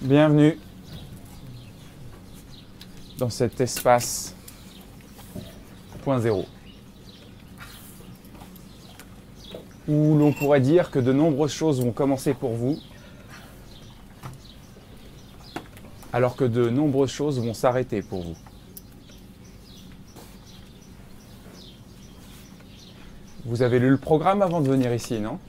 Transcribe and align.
Bienvenue 0.00 0.56
dans 3.18 3.30
cet 3.30 3.60
espace 3.60 4.32
point 6.04 6.20
zéro 6.20 6.46
où 9.88 10.16
l'on 10.16 10.32
pourrait 10.32 10.60
dire 10.60 10.92
que 10.92 11.00
de 11.00 11.12
nombreuses 11.12 11.52
choses 11.52 11.82
vont 11.82 11.90
commencer 11.90 12.32
pour 12.32 12.52
vous 12.52 12.78
alors 16.12 16.36
que 16.36 16.44
de 16.44 16.70
nombreuses 16.70 17.10
choses 17.10 17.40
vont 17.40 17.52
s'arrêter 17.52 18.00
pour 18.00 18.22
vous. 18.22 18.36
Vous 23.46 23.62
avez 23.62 23.80
lu 23.80 23.90
le 23.90 23.98
programme 23.98 24.42
avant 24.42 24.60
de 24.60 24.68
venir 24.68 24.94
ici, 24.94 25.18
non? 25.18 25.40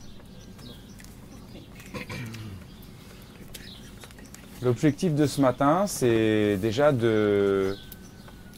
L'objectif 4.61 5.15
de 5.15 5.25
ce 5.25 5.39
matin, 5.39 5.87
c'est 5.87 6.57
déjà 6.57 6.91
de 6.91 7.77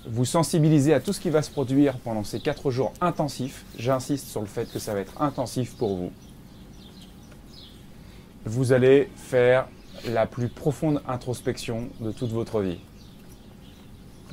vous 0.08 0.26
sensibiliser 0.26 0.96
à 0.96 1.00
tout 1.00 1.14
ce 1.14 1.20
qui 1.20 1.30
va 1.30 1.44
se 1.44 1.52
produire 1.52 2.00
pendant 2.00 2.24
ces 2.24 2.40
quatre 2.40 2.72
jours 2.72 2.92
intensifs. 3.02 3.66
J'insiste 3.78 4.28
sur 4.28 4.42
le 4.42 4.48
fait 4.48 4.72
que 4.72 4.80
ça 4.80 4.96
va 4.96 5.02
être 5.02 5.22
intensif 5.22 5.78
pour 5.78 5.96
vous. 5.96 6.12
Vous 8.46 8.74
allez 8.74 9.12
faire 9.16 9.68
la 10.10 10.26
plus 10.26 10.48
profonde 10.48 11.04
introspection 11.08 11.90
de 12.00 12.12
toute 12.12 12.32
votre 12.32 12.62
vie. 12.62 12.80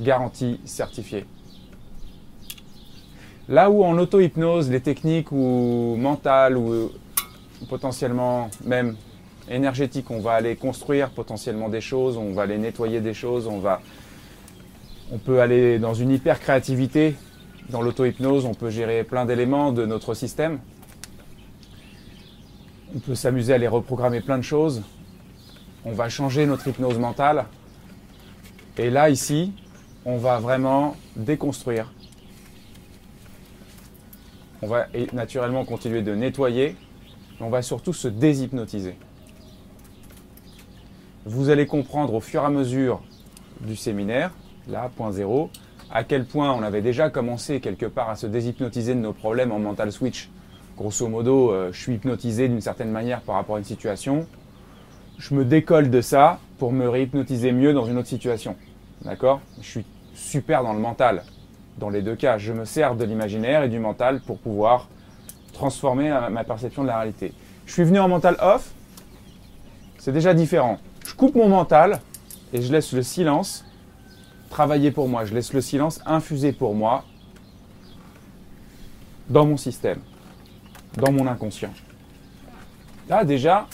Garantie 0.01 0.61
certifiée. 0.65 1.27
Là 3.47 3.69
où 3.69 3.85
en 3.85 3.99
auto-hypnose, 3.99 4.71
les 4.71 4.81
techniques 4.81 5.33
ou 5.33 5.97
mentales 5.99 6.57
ou 6.57 6.91
potentiellement 7.69 8.49
même 8.65 8.97
on 10.11 10.21
va 10.21 10.33
aller 10.33 10.57
construire 10.57 11.11
potentiellement 11.11 11.69
des 11.69 11.81
choses, 11.81 12.17
on 12.17 12.33
va 12.33 12.43
aller 12.43 12.59
nettoyer 12.59 13.01
des 13.01 13.15
choses, 13.15 13.47
on 13.47 13.63
on 15.11 15.19
peut 15.19 15.41
aller 15.41 15.79
dans 15.79 15.95
une 15.95 16.11
hyper 16.11 16.39
créativité 16.39 17.15
dans 17.71 17.83
l'auto-hypnose, 17.83 18.45
on 18.45 18.55
peut 18.55 18.71
gérer 18.71 19.05
plein 19.05 19.25
d'éléments 19.25 19.73
de 19.73 19.85
notre 19.85 20.15
système. 20.15 20.59
On 22.95 22.99
peut 22.99 23.15
s'amuser 23.15 23.53
à 23.53 23.59
les 23.59 23.69
reprogrammer 23.69 24.21
plein 24.21 24.39
de 24.39 24.43
choses. 24.43 24.83
On 25.85 25.93
va 25.93 26.09
changer 26.09 26.47
notre 26.47 26.67
hypnose 26.69 26.99
mentale. 26.99 27.45
Et 28.79 28.91
là, 28.91 29.11
ici, 29.11 29.53
on 30.05 30.17
va 30.17 30.39
vraiment 30.39 30.97
déconstruire. 31.17 31.93
On 34.63 34.67
va 34.67 34.87
naturellement 35.13 35.65
continuer 35.65 36.03
de 36.03 36.15
nettoyer, 36.15 36.77
mais 37.39 37.47
on 37.47 37.51
va 37.51 37.63
surtout 37.63 37.93
se 37.93 38.09
déshypnotiser. 38.09 38.97
Vous 41.31 41.51
allez 41.51 41.67
comprendre 41.67 42.15
au 42.15 42.21
fur 42.21 42.41
et 42.41 42.47
à 42.47 42.49
mesure 42.49 43.03
du 43.61 43.77
séminaire, 43.77 44.31
là, 44.67 44.91
point 44.97 45.13
zéro, 45.13 45.51
à 45.93 46.03
quel 46.03 46.25
point 46.25 46.51
on 46.55 46.63
avait 46.63 46.81
déjà 46.81 47.11
commencé 47.11 47.61
quelque 47.61 47.85
part 47.85 48.09
à 48.09 48.17
se 48.17 48.27
déshypnotiser 48.27 48.95
de 48.95 49.01
nos 49.01 49.13
problèmes 49.13 49.53
en 49.53 49.59
mental 49.59 49.93
switch. 49.93 50.31
Grosso 50.79 51.07
modo, 51.07 51.53
euh, 51.53 51.69
je 51.71 51.83
suis 51.83 51.97
hypnotisé 51.97 52.49
d'une 52.49 52.63
certaine 52.63 52.91
manière 52.91 53.21
par 53.21 53.35
rapport 53.35 53.57
à 53.57 53.59
une 53.59 53.67
situation. 53.67 54.27
Je 55.19 55.35
me 55.35 55.45
décolle 55.45 55.91
de 55.91 56.01
ça 56.01 56.39
pour 56.57 56.73
me 56.73 56.89
réhypnotiser 56.89 57.53
mieux 57.53 57.75
dans 57.75 57.85
une 57.85 57.99
autre 57.99 58.09
situation. 58.09 58.57
D'accord? 59.03 59.43
Je 59.61 59.69
suis 59.69 59.85
super 60.15 60.63
dans 60.63 60.73
le 60.73 60.81
mental. 60.81 61.25
Dans 61.77 61.91
les 61.91 62.01
deux 62.01 62.17
cas, 62.17 62.39
je 62.39 62.55
me 62.55 62.65
sers 62.65 62.95
de 62.95 63.05
l'imaginaire 63.05 63.65
et 63.65 63.69
du 63.69 63.81
mental 63.81 64.23
pour 64.23 64.39
pouvoir 64.39 64.89
transformer 65.53 66.09
ma 66.31 66.45
perception 66.45 66.85
de 66.85 66.89
la 66.89 66.97
réalité. 66.97 67.35
Je 67.67 67.75
suis 67.75 67.85
venu 67.85 67.99
en 67.99 68.09
mental 68.09 68.39
off, 68.41 68.73
c'est 69.99 70.13
déjà 70.13 70.33
différent. 70.33 70.79
Je 71.09 71.15
coupe 71.15 71.37
mon 71.37 71.49
mental 71.49 72.01
et 72.53 72.61
je 72.61 72.71
laisse 72.71 72.93
le 72.93 73.03
silence 73.03 73.65
travailler 74.51 74.91
pour 74.91 75.09
moi. 75.09 75.25
Je 75.25 75.33
laisse 75.33 75.55
le 75.55 75.63
silence 75.63 76.03
infuser 76.05 76.53
pour 76.53 76.75
moi 76.75 77.03
dans 79.31 79.47
mon 79.47 79.57
système, 79.57 80.01
dans 80.99 81.11
mon 81.11 81.27
inconscient. 81.27 81.73
Là, 83.09 83.25
déjà, 83.25 83.67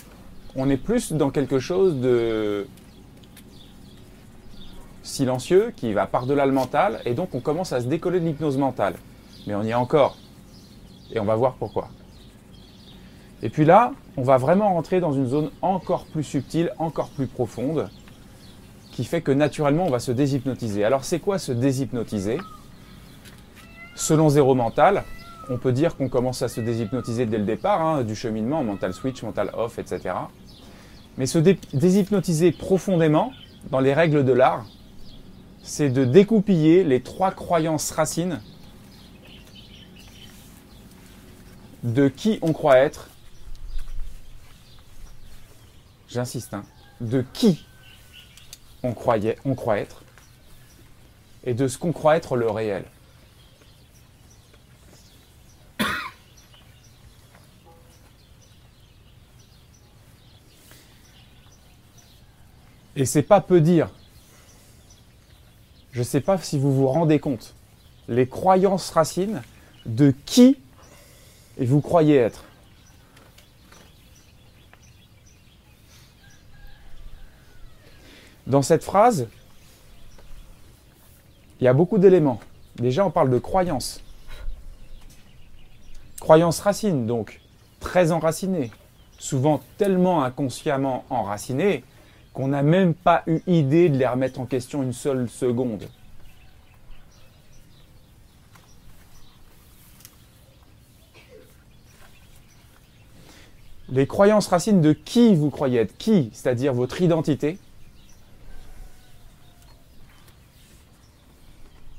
on 0.54 0.70
est 0.70 0.76
plus 0.76 1.12
dans 1.12 1.30
quelque 1.30 1.58
chose 1.58 1.96
de 1.96 2.68
silencieux 5.02 5.72
qui 5.74 5.92
va 5.92 6.06
par-delà 6.06 6.46
le 6.46 6.52
mental 6.52 7.00
et 7.04 7.14
donc 7.14 7.34
on 7.34 7.40
commence 7.40 7.72
à 7.72 7.80
se 7.80 7.86
décoller 7.86 8.20
de 8.20 8.26
l'hypnose 8.26 8.58
mentale. 8.58 8.94
Mais 9.48 9.56
on 9.56 9.64
y 9.64 9.70
est 9.70 9.74
encore. 9.74 10.16
Et 11.10 11.18
on 11.18 11.24
va 11.24 11.34
voir 11.34 11.54
pourquoi. 11.54 11.88
Et 13.44 13.50
puis 13.50 13.66
là, 13.66 13.92
on 14.16 14.22
va 14.22 14.38
vraiment 14.38 14.72
rentrer 14.72 15.00
dans 15.00 15.12
une 15.12 15.26
zone 15.26 15.50
encore 15.60 16.06
plus 16.06 16.24
subtile, 16.24 16.72
encore 16.78 17.10
plus 17.10 17.26
profonde, 17.26 17.90
qui 18.90 19.04
fait 19.04 19.20
que 19.20 19.30
naturellement 19.30 19.84
on 19.84 19.90
va 19.90 19.98
se 19.98 20.12
déshypnotiser. 20.12 20.82
Alors 20.82 21.04
c'est 21.04 21.18
quoi 21.18 21.38
se 21.38 21.52
déshypnotiser? 21.52 22.38
Selon 23.94 24.30
Zéro 24.30 24.54
Mental, 24.54 25.04
on 25.50 25.58
peut 25.58 25.72
dire 25.72 25.94
qu'on 25.94 26.08
commence 26.08 26.40
à 26.40 26.48
se 26.48 26.62
déshypnotiser 26.62 27.26
dès 27.26 27.36
le 27.36 27.44
départ, 27.44 27.82
hein, 27.82 28.02
du 28.02 28.16
cheminement, 28.16 28.64
mental 28.64 28.94
switch, 28.94 29.22
mental 29.22 29.50
off, 29.52 29.78
etc. 29.78 30.14
Mais 31.18 31.26
se 31.26 31.38
déshypnotiser 31.38 32.50
profondément, 32.50 33.30
dans 33.70 33.80
les 33.80 33.92
règles 33.92 34.24
de 34.24 34.32
l'art, 34.32 34.64
c'est 35.62 35.90
de 35.90 36.04
découpiller 36.04 36.82
les 36.82 37.02
trois 37.02 37.30
croyances 37.30 37.90
racines 37.90 38.40
de 41.82 42.08
qui 42.08 42.38
on 42.40 42.52
croit 42.54 42.78
être. 42.78 43.10
J'insiste, 46.14 46.54
hein, 46.54 46.64
de 47.00 47.24
qui 47.32 47.66
on, 48.84 48.92
croyait, 48.92 49.36
on 49.44 49.56
croit 49.56 49.78
être 49.78 50.04
et 51.42 51.54
de 51.54 51.66
ce 51.66 51.76
qu'on 51.76 51.90
croit 51.90 52.16
être 52.16 52.36
le 52.36 52.48
réel. 52.48 52.84
Et 62.94 63.06
c'est 63.06 63.22
pas 63.22 63.40
peu 63.40 63.60
dire. 63.60 63.90
Je 65.90 65.98
ne 65.98 66.04
sais 66.04 66.20
pas 66.20 66.38
si 66.38 66.60
vous 66.60 66.72
vous 66.72 66.86
rendez 66.86 67.18
compte. 67.18 67.56
Les 68.06 68.28
croyances 68.28 68.90
racines 68.90 69.42
de 69.84 70.14
qui 70.26 70.60
vous 71.58 71.80
croyez 71.80 72.14
être. 72.14 72.44
Dans 78.54 78.62
cette 78.62 78.84
phrase, 78.84 79.26
il 81.58 81.64
y 81.64 81.66
a 81.66 81.72
beaucoup 81.72 81.98
d'éléments. 81.98 82.38
Déjà, 82.76 83.04
on 83.04 83.10
parle 83.10 83.28
de 83.28 83.38
croyance. 83.38 84.00
Croyance 86.20 86.60
racine, 86.60 87.04
donc 87.04 87.40
très 87.80 88.12
enracinée, 88.12 88.70
souvent 89.18 89.60
tellement 89.76 90.22
inconsciemment 90.22 91.04
enracinée 91.10 91.82
qu'on 92.32 92.46
n'a 92.46 92.62
même 92.62 92.94
pas 92.94 93.24
eu 93.26 93.40
idée 93.48 93.88
de 93.88 93.98
les 93.98 94.06
remettre 94.06 94.38
en 94.38 94.46
question 94.46 94.84
une 94.84 94.92
seule 94.92 95.28
seconde. 95.28 95.88
Les 103.88 104.06
croyances 104.06 104.46
racines 104.46 104.80
de 104.80 104.92
qui 104.92 105.34
vous 105.34 105.50
croyez 105.50 105.80
être, 105.80 105.98
qui, 105.98 106.30
c'est-à-dire 106.32 106.72
votre 106.72 107.02
identité, 107.02 107.58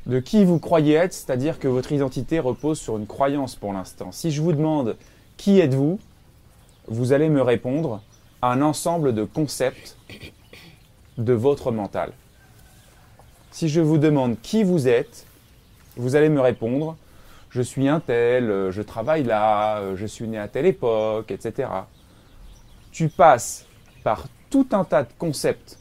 de 0.06 0.20
qui 0.20 0.46
vous 0.46 0.60
croyez 0.60 0.96
être, 0.96 1.14
c'est-à-dire 1.14 1.60
que 1.60 1.68
votre 1.68 1.92
identité 1.92 2.40
repose 2.40 2.80
sur 2.80 2.98
une 2.98 3.08
croyance 3.08 3.56
pour 3.56 3.74
l'instant. 3.74 4.12
Si 4.12 4.32
je 4.32 4.42
vous 4.42 4.54
demande 4.54 4.98
qui 5.38 5.60
êtes-vous, 5.60 6.00
vous 6.88 7.14
allez 7.14 7.30
me 7.30 7.42
répondre 7.42 8.02
un 8.42 8.62
ensemble 8.62 9.14
de 9.14 9.24
concepts 9.24 9.98
de 11.18 11.34
votre 11.34 11.72
mental. 11.72 12.12
Si 13.52 13.70
je 13.70 13.82
vous 13.82 13.98
demande 13.98 14.40
qui 14.42 14.64
vous 14.64 14.88
êtes, 14.88 15.26
vous 15.96 16.16
allez 16.16 16.30
me 16.30 16.42
répondre 16.42 16.98
je 17.56 17.62
suis 17.62 17.88
un 17.88 18.02
tel, 18.02 18.70
je 18.70 18.82
travaille 18.82 19.24
là, 19.24 19.96
je 19.96 20.06
suis 20.06 20.28
né 20.28 20.38
à 20.38 20.50
telle 20.50 20.66
époque, 20.66 21.32
etc. 21.32 21.70
Tu 22.92 23.08
passes 23.08 23.66
par 24.04 24.26
tout 24.50 24.68
un 24.74 24.84
tas 24.84 25.04
de 25.04 25.10
concepts 25.18 25.80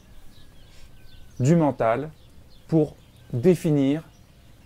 du 1.37 1.57
mental 1.57 2.09
pour 2.69 2.95
définir 3.33 4.03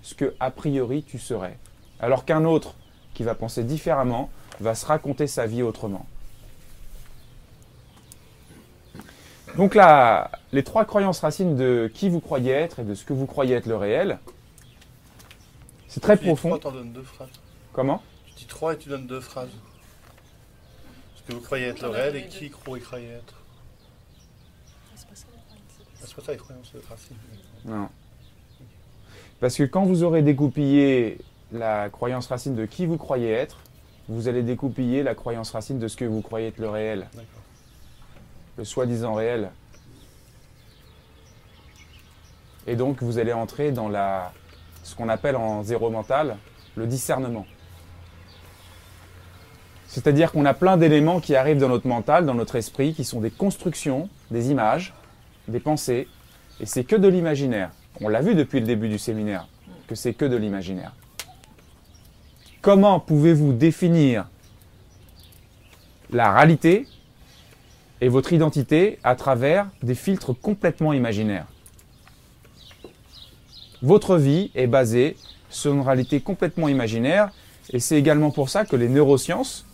ce 0.01 0.16
que 0.16 0.36
a 0.40 0.51
priori 0.51 1.04
tu 1.04 1.19
serais. 1.19 1.57
Alors 2.00 2.25
qu'un 2.25 2.46
autre 2.46 2.75
qui 3.13 3.24
va 3.24 3.36
penser 3.36 3.63
différemment 3.63 4.30
va 4.60 4.75
se 4.75 4.86
raconter 4.86 5.28
sa 5.28 5.46
vie 5.46 5.63
autrement. 5.63 6.06
Donc 9.57 9.75
là, 9.75 10.31
les 10.51 10.63
trois 10.63 10.86
croyances 10.86 11.19
racines 11.19 11.56
de 11.56 11.92
qui 11.94 12.10
vous 12.10 12.19
croyez 12.19 12.51
être 12.51 12.80
et 12.80 12.84
de 12.84 12.94
ce 12.94 13.04
que 13.04 13.13
vous 13.13 13.25
croyez 13.25 13.56
être 13.56 13.66
le 13.66 13.75
réel, 13.75 14.19
c'est 15.88 16.00
très 16.00 16.18
profond. 16.18 16.57
Trois, 16.57 16.72
donnes 16.72 16.94
deux 16.94 17.04
phrases. 17.04 17.30
Comment? 17.74 18.01
Tu 18.28 18.34
dis 18.36 18.46
trois 18.46 18.74
et 18.74 18.78
tu 18.78 18.90
donnes 18.90 19.07
deux 19.07 19.19
phrases. 19.19 19.50
Ce 21.16 21.24
que 21.24 21.34
vous 21.34 21.42
croyez 21.42 21.66
être 21.66 21.81
le 21.81 21.90
réel 21.90 22.16
et 22.16 22.28
qui 22.28 22.50
croyez 22.50 23.10
être. 23.10 23.34
C'est 24.96 26.16
pas 26.16 26.22
ça 26.22 26.31
les 26.31 26.38
croyances 26.38 26.72
racines. 26.90 27.18
Non. 27.66 27.90
Parce 29.39 29.56
que 29.56 29.63
quand 29.63 29.86
vous 29.86 30.03
aurez 30.03 30.21
découpillé 30.21 31.19
la 31.51 31.89
croyance 31.89 32.27
racine 32.27 32.56
de 32.56 32.65
qui 32.65 32.86
vous 32.86 32.97
croyez 32.97 33.31
être, 33.31 33.59
vous 34.09 34.27
allez 34.27 34.44
découpiller 34.44 35.03
la 35.03 35.15
croyance 35.15 35.51
racine 35.51 35.80
de 35.80 35.88
ce 35.88 35.95
que 35.95 36.06
vous 36.06 36.21
croyez 36.21 36.47
être 36.47 36.57
le 36.57 36.69
réel, 36.69 37.07
le 38.57 38.65
soi-disant 38.65 39.13
réel. 39.13 39.51
Et 42.68 42.75
donc 42.75 43.01
vous 43.01 43.18
allez 43.18 43.33
entrer 43.33 43.71
dans 43.71 43.88
la, 43.88 44.33
ce 44.83 44.95
qu'on 44.95 45.09
appelle 45.09 45.36
en 45.36 45.63
zéro 45.63 45.89
mental 45.89 46.38
le 46.75 46.86
discernement. 46.86 47.45
C'est-à-dire 49.88 50.31
qu'on 50.31 50.45
a 50.45 50.53
plein 50.53 50.77
d'éléments 50.77 51.19
qui 51.19 51.36
arrivent 51.36 51.57
dans 51.57 51.69
notre 51.69 51.88
mental, 51.88 52.25
dans 52.25 52.36
notre 52.36 52.56
esprit, 52.56 52.94
qui 52.94 53.03
sont 53.03 53.21
des 53.21 53.31
constructions, 53.31 54.09
des 54.30 54.51
images, 54.51 54.94
des 55.47 55.59
pensées, 55.59 56.07
et 56.59 56.65
c'est 56.65 56.83
que 56.83 56.95
de 56.95 57.07
l'imaginaire. 57.07 57.71
On 58.01 58.07
l'a 58.07 58.22
vu 58.22 58.34
depuis 58.34 58.60
le 58.62 58.66
début 58.66 58.88
du 58.88 58.98
séminaire, 58.98 59.48
que 59.88 59.96
c'est 59.96 60.13
que 60.13 60.25
de 60.25 60.38
l'imaginaire. 60.38 60.94
Comment 62.62 63.00
pouvez-vous 63.00 63.54
définir 63.54 64.28
la 66.10 66.34
réalité 66.34 66.88
et 68.01 68.07
votre 68.07 68.31
identité 68.31 69.00
à 69.04 69.16
travers 69.16 69.68
des 69.84 69.96
filtres 69.96 70.34
complètement 70.34 70.94
imaginaires? 70.94 71.48
Votre 73.81 74.18
vie 74.18 74.51
est 74.56 74.68
basée 74.68 75.18
sur 75.50 75.74
une 75.74 75.81
réalité 75.81 76.22
complètement 76.22 76.68
imaginaire, 76.68 77.31
et 77.72 77.80
c'est 77.80 77.98
également 77.98 78.31
pour 78.31 78.50
ça 78.50 78.66
que 78.66 78.75
les 78.75 78.90
neurosciences 78.90 79.66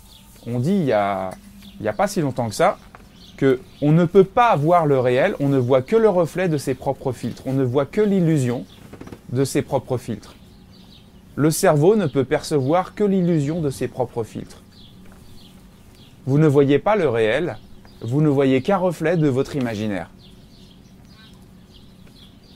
ont 0.47 0.59
dit 0.59 0.71
il 0.71 0.85
n'y 0.85 0.91
a, 0.93 1.31
y 1.79 1.87
a 1.87 1.93
pas 1.93 2.07
si 2.07 2.21
longtemps 2.21 2.49
que 2.49 2.55
ça, 2.55 2.77
que 3.37 3.59
on 3.81 3.91
ne 3.91 4.05
peut 4.05 4.23
pas 4.23 4.55
voir 4.55 4.85
le 4.85 4.99
réel, 4.99 5.35
on 5.39 5.49
ne 5.49 5.57
voit 5.57 5.81
que 5.81 5.95
le 5.95 6.09
reflet 6.09 6.49
de 6.49 6.57
ses 6.57 6.73
propres 6.73 7.11
filtres, 7.11 7.43
on 7.45 7.53
ne 7.53 7.63
voit 7.63 7.85
que 7.85 8.01
l'illusion 8.01 8.65
de 9.31 9.43
ses 9.43 9.61
propres 9.61 9.97
filtres. 9.97 10.35
Le 11.35 11.51
cerveau 11.51 11.95
ne 11.95 12.07
peut 12.07 12.23
percevoir 12.23 12.95
que 12.95 13.03
l'illusion 13.03 13.61
de 13.61 13.69
ses 13.69 13.87
propres 13.87 14.23
filtres. 14.23 14.61
Vous 16.25 16.37
ne 16.37 16.47
voyez 16.47 16.79
pas 16.79 16.95
le 16.95 17.09
réel, 17.09 17.57
vous 18.01 18.21
ne 18.21 18.29
voyez 18.29 18.61
qu'un 18.61 18.77
reflet 18.77 19.17
de 19.17 19.27
votre 19.27 19.55
imaginaire. 19.55 20.09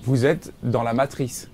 Vous 0.03 0.25
êtes 0.25 0.53
dans 0.63 0.83
la 0.83 0.93
matrice. 0.93 1.49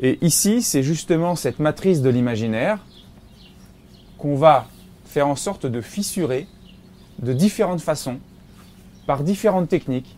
Et 0.00 0.18
ici, 0.24 0.62
c'est 0.62 0.82
justement 0.82 1.36
cette 1.36 1.58
matrice 1.58 2.02
de 2.02 2.08
l'imaginaire 2.08 2.78
qu'on 4.16 4.36
va 4.36 4.68
faire 5.04 5.28
en 5.28 5.36
sorte 5.36 5.66
de 5.66 5.80
fissurer 5.80 6.46
de 7.18 7.32
différentes 7.32 7.80
façons, 7.80 8.18
par 9.06 9.22
différentes 9.22 9.68
techniques, 9.68 10.16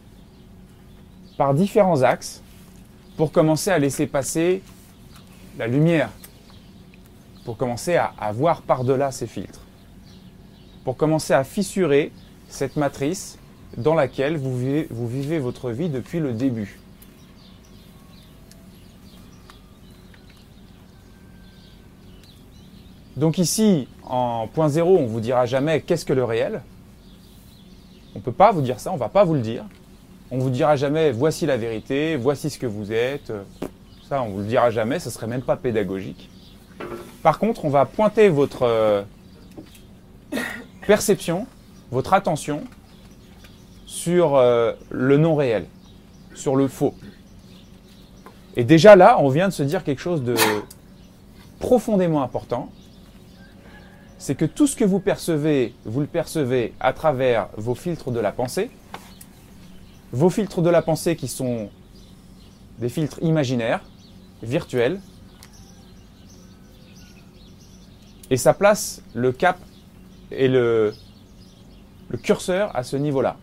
par 1.36 1.54
différents 1.54 2.02
axes, 2.02 2.42
pour 3.16 3.32
commencer 3.32 3.70
à 3.70 3.78
laisser 3.78 4.06
passer 4.06 4.62
la 5.58 5.66
lumière, 5.66 6.10
pour 7.44 7.56
commencer 7.56 7.96
à, 7.96 8.32
voir 8.32 8.62
par-delà 8.62 9.12
ces 9.12 9.26
filtres, 9.26 9.60
pour 10.84 10.96
commencer 10.96 11.32
à 11.32 11.44
fissurer 11.44 12.12
cette 12.48 12.76
matrice 12.76 13.38
dans 13.76 13.94
laquelle 13.94 14.36
vous 14.36 14.58
vivez, 14.58 14.86
vous 14.90 15.06
vivez 15.06 15.38
votre 15.38 15.70
vie 15.70 15.88
depuis 15.88 16.18
le 16.18 16.32
début. 16.32 16.78
Donc 23.16 23.38
ici, 23.38 23.86
en 24.02 24.48
point 24.48 24.68
zéro, 24.68 24.96
on 24.96 25.02
ne 25.02 25.08
vous 25.08 25.20
dira 25.20 25.44
jamais 25.44 25.82
qu'est-ce 25.82 26.06
que 26.06 26.14
le 26.14 26.24
réel. 26.24 26.62
On 28.14 28.18
ne 28.18 28.24
peut 28.24 28.32
pas 28.32 28.50
vous 28.52 28.60
dire 28.60 28.80
ça, 28.80 28.90
on 28.90 28.94
ne 28.94 28.98
va 28.98 29.08
pas 29.08 29.24
vous 29.24 29.34
le 29.34 29.40
dire. 29.40 29.64
On 30.30 30.36
ne 30.36 30.42
vous 30.42 30.50
dira 30.50 30.76
jamais 30.76 31.12
voici 31.12 31.46
la 31.46 31.56
vérité, 31.56 32.16
voici 32.16 32.50
ce 32.50 32.58
que 32.58 32.66
vous 32.66 32.92
êtes. 32.92 33.32
Ça, 34.08 34.22
on 34.22 34.28
ne 34.28 34.32
vous 34.32 34.38
le 34.40 34.46
dira 34.46 34.70
jamais, 34.70 34.98
ce 34.98 35.08
ne 35.08 35.12
serait 35.12 35.26
même 35.26 35.42
pas 35.42 35.56
pédagogique. 35.56 36.28
Par 37.22 37.38
contre, 37.38 37.64
on 37.64 37.68
va 37.68 37.84
pointer 37.84 38.28
votre 38.28 38.62
euh, 38.62 39.02
perception, 40.86 41.46
votre 41.90 42.14
attention 42.14 42.62
sur 43.86 44.36
euh, 44.36 44.72
le 44.90 45.16
non 45.16 45.34
réel, 45.36 45.66
sur 46.34 46.56
le 46.56 46.68
faux. 46.68 46.94
Et 48.56 48.64
déjà 48.64 48.96
là, 48.96 49.16
on 49.20 49.28
vient 49.28 49.48
de 49.48 49.52
se 49.52 49.62
dire 49.62 49.84
quelque 49.84 50.00
chose 50.00 50.22
de 50.22 50.34
profondément 51.58 52.22
important 52.22 52.70
c'est 54.20 54.34
que 54.34 54.44
tout 54.44 54.66
ce 54.66 54.76
que 54.76 54.84
vous 54.84 55.00
percevez, 55.00 55.74
vous 55.86 56.00
le 56.00 56.06
percevez 56.06 56.74
à 56.78 56.92
travers 56.92 57.48
vos 57.56 57.74
filtres 57.74 58.10
de 58.10 58.20
la 58.20 58.32
pensée. 58.32 58.70
Vos 60.12 60.28
filtres 60.28 60.60
de 60.60 60.68
la 60.68 60.82
pensée 60.82 61.16
qui 61.16 61.26
sont 61.26 61.70
des 62.78 62.90
filtres 62.90 63.18
imaginaires, 63.22 63.82
virtuels. 64.42 65.00
Et 68.28 68.36
ça 68.36 68.52
place 68.52 69.00
le 69.14 69.32
cap 69.32 69.58
et 70.30 70.48
le, 70.48 70.92
curseur 72.22 72.76
à 72.76 72.82
ce 72.82 72.98
niveau-là. 72.98 73.38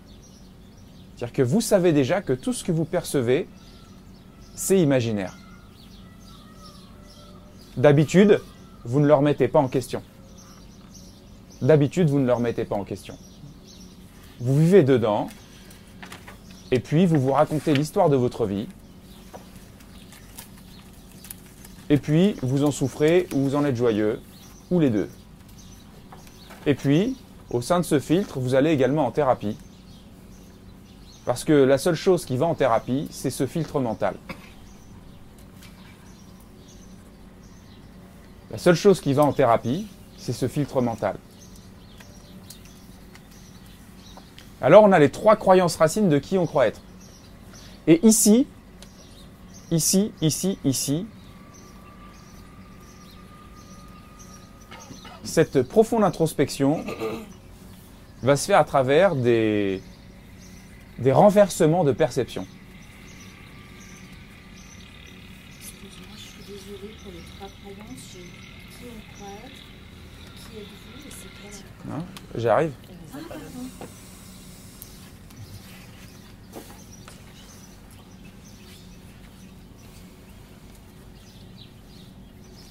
C'est-à-dire 1.15 1.33
que 1.33 1.41
vous 1.41 1.59
savez 1.59 1.91
déjà 1.91 2.21
que 2.21 2.33
tout 2.33 2.53
ce 2.53 2.63
que 2.63 2.71
vous 2.71 2.85
percevez, 2.85 3.47
c'est 4.53 4.80
imaginaire. 4.80 5.35
D'habitude, 7.77 8.41
vous 8.85 9.00
ne 9.00 9.07
le 9.07 9.13
remettez 9.15 9.47
pas 9.47 9.59
en 9.59 9.69
question. 9.69 10.03
D'habitude, 11.62 12.09
vous 12.09 12.19
ne 12.19 12.25
le 12.25 12.33
remettez 12.33 12.65
pas 12.65 12.75
en 12.75 12.83
question. 12.83 13.18
Vous 14.39 14.59
vivez 14.59 14.83
dedans, 14.83 15.30
et 16.71 16.80
puis 16.80 17.06
vous 17.06 17.19
vous 17.19 17.31
racontez 17.31 17.74
l'histoire 17.74 18.09
de 18.09 18.15
votre 18.15 18.45
vie, 18.45 18.68
et 21.89 21.98
puis 21.98 22.36
vous 22.44 22.63
en 22.63 22.71
souffrez 22.71 23.27
ou 23.33 23.39
vous 23.39 23.56
en 23.56 23.65
êtes 23.65 23.75
joyeux, 23.75 24.21
ou 24.69 24.80
les 24.80 24.89
deux. 24.89 25.09
Et 26.65 26.75
puis, 26.75 27.15
au 27.50 27.62
sein 27.62 27.80
de 27.80 27.86
ce 27.86 28.00
filtre, 28.00 28.39
vous 28.39 28.54
allez 28.54 28.71
également 28.71 29.07
en 29.07 29.12
thérapie. 29.12 29.57
Parce 31.25 31.44
que 31.44 31.54
la 31.54 31.77
seule 31.77 31.95
chose 31.95 32.25
qui 32.25 32.38
va 32.38 32.45
en 32.45 32.56
thérapie, 32.56 33.07
c'est 33.09 33.30
ce 33.30 33.48
filtre 33.48 33.80
mental. 33.80 34.15
La 38.51 38.57
seule 38.57 38.75
chose 38.75 39.01
qui 39.01 39.13
va 39.13 39.24
en 39.24 39.33
thérapie, 39.33 39.88
c'est 40.18 40.33
ce 40.33 40.48
filtre 40.48 40.81
mental. 40.81 41.18
Alors 44.61 44.83
on 44.83 44.92
a 44.92 44.99
les 44.99 45.09
trois 45.09 45.35
croyances 45.35 45.76
racines 45.76 46.09
de 46.09 46.18
qui 46.18 46.37
on 46.37 46.47
croit 46.47 46.68
être. 46.68 46.81
Et 47.85 48.06
ici, 48.06 48.47
ici, 49.71 50.11
ici, 50.21 50.57
ici, 50.66 51.06
cette 55.23 55.61
profonde 55.61 56.04
introspection 56.04 56.83
va 58.23 58.35
se 58.35 58.47
faire 58.47 58.59
à 58.59 58.64
travers 58.64 59.16
des, 59.16 59.81
des 60.97 61.11
renversements 61.11 61.83
de 61.83 61.92
perception. 61.92 62.47
Excuse-moi, 65.59 66.16
je 66.16 66.21
suis 66.21 66.44
désolée 66.47 66.95
pour 67.04 67.11
les 67.11 67.21
trois 67.37 67.47
croyances. 67.61 67.99
J'ai 68.11 68.21
qui 68.23 68.85
on 68.90 69.16
croit 69.16 69.33
être, 69.45 69.52
qui 70.49 70.57
êtes-vous 70.57 71.07
et 71.07 71.11
c'est 71.11 71.31
quoi 71.42 71.52
la... 71.90 71.95
Hein 71.95 72.06
J'arrive. 72.35 72.73
Ah, 73.14 73.18
pardon. 73.30 73.44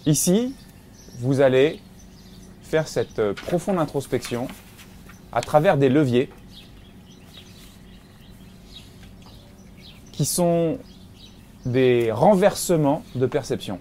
Ici, 0.06 0.54
vous 1.18 1.40
allez 1.40 1.80
faire 2.62 2.86
cette 2.86 3.18
euh, 3.18 3.34
profonde 3.34 3.80
introspection 3.80 4.46
à 5.32 5.40
travers 5.40 5.76
des 5.76 5.88
leviers 5.88 6.30
qui 10.12 10.24
sont 10.24 10.78
des 11.64 12.12
renversements 12.12 13.02
de 13.16 13.26
perception. 13.26 13.80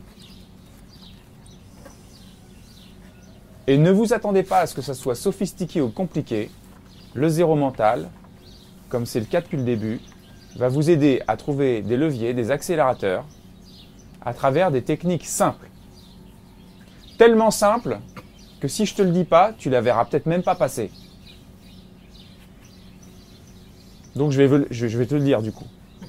Et 3.68 3.78
ne 3.78 3.92
vous 3.92 4.12
attendez 4.12 4.42
pas 4.42 4.62
à 4.62 4.68
ce 4.68 4.74
que 4.74 4.82
ça 4.82 4.96
soit 4.96 5.16
sophistiqué 5.16 5.80
ou 5.80 5.90
compliqué. 5.90 6.50
Le 7.14 7.30
zéro 7.30 7.56
mental, 7.56 8.10
comme 8.90 9.06
c'est 9.06 9.20
le 9.20 9.28
cas 9.28 9.42
depuis 9.42 9.58
le 9.58 9.64
début, 9.64 10.00
va 10.56 10.70
vous 10.70 10.90
aider 10.90 11.22
à 11.28 11.38
trouver 11.38 11.84
des 11.84 11.98
leviers, 11.98 12.34
des 12.34 12.50
accélérateurs, 12.50 13.26
à 14.26 14.34
travers 14.34 14.72
des 14.72 14.82
techniques 14.82 15.26
simples. 15.26 15.70
Tellement 17.18 17.52
simples 17.52 18.00
que 18.60 18.68
si 18.68 18.86
je 18.86 18.96
te 18.96 19.02
le 19.02 19.12
dis 19.12 19.24
pas, 19.24 19.54
tu 19.58 19.70
la 19.70 19.82
verras 19.82 20.06
peut-être 20.06 20.26
même 20.26 20.44
pas 20.44 20.56
passer. 20.56 20.92
Donc 24.16 24.32
je 24.32 24.42
vais, 24.42 25.06
te 25.06 25.16
le 25.16 25.22
dire 25.22 25.42
du 25.42 25.52
coup. 25.52 25.68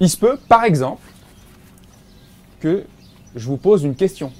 Il 0.00 0.08
se 0.08 0.16
peut, 0.16 0.38
par 0.48 0.64
exemple, 0.64 1.06
que 2.60 2.84
je 3.34 3.46
vous 3.46 3.58
pose 3.58 3.84
une 3.84 3.94
question. 3.94 4.32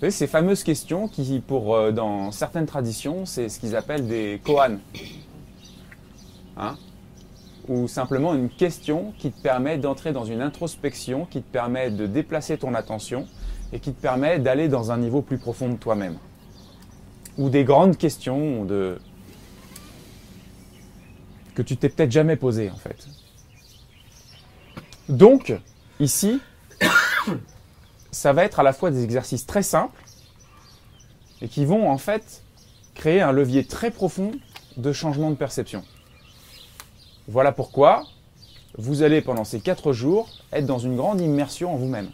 savez, 0.00 0.10
ces 0.10 0.26
fameuses 0.26 0.64
questions 0.64 1.06
qui, 1.08 1.40
pour, 1.46 1.74
euh, 1.74 1.92
dans 1.92 2.32
certaines 2.32 2.66
traditions, 2.66 3.24
c'est 3.24 3.48
ce 3.48 3.60
qu'ils 3.60 3.76
appellent 3.76 4.08
des 4.08 4.40
koans. 4.44 4.78
Hein? 6.56 6.76
Ou 7.68 7.86
simplement 7.86 8.34
une 8.34 8.48
question 8.48 9.12
qui 9.18 9.30
te 9.30 9.40
permet 9.40 9.78
d'entrer 9.78 10.12
dans 10.12 10.24
une 10.24 10.42
introspection, 10.42 11.26
qui 11.26 11.42
te 11.42 11.52
permet 11.52 11.90
de 11.90 12.06
déplacer 12.06 12.58
ton 12.58 12.74
attention 12.74 13.26
et 13.72 13.80
qui 13.80 13.92
te 13.92 14.00
permet 14.00 14.38
d'aller 14.38 14.68
dans 14.68 14.90
un 14.90 14.98
niveau 14.98 15.22
plus 15.22 15.38
profond 15.38 15.68
de 15.68 15.76
toi-même. 15.76 16.18
Ou 17.38 17.50
des 17.50 17.64
grandes 17.64 17.96
questions 17.96 18.64
de... 18.64 18.98
que 21.54 21.62
tu 21.62 21.76
t'es 21.76 21.88
peut-être 21.88 22.12
jamais 22.12 22.36
posées 22.36 22.70
en 22.70 22.76
fait. 22.76 23.06
Donc, 25.08 25.54
ici, 26.00 26.40
ça 28.10 28.32
va 28.32 28.44
être 28.44 28.60
à 28.60 28.62
la 28.62 28.72
fois 28.72 28.90
des 28.90 29.04
exercices 29.04 29.46
très 29.46 29.62
simples 29.62 30.02
et 31.40 31.48
qui 31.48 31.64
vont 31.64 31.90
en 31.90 31.98
fait 31.98 32.42
créer 32.94 33.20
un 33.20 33.32
levier 33.32 33.64
très 33.64 33.90
profond 33.90 34.32
de 34.76 34.92
changement 34.92 35.30
de 35.30 35.36
perception. 35.36 35.82
Voilà 37.28 37.52
pourquoi 37.52 38.04
vous 38.78 39.02
allez 39.02 39.20
pendant 39.20 39.44
ces 39.44 39.60
quatre 39.60 39.92
jours 39.92 40.28
être 40.52 40.66
dans 40.66 40.78
une 40.78 40.96
grande 40.96 41.20
immersion 41.20 41.72
en 41.74 41.76
vous-même. 41.76 42.10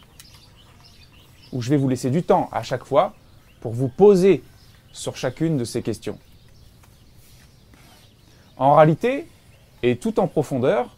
Où 1.51 1.61
je 1.61 1.69
vais 1.69 1.77
vous 1.77 1.89
laisser 1.89 2.11
du 2.11 2.23
temps 2.23 2.49
à 2.51 2.63
chaque 2.63 2.83
fois 2.85 3.13
pour 3.61 3.71
vous 3.71 3.87
poser 3.87 4.43
sur 4.91 5.15
chacune 5.15 5.57
de 5.57 5.63
ces 5.63 5.81
questions. 5.81 6.17
En 8.57 8.75
réalité, 8.75 9.27
et 9.81 9.95
tout 9.95 10.19
en 10.19 10.27
profondeur, 10.27 10.95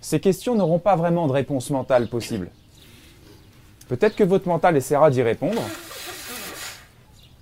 ces 0.00 0.20
questions 0.20 0.54
n'auront 0.54 0.78
pas 0.78 0.96
vraiment 0.96 1.26
de 1.26 1.32
réponse 1.32 1.70
mentale 1.70 2.08
possible. 2.08 2.50
Peut-être 3.88 4.16
que 4.16 4.24
votre 4.24 4.48
mental 4.48 4.76
essaiera 4.76 5.10
d'y 5.10 5.22
répondre, 5.22 5.60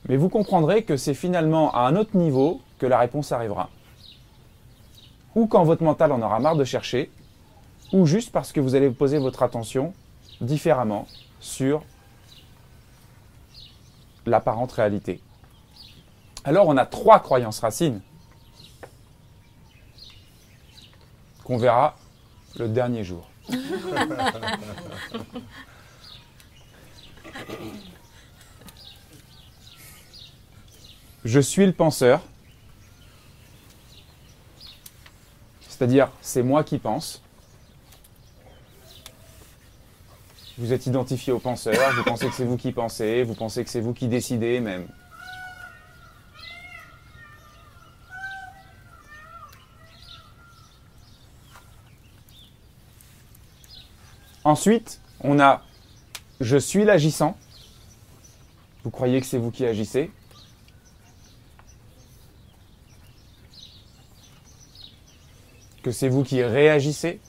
mais 0.09 0.17
vous 0.17 0.29
comprendrez 0.29 0.83
que 0.83 0.97
c'est 0.97 1.15
finalement 1.15 1.73
à 1.75 1.81
un 1.81 1.97
autre 1.97 2.17
niveau 2.17 2.61
que 2.79 2.87
la 2.87 2.99
réponse 2.99 3.33
arrivera. 3.33 3.71
Ou 5.35 5.47
quand 5.47 5.65
votre 5.65 5.83
mental 5.83 6.13
en 6.13 6.23
aura 6.23 6.39
marre 6.39 6.57
de 6.57 6.65
chercher, 6.65 7.11
ou 7.93 8.07
juste 8.07 8.31
parce 8.33 8.53
que 8.53 8.61
vous 8.61 8.75
allez 8.75 8.91
poser 8.91 9.19
votre 9.19 9.43
attention 9.43 9.93
différemment 10.41 11.07
sur 11.41 11.83
l'apparente 14.27 14.73
réalité. 14.73 15.21
Alors 16.45 16.67
on 16.69 16.77
a 16.77 16.87
trois 16.87 17.21
croyances 17.21 17.61
racines 17.61 18.01
qu'on 21.45 21.57
verra 21.59 21.97
le 22.57 22.69
dernier 22.69 23.05
jour. 23.05 23.29
Je 31.25 31.41
suis 31.41 31.65
le 31.65 31.73
penseur, 31.73 32.21
c'est-à-dire 35.85 36.11
c'est 36.23 36.43
moi 36.43 36.65
qui 36.65 36.79
pense. 36.79 37.21
Vous 40.57 40.73
êtes 40.73 40.87
identifié 40.87 41.31
au 41.31 41.39
penseur, 41.39 41.93
vous 41.95 42.05
pensez 42.05 42.27
que 42.27 42.35
c'est 42.35 42.47
vous 42.47 42.57
qui 42.57 42.73
pensez, 42.73 43.23
vous 43.23 43.35
pensez 43.35 43.63
que 43.63 43.69
c'est 43.69 43.83
vous 43.83 43.93
qui 43.93 44.09
décidez 44.09 44.61
même. 44.61 44.87
Ensuite, 54.43 55.03
on 55.21 55.39
a 55.39 55.61
je 56.41 56.57
suis 56.57 56.87
l'agissant. 56.87 57.37
Vous 58.85 58.91
croyez 58.91 59.21
que 59.21 59.27
c'est 59.27 59.37
vous 59.37 59.51
qui 59.51 59.67
agissez. 59.67 60.11
Que 65.85 65.93
c'est 65.93 66.09
vous 66.09 66.25
qui 66.25 66.43
réagissez. 66.43 67.21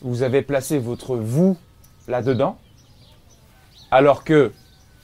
Vous 0.00 0.22
avez 0.22 0.42
placé 0.42 0.80
votre 0.80 1.14
vous 1.14 1.56
là-dedans. 2.08 2.58
Alors 3.92 4.24
que, 4.24 4.52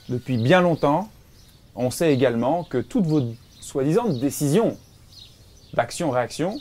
depuis 0.09 0.39
bien 0.39 0.61
longtemps, 0.61 1.09
on 1.77 1.93
sait 1.93 2.13
également 2.13 2.65
que 2.65 2.79
toutes 2.79 3.07
vos 3.07 3.23
soi-disant 3.61 4.09
décisions 4.09 4.77
d'action-réaction 5.75 6.59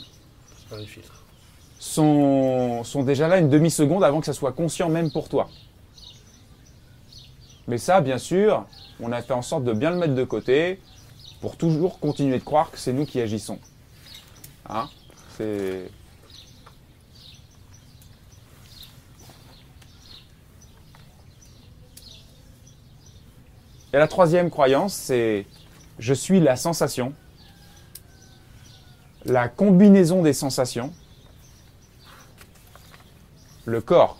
sont, 1.80 2.84
sont 2.84 3.02
déjà 3.02 3.26
là 3.26 3.38
une 3.38 3.48
demi-seconde 3.48 4.04
avant 4.04 4.20
que 4.20 4.26
ça 4.26 4.34
soit 4.34 4.52
conscient 4.52 4.88
même 4.88 5.10
pour 5.10 5.28
toi. 5.28 5.48
Mais 7.66 7.78
ça, 7.78 8.00
bien 8.00 8.18
sûr, 8.18 8.66
on 9.00 9.10
a 9.10 9.20
fait 9.20 9.32
en 9.32 9.42
sorte 9.42 9.64
de 9.64 9.72
bien 9.72 9.90
le 9.90 9.96
mettre 9.96 10.14
de 10.14 10.22
côté 10.24 10.80
pour 11.40 11.56
toujours 11.56 11.98
continuer 11.98 12.38
de 12.38 12.44
croire 12.44 12.70
que 12.70 12.78
c'est 12.78 12.92
nous 12.92 13.04
qui 13.04 13.20
agissons. 13.20 13.58
Hein? 14.68 14.88
C'est... 15.36 15.90
Et 23.92 23.96
la 23.96 24.06
troisième 24.06 24.50
croyance, 24.50 24.92
c'est 24.92 25.46
je 25.98 26.12
suis 26.12 26.40
la 26.40 26.56
sensation, 26.56 27.14
la 29.24 29.48
combinaison 29.48 30.22
des 30.22 30.34
sensations, 30.34 30.92
le 33.64 33.80
corps. 33.80 34.18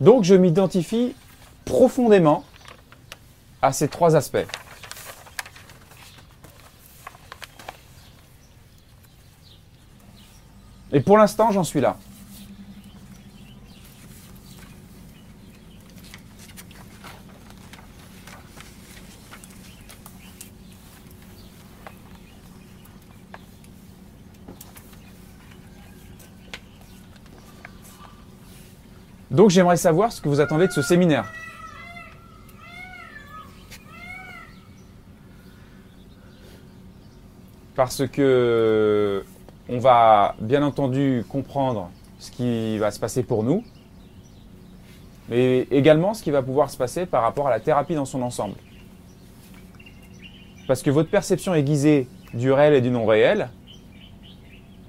Donc 0.00 0.24
je 0.24 0.34
m'identifie 0.34 1.14
profondément 1.64 2.44
à 3.62 3.72
ces 3.72 3.88
trois 3.88 4.16
aspects. 4.16 4.46
Et 10.92 11.00
pour 11.00 11.18
l'instant, 11.18 11.50
j'en 11.52 11.64
suis 11.64 11.80
là. 11.80 11.96
Donc 29.40 29.48
j'aimerais 29.48 29.78
savoir 29.78 30.12
ce 30.12 30.20
que 30.20 30.28
vous 30.28 30.40
attendez 30.40 30.66
de 30.66 30.72
ce 30.72 30.82
séminaire. 30.82 31.24
Parce 37.74 38.06
que 38.06 39.24
on 39.70 39.78
va 39.78 40.34
bien 40.40 40.62
entendu 40.62 41.24
comprendre 41.26 41.90
ce 42.18 42.30
qui 42.30 42.76
va 42.76 42.90
se 42.90 43.00
passer 43.00 43.22
pour 43.22 43.42
nous, 43.42 43.64
mais 45.30 45.60
également 45.70 46.12
ce 46.12 46.22
qui 46.22 46.30
va 46.30 46.42
pouvoir 46.42 46.68
se 46.68 46.76
passer 46.76 47.06
par 47.06 47.22
rapport 47.22 47.46
à 47.46 47.50
la 47.50 47.60
thérapie 47.60 47.94
dans 47.94 48.04
son 48.04 48.20
ensemble. 48.20 48.56
Parce 50.68 50.82
que 50.82 50.90
votre 50.90 51.08
perception 51.08 51.54
aiguisée 51.54 52.08
du 52.34 52.52
réel 52.52 52.74
et 52.74 52.82
du 52.82 52.90
non 52.90 53.06
réel, 53.06 53.48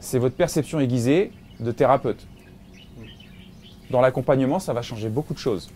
c'est 0.01 0.19
votre 0.19 0.35
perception 0.35 0.81
aiguisée 0.81 1.31
de 1.61 1.71
thérapeute. 1.71 2.27
Dans 3.91 3.99
l'accompagnement, 3.99 4.59
ça 4.59 4.71
va 4.71 4.81
changer 4.81 5.09
beaucoup 5.09 5.33
de 5.33 5.39
choses. 5.39 5.69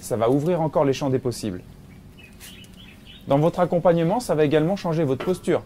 Ça 0.00 0.16
va 0.16 0.28
ouvrir 0.28 0.60
encore 0.60 0.84
les 0.84 0.92
champs 0.92 1.08
des 1.08 1.20
possibles. 1.20 1.62
Dans 3.28 3.38
votre 3.38 3.60
accompagnement, 3.60 4.18
ça 4.18 4.34
va 4.34 4.44
également 4.44 4.74
changer 4.74 5.04
votre 5.04 5.24
posture, 5.24 5.62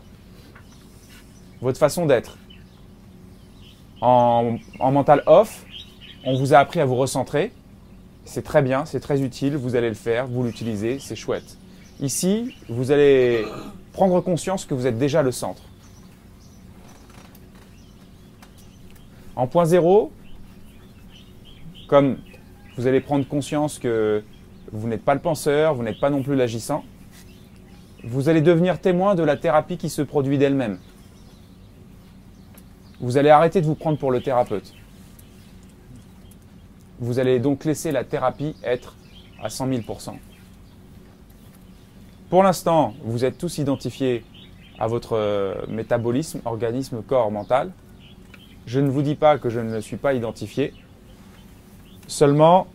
votre 1.62 1.78
façon 1.78 2.04
d'être. 2.04 2.36
En, 4.02 4.58
en 4.80 4.92
mental 4.92 5.22
off, 5.26 5.64
on 6.26 6.36
vous 6.36 6.52
a 6.52 6.58
appris 6.58 6.80
à 6.80 6.84
vous 6.84 6.96
recentrer. 6.96 7.52
C'est 8.26 8.42
très 8.42 8.60
bien, 8.60 8.84
c'est 8.84 9.00
très 9.00 9.22
utile, 9.22 9.56
vous 9.56 9.74
allez 9.74 9.88
le 9.88 9.94
faire, 9.94 10.26
vous 10.26 10.42
l'utilisez, 10.42 10.98
c'est 10.98 11.16
chouette. 11.16 11.56
Ici, 12.00 12.54
vous 12.68 12.90
allez 12.90 13.46
prendre 13.94 14.20
conscience 14.20 14.66
que 14.66 14.74
vous 14.74 14.86
êtes 14.86 14.98
déjà 14.98 15.22
le 15.22 15.32
centre. 15.32 15.62
En 19.36 19.46
point 19.46 19.64
zéro, 19.64 20.12
comme 21.92 22.16
vous 22.78 22.87
allez 22.87 23.02
prendre 23.02 23.28
conscience 23.28 23.78
que 23.78 24.25
vous 24.72 24.88
n'êtes 24.88 25.04
pas 25.04 25.12
le 25.12 25.20
penseur, 25.20 25.75
vous 25.75 25.82
n'êtes 25.82 26.00
pas 26.00 26.08
non 26.08 26.22
plus 26.22 26.34
l'agissant, 26.34 26.87
vous 28.02 28.30
allez 28.30 28.40
devenir 28.40 28.80
témoin 28.80 29.14
de 29.14 29.22
la 29.22 29.37
thérapie 29.37 29.76
qui 29.76 29.90
se 29.90 30.00
produit 30.00 30.38
d'elle-même. 30.38 30.78
Vous 32.99 33.18
allez 33.18 33.28
arrêter 33.28 33.61
de 33.61 33.66
vous 33.66 33.75
prendre 33.75 33.99
pour 33.99 34.11
le 34.11 34.22
thérapeute. 34.22 34.72
Vous 36.99 37.18
allez 37.18 37.38
donc 37.40 37.66
laisser 37.66 37.92
la 37.92 38.04
thérapie 38.04 38.56
être 38.64 38.96
à 39.42 39.50
100 39.50 39.68
000% 39.68 40.14
Pour 42.30 42.42
l'instant, 42.42 42.94
vous 43.04 43.26
êtes 43.26 43.37
tous 43.37 43.58
identifiés 43.58 44.25
à 44.78 44.87
votre 44.87 45.12
euh, 45.12 45.56
métabolisme, 45.68 46.40
organisme, 46.46 47.02
corps, 47.02 47.30
mental. 47.30 47.70
Je 48.64 48.80
ne 48.80 48.88
vous 48.88 49.02
dis 49.02 49.14
pas 49.14 49.37
que 49.37 49.50
je 49.50 49.61
ne 49.61 49.78
suis 49.82 49.99
pas 49.99 50.14
identifié. 50.14 50.72
Seulement, 52.06 52.66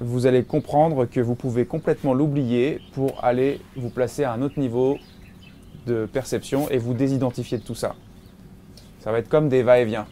vous 0.00 0.26
allez 0.26 0.44
comprendre 0.44 1.06
que 1.06 1.20
vous 1.20 1.34
pouvez 1.34 1.64
complètement 1.64 2.14
l'oublier 2.14 2.80
pour 2.92 3.24
aller 3.24 3.60
vous 3.76 3.90
placer 3.90 4.24
à 4.24 4.32
un 4.32 4.42
autre 4.42 4.58
niveau 4.58 4.98
de 5.86 6.06
perception 6.06 6.68
et 6.70 6.78
vous 6.78 6.94
désidentifier 6.94 7.58
de 7.58 7.62
tout 7.62 7.74
ça. 7.74 7.94
Ça 9.00 9.10
va 9.10 9.18
être 9.18 9.28
comme 9.28 9.48
des 9.48 9.62
va-et-vient. 9.62 10.06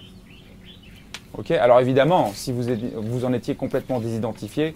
Ok 1.37 1.52
Alors 1.52 1.80
évidemment, 1.80 2.32
si 2.35 2.52
vous, 2.52 3.25
en 3.25 3.32
étiez 3.32 3.54
complètement 3.54 4.00
désidentifié, 4.00 4.75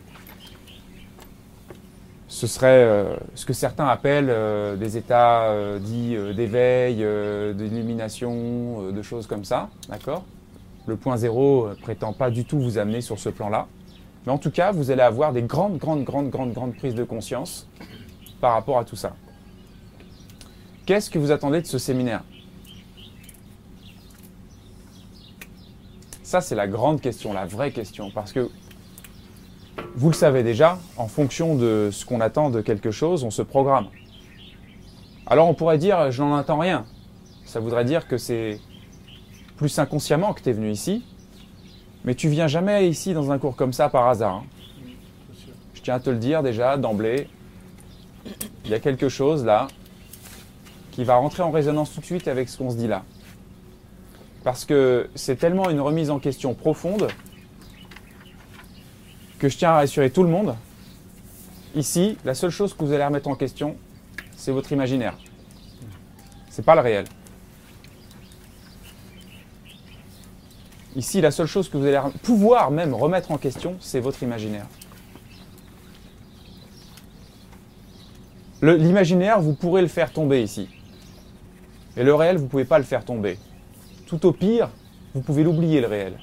ce 2.29 2.47
serait 2.47 2.85
euh, 2.85 3.17
ce 3.35 3.45
que 3.47 3.53
certains 3.53 3.87
appellent 3.87 4.31
euh, 4.31 4.77
des 4.77 4.97
états 4.97 5.45
euh, 5.45 5.79
dits 5.79 6.17
d'éveil, 6.35 6.97
d'illumination, 7.55 8.91
de 8.91 9.03
choses 9.03 9.27
comme 9.27 9.45
ça. 9.45 9.69
D'accord? 9.89 10.25
Le 10.87 10.97
point 10.97 11.17
zéro 11.17 11.67
euh, 11.67 11.77
prétend 11.81 12.13
pas 12.13 12.31
du 12.31 12.45
tout 12.45 12.59
vous 12.59 12.79
amener 12.79 13.01
sur 13.01 13.19
ce 13.19 13.29
plan-là. 13.29 13.67
Mais 14.27 14.33
en 14.33 14.39
tout 14.39 14.51
cas, 14.51 14.73
vous 14.73 14.91
allez 14.91 15.03
avoir 15.03 15.33
des 15.33 15.43
grandes, 15.43 15.79
grandes, 15.79 16.05
grandes, 16.05 16.31
grandes, 16.31 16.53
grandes 16.53 16.77
prises 16.77 16.95
de 16.95 17.05
conscience 17.05 17.69
par 18.41 18.53
rapport 18.53 18.79
à 18.79 18.85
tout 18.85 18.97
ça. 18.97 19.15
Qu'est-ce 20.87 21.11
que 21.11 21.19
vous 21.19 21.31
attendez 21.31 21.61
de 21.61 21.67
ce 21.67 21.79
séminaire? 21.79 22.23
Ça, 26.23 26.41
c'est 26.41 26.55
la 26.55 26.67
grande 26.67 27.01
question, 27.01 27.33
la 27.33 27.47
vraie 27.47 27.71
question. 27.71 28.11
Parce 28.11 28.33
que, 28.33 28.51
vous 29.95 30.09
le 30.09 30.15
savez 30.15 30.43
déjà, 30.43 30.79
en 30.97 31.07
fonction 31.07 31.55
de 31.55 31.91
ce 31.93 32.05
qu'on 32.05 32.21
attend 32.21 32.51
de 32.51 32.61
quelque 32.61 32.91
chose, 32.91 33.25
on 33.25 33.31
se 33.31 33.43
programme. 33.43 33.87
Alors 35.27 35.49
on 35.49 35.55
pourrait 35.55 35.79
dire, 35.79 36.11
je 36.11 36.23
n'en 36.23 36.37
attends 36.37 36.59
rien. 36.59 36.85
Ça 37.45 37.61
voudrait 37.61 37.85
dire 37.85 38.09
que 38.09 38.19
c'est 38.19 38.61
plus 39.57 39.79
inconsciemment 39.79 40.33
que 40.33 40.43
tu 40.43 40.51
es 40.51 40.53
venu 40.53 40.71
ici. 40.71 41.05
Mais 42.05 42.15
tu 42.15 42.29
viens 42.29 42.47
jamais 42.47 42.89
ici 42.89 43.15
dans 43.15 43.31
un 43.31 43.39
cours 43.39 43.57
comme 43.57 43.73
ça 43.73 43.89
par 43.89 44.09
hasard. 44.09 44.37
hein. 44.37 44.45
Je 45.75 45.83
tiens 45.83 45.95
à 45.95 46.01
te 46.01 46.11
le 46.11 46.19
dire 46.19 46.43
déjà 46.43 46.77
d'emblée. 46.77 47.29
Il 48.65 48.71
y 48.71 48.75
a 48.75 48.81
quelque 48.81 49.09
chose 49.09 49.45
là 49.45 49.69
qui 50.93 51.05
va 51.05 51.17
rentrer 51.17 51.43
en 51.43 51.51
résonance 51.51 51.93
tout 51.93 52.01
de 52.01 52.07
suite 52.07 52.29
avec 52.29 52.49
ce 52.49 52.59
qu'on 52.59 52.71
se 52.71 52.77
dit 52.77 52.87
là. 52.87 53.05
Parce 54.45 54.65
que 54.65 55.09
c'est 55.15 55.37
tellement 55.37 55.71
une 55.71 55.81
remise 55.81 56.11
en 56.11 56.19
question 56.19 56.55
profonde 56.55 57.09
que 59.39 59.49
je 59.49 59.57
tiens 59.59 59.71
à 59.71 59.75
rassurer 59.75 60.11
tout 60.11 60.23
le 60.23 60.29
monde. 60.29 60.55
Ici, 61.75 62.17
la 62.25 62.35
seule 62.35 62.51
chose 62.51 62.73
que 62.75 62.85
vous 62.85 62.93
allez 62.93 63.05
remettre 63.05 63.29
en 63.29 63.35
question, 63.35 63.77
c'est 64.37 64.53
votre 64.53 64.71
imaginaire. 64.73 65.17
C'est 66.51 66.65
pas 66.65 66.75
le 66.75 66.83
réel. 66.83 67.07
Ici, 70.97 71.21
la 71.21 71.31
seule 71.31 71.47
chose 71.47 71.69
que 71.69 71.77
vous 71.77 71.87
allez 71.87 72.01
pouvoir 72.23 72.71
même 72.71 72.95
remettre 72.95 73.33
en 73.33 73.39
question, 73.39 73.77
c'est 73.81 74.01
votre 74.01 74.23
imaginaire. 74.23 74.67
L'imaginaire, 78.63 79.41
vous 79.41 79.55
pourrez 79.55 79.83
le 79.83 79.89
faire 79.89 80.13
tomber 80.13 80.43
ici. 80.43 80.69
Et 81.97 82.05
le 82.05 82.15
réel, 82.15 82.39
vous 82.39 82.45
ne 82.45 82.49
pouvez 82.49 82.65
pas 82.65 82.79
le 82.79 82.85
faire 82.85 83.05
tomber. 83.05 83.39
Tout 84.07 84.25
au 84.25 84.33
pire, 84.33 84.71
vous 85.15 85.21
pouvez 85.21 85.43
l'oublier, 85.43 85.81
le 85.81 85.87
réel. 85.87 86.19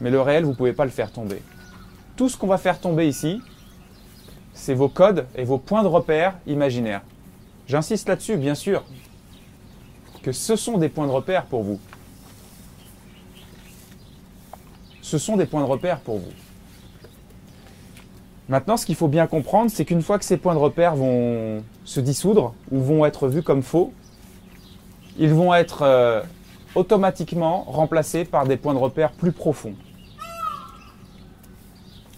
Mais 0.00 0.10
le 0.10 0.20
réel, 0.20 0.44
vous 0.44 0.50
ne 0.50 0.56
pouvez 0.56 0.72
pas 0.72 0.84
le 0.84 0.90
faire 0.90 1.10
tomber. 1.10 1.42
Tout 2.16 2.28
ce 2.28 2.36
qu'on 2.36 2.46
va 2.48 2.58
faire 2.58 2.80
tomber 2.80 3.08
ici, 3.08 3.40
c'est 4.52 4.74
vos 4.74 4.88
codes 4.88 5.26
et 5.36 5.44
vos 5.44 5.58
points 5.58 5.82
de 5.82 5.88
repère 5.88 6.34
imaginaires. 6.46 7.02
J'insiste 7.68 8.08
là-dessus, 8.08 8.36
bien 8.36 8.54
sûr, 8.54 8.84
que 10.22 10.32
ce 10.32 10.56
sont 10.56 10.78
des 10.78 10.88
points 10.88 11.06
de 11.06 11.12
repère 11.12 11.46
pour 11.46 11.62
vous. 11.62 11.80
Ce 15.06 15.18
sont 15.18 15.36
des 15.36 15.46
points 15.46 15.60
de 15.60 15.68
repère 15.68 16.00
pour 16.00 16.18
vous. 16.18 16.32
Maintenant, 18.48 18.76
ce 18.76 18.84
qu'il 18.84 18.96
faut 18.96 19.06
bien 19.06 19.28
comprendre, 19.28 19.70
c'est 19.70 19.84
qu'une 19.84 20.02
fois 20.02 20.18
que 20.18 20.24
ces 20.24 20.36
points 20.36 20.54
de 20.54 20.58
repère 20.58 20.96
vont 20.96 21.62
se 21.84 22.00
dissoudre 22.00 22.54
ou 22.72 22.80
vont 22.80 23.06
être 23.06 23.28
vus 23.28 23.44
comme 23.44 23.62
faux, 23.62 23.92
ils 25.16 25.32
vont 25.32 25.54
être 25.54 25.82
euh, 25.82 26.22
automatiquement 26.74 27.62
remplacés 27.68 28.24
par 28.24 28.48
des 28.48 28.56
points 28.56 28.74
de 28.74 28.80
repère 28.80 29.12
plus 29.12 29.30
profonds. 29.30 29.76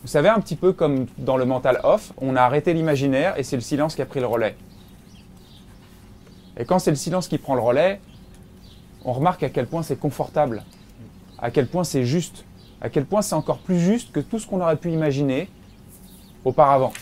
Vous 0.01 0.09
savez, 0.09 0.31
un 0.31 0.41
petit 0.41 0.57
peu 0.57 0.73
comme 0.73 1.05
dans 1.19 1.37
le 1.37 1.45
mental 1.45 1.81
off, 1.85 2.15
on 2.17 2.37
a 2.37 2.41
arrêté 2.41 2.73
l'imaginaire 2.73 3.39
et 3.39 3.43
c'est 3.43 3.57
le 3.57 3.61
silence 3.61 3.97
qui 3.97 4.01
a 4.01 4.07
pris 4.07 4.21
le 4.21 4.27
relais. 4.27 4.57
Et 6.57 6.65
quand 6.65 6.79
c'est 6.79 6.91
le 6.91 6.97
silence 6.97 7.29
qui 7.29 7.37
prend 7.37 7.55
le 7.55 7.61
relais, 7.61 8.01
on 9.05 9.13
remarque 9.13 9.43
à 9.43 9.51
quel 9.51 9.67
point 9.67 9.83
c'est 9.83 10.01
confortable, 10.01 10.65
à 11.39 11.51
quel 11.51 11.67
point 11.67 11.85
c'est 11.85 12.07
juste, 12.07 12.47
à 12.81 12.89
quel 12.91 13.05
point 13.07 13.23
c'est 13.23 13.35
encore 13.35 13.59
plus 13.59 13.81
juste 13.81 14.13
que 14.13 14.21
tout 14.21 14.39
ce 14.39 14.47
qu'on 14.47 14.61
aurait 14.61 14.77
pu 14.77 14.93
imaginer 14.93 15.49
auparavant. 16.45 16.93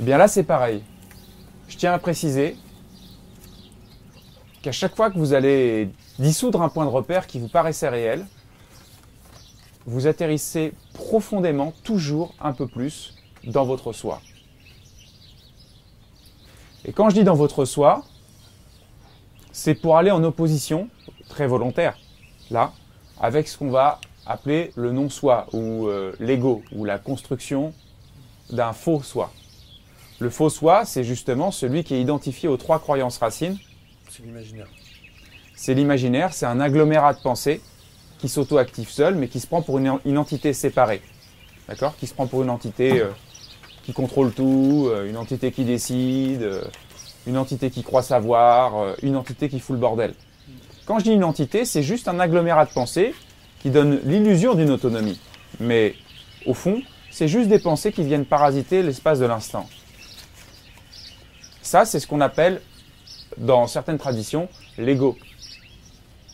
Eh 0.00 0.04
bien 0.04 0.18
là, 0.18 0.28
c'est 0.28 0.42
pareil. 0.42 0.82
Je 1.68 1.76
tiens 1.76 1.92
à 1.92 1.98
préciser 1.98 2.56
qu'à 4.62 4.72
chaque 4.72 4.96
fois 4.96 5.10
que 5.10 5.18
vous 5.18 5.34
allez 5.34 5.90
dissoudre 6.18 6.62
un 6.62 6.68
point 6.68 6.84
de 6.84 6.90
repère 6.90 7.26
qui 7.26 7.38
vous 7.38 7.48
paraissait 7.48 7.88
réel, 7.88 8.26
vous 9.86 10.06
atterrissez 10.06 10.72
profondément, 10.94 11.72
toujours 11.84 12.34
un 12.40 12.52
peu 12.52 12.66
plus, 12.66 13.14
dans 13.44 13.64
votre 13.64 13.92
soi. 13.92 14.20
Et 16.84 16.92
quand 16.92 17.10
je 17.10 17.14
dis 17.14 17.24
dans 17.24 17.34
votre 17.34 17.64
soi, 17.64 18.04
c'est 19.52 19.74
pour 19.74 19.96
aller 19.96 20.10
en 20.10 20.22
opposition, 20.24 20.88
très 21.28 21.46
volontaire, 21.46 21.98
là, 22.50 22.72
avec 23.20 23.48
ce 23.48 23.58
qu'on 23.58 23.70
va 23.70 24.00
appeler 24.26 24.72
le 24.76 24.92
non-soi, 24.92 25.46
ou 25.52 25.86
euh, 25.86 26.12
l'ego, 26.18 26.62
ou 26.72 26.84
la 26.84 26.98
construction 26.98 27.72
d'un 28.50 28.72
faux 28.72 29.02
soi. 29.02 29.30
Le 30.18 30.30
faux 30.30 30.50
soi, 30.50 30.84
c'est 30.84 31.04
justement 31.04 31.50
celui 31.50 31.84
qui 31.84 31.94
est 31.94 32.00
identifié 32.00 32.48
aux 32.48 32.56
trois 32.56 32.78
croyances 32.78 33.18
racines. 33.18 33.58
C'est 34.08 34.22
l'imaginaire. 34.22 34.68
C'est 35.56 35.74
l'imaginaire, 35.74 36.32
c'est 36.32 36.46
un 36.46 36.60
agglomérat 36.60 37.14
de 37.14 37.20
pensées 37.20 37.60
qui 38.18 38.28
s'auto-active 38.28 38.88
seul, 38.88 39.14
mais 39.14 39.28
qui 39.28 39.40
se 39.40 39.46
prend 39.46 39.62
pour 39.62 39.78
une, 39.78 39.98
une 40.04 40.18
entité 40.18 40.52
séparée. 40.52 41.02
D'accord? 41.68 41.96
Qui 41.96 42.06
se 42.06 42.14
prend 42.14 42.26
pour 42.26 42.42
une 42.42 42.50
entité 42.50 43.00
euh, 43.00 43.10
qui 43.84 43.92
contrôle 43.92 44.32
tout, 44.32 44.88
euh, 44.88 45.08
une 45.08 45.16
entité 45.16 45.52
qui 45.52 45.64
décide, 45.64 46.48
une 47.26 47.36
entité 47.36 47.70
qui 47.70 47.82
croit 47.82 48.02
savoir, 48.02 48.94
une 49.02 49.16
entité 49.16 49.48
qui 49.48 49.60
fout 49.60 49.74
le 49.74 49.80
bordel. 49.80 50.14
Quand 50.86 50.98
je 50.98 51.04
dis 51.04 51.12
une 51.12 51.24
entité, 51.24 51.64
c'est 51.64 51.82
juste 51.82 52.08
un 52.08 52.20
agglomérat 52.20 52.66
de 52.66 52.70
pensées 52.70 53.14
qui 53.60 53.70
donne 53.70 54.00
l'illusion 54.04 54.54
d'une 54.54 54.70
autonomie. 54.70 55.18
Mais 55.60 55.94
au 56.46 56.52
fond, 56.54 56.82
c'est 57.10 57.28
juste 57.28 57.48
des 57.48 57.58
pensées 57.58 57.92
qui 57.92 58.02
viennent 58.02 58.26
parasiter 58.26 58.82
l'espace 58.82 59.18
de 59.18 59.26
l'instant. 59.26 59.68
Ça, 61.62 61.84
c'est 61.86 62.00
ce 62.00 62.06
qu'on 62.06 62.20
appelle, 62.20 62.60
dans 63.38 63.66
certaines 63.66 63.98
traditions, 63.98 64.48
l'ego 64.76 65.16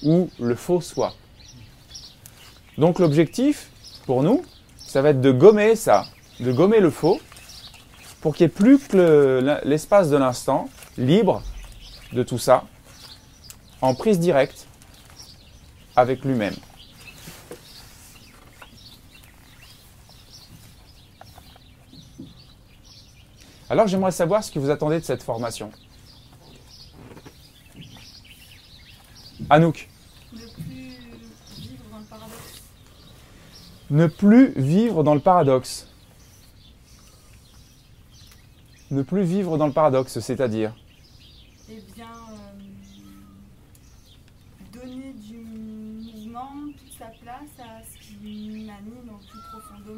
ou 0.02 0.28
le 0.40 0.54
faux 0.54 0.80
soi. 0.80 1.14
Donc 2.78 2.98
l'objectif, 2.98 3.68
pour 4.06 4.22
nous, 4.22 4.44
ça 4.76 5.02
va 5.02 5.10
être 5.10 5.20
de 5.20 5.30
gommer 5.30 5.76
ça, 5.76 6.06
de 6.40 6.50
gommer 6.50 6.80
le 6.80 6.90
faux, 6.90 7.20
pour 8.20 8.34
qu'il 8.34 8.46
n'y 8.46 8.52
ait 8.52 8.54
plus 8.54 8.78
que 8.78 8.96
le- 8.96 9.60
l'espace 9.68 10.10
de 10.10 10.16
l'instant, 10.16 10.68
libre 10.98 11.42
de 12.12 12.22
tout 12.22 12.38
ça, 12.38 12.64
en 13.82 13.94
prise 13.94 14.18
directe 14.18 14.66
avec 15.96 16.24
lui-même. 16.24 16.54
Alors 23.70 23.86
j'aimerais 23.86 24.10
savoir 24.10 24.42
ce 24.42 24.50
que 24.50 24.58
vous 24.58 24.70
attendez 24.70 24.98
de 24.98 25.04
cette 25.04 25.22
formation. 25.22 25.70
Anouk, 29.48 29.88
Ne 30.32 30.46
plus 30.46 30.92
vivre 31.56 31.82
dans 31.92 31.98
le 31.98 32.04
paradoxe. 32.04 32.66
ne 33.90 34.06
plus 34.06 34.52
vivre 34.56 35.02
dans 35.02 35.14
le 35.14 35.20
paradoxe. 35.20 35.88
Ne 38.90 39.02
plus 39.02 39.22
vivre 39.22 39.56
dans 39.56 39.66
le 39.66 39.72
paradoxe, 39.72 40.18
c'est-à-dire? 40.20 40.74
Eh 41.68 41.80
bien, 41.94 42.06
euh, 42.32 42.36
donner 44.72 45.12
du 45.14 45.36
mouvement, 45.38 46.50
toute 46.76 46.92
sa 46.98 47.06
place 47.06 47.50
à 47.58 47.82
ce 47.84 47.98
qui 47.98 48.14
m'anime 48.66 49.10
au 49.10 49.18
plus 49.18 49.40
profond 49.50 49.78
de 49.86 49.92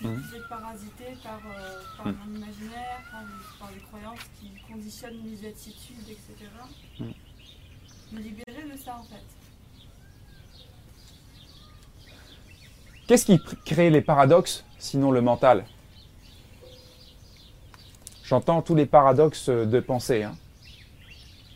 Mhm. 0.00 0.22
Puis 0.22 0.38
être 0.38 0.48
parasité 0.48 1.04
par, 1.22 1.40
euh, 1.46 1.82
par 1.96 2.06
mon 2.06 2.36
imaginaire, 2.36 3.00
par 3.58 3.68
des 3.70 3.80
croyances 3.80 4.20
qui 4.40 4.50
conditionnent 4.72 5.20
mes 5.22 5.46
attitudes, 5.46 6.08
etc. 6.08 6.50
Me 8.12 8.20
libérer 8.20 8.62
de 8.72 8.76
ça 8.78 8.96
en 8.96 9.02
fait. 9.04 9.22
Qu'est-ce 13.06 13.26
qui 13.26 13.40
crée 13.64 13.90
les 13.90 14.00
paradoxes, 14.00 14.64
sinon 14.78 15.10
le 15.10 15.20
mental? 15.20 15.64
J'entends 18.24 18.62
tous 18.62 18.74
les 18.76 18.86
paradoxes 18.86 19.48
de 19.48 19.80
pensée. 19.80 20.22
hein. 20.22 20.36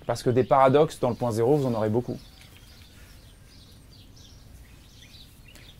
Parce 0.06 0.22
que 0.22 0.30
des 0.30 0.44
paradoxes 0.44 0.98
dans 1.00 1.08
le 1.08 1.14
point 1.14 1.30
zéro, 1.30 1.56
vous 1.56 1.66
en 1.66 1.74
aurez 1.74 1.88
beaucoup. 1.88 2.18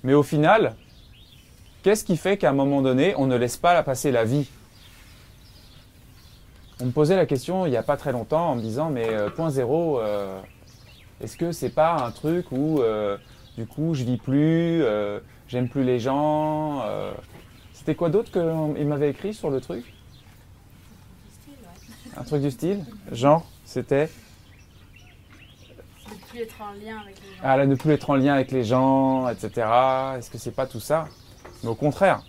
Mais 0.03 0.15
au 0.15 0.23
final, 0.23 0.77
qu'est-ce 1.85 2.03
qui 2.03 2.17
fait 2.17 2.39
qu'à 2.39 2.51
un 2.51 2.55
moment 2.55 2.83
donné, 2.83 3.15
on 3.17 3.27
ne 3.27 3.37
laisse 3.37 3.59
pas 3.59 3.81
passer 3.85 4.11
la 4.11 4.25
vie 4.25 4.49
On 6.81 6.87
me 6.87 6.91
posait 6.91 7.15
la 7.15 7.27
question 7.27 7.67
il 7.67 7.71
n'y 7.71 7.77
a 7.77 7.83
pas 7.85 7.97
très 7.97 8.11
longtemps 8.11 8.51
en 8.51 8.57
me 8.57 8.63
disant 8.63 8.91
mais 8.91 9.07
euh, 9.09 9.29
point 9.31 9.51
zéro, 9.51 10.01
euh, 10.01 10.41
est-ce 11.21 11.37
que 11.37 11.53
c'est 11.53 11.69
pas 11.71 12.03
un 12.03 12.11
truc 12.11 12.51
où 12.51 12.81
euh, 12.81 13.19
du 13.57 13.67
coup 13.67 13.95
je 13.95 14.03
vis 14.03 14.17
plus, 14.17 14.83
j'aime 15.47 15.69
plus 15.69 15.85
les 15.85 16.01
gens 16.01 16.83
C'était 17.75 17.95
quoi 17.95 18.09
d'autre 18.09 18.33
qu'il 18.33 18.87
m'avait 18.87 19.11
écrit 19.11 19.35
sur 19.35 19.51
le 19.51 19.61
truc? 19.61 19.85
Un 22.17 22.23
truc 22.23 22.43
du 22.43 22.51
style 22.51 22.85
Genre, 23.13 23.45
c'était 23.65 24.09
De 26.09 26.15
plus 26.31 26.41
être 26.41 26.63
en 26.63 26.73
lien 26.73 26.99
avec 27.03 27.17
les 27.21 27.29
gens. 27.29 27.43
ah, 27.43 27.57
là, 27.57 27.67
ne 27.67 27.75
plus 27.75 27.93
être 27.93 28.09
en 28.09 28.15
lien 28.15 28.35
avec 28.35 28.53
les 28.53 28.63
gens, 28.65 29.29
etc. 29.29 29.67
Est-ce 30.17 30.31
que 30.31 30.39
c'est 30.39 30.53
pas 30.53 30.67
tout 30.67 30.81
ça? 30.81 31.09
Mais 31.63 31.71
au 31.71 31.75
contraire, 31.75 32.23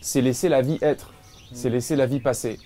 c'est 0.00 0.20
laisser 0.20 0.48
la 0.48 0.62
vie 0.62 0.78
être, 0.82 1.12
c'est 1.52 1.70
laisser 1.70 1.96
la 1.96 2.06
vie 2.06 2.20
passer. 2.20 2.58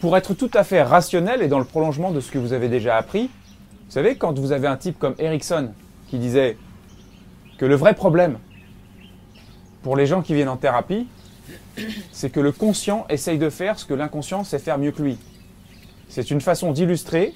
Pour 0.00 0.16
être 0.16 0.34
tout 0.34 0.50
à 0.54 0.64
fait 0.64 0.82
rationnel 0.82 1.42
et 1.42 1.48
dans 1.48 1.58
le 1.58 1.64
prolongement 1.64 2.10
de 2.10 2.20
ce 2.20 2.30
que 2.30 2.38
vous 2.38 2.52
avez 2.52 2.68
déjà 2.68 2.96
appris, 2.96 3.30
vous 3.86 3.92
savez, 3.92 4.16
quand 4.16 4.38
vous 4.38 4.52
avez 4.52 4.66
un 4.66 4.76
type 4.76 4.98
comme 4.98 5.14
Erickson 5.18 5.70
qui 6.08 6.18
disait 6.18 6.56
que 7.58 7.64
le 7.64 7.76
vrai 7.76 7.94
problème 7.94 8.38
pour 9.82 9.96
les 9.96 10.06
gens 10.06 10.20
qui 10.20 10.34
viennent 10.34 10.48
en 10.48 10.56
thérapie, 10.56 11.06
c'est 12.12 12.30
que 12.30 12.40
le 12.40 12.52
conscient 12.52 13.06
essaye 13.08 13.38
de 13.38 13.50
faire 13.50 13.78
ce 13.78 13.84
que 13.84 13.94
l'inconscient 13.94 14.44
sait 14.44 14.58
faire 14.58 14.78
mieux 14.78 14.90
que 14.90 15.02
lui. 15.02 15.18
C'est 16.08 16.30
une 16.30 16.40
façon 16.40 16.72
d'illustrer 16.72 17.34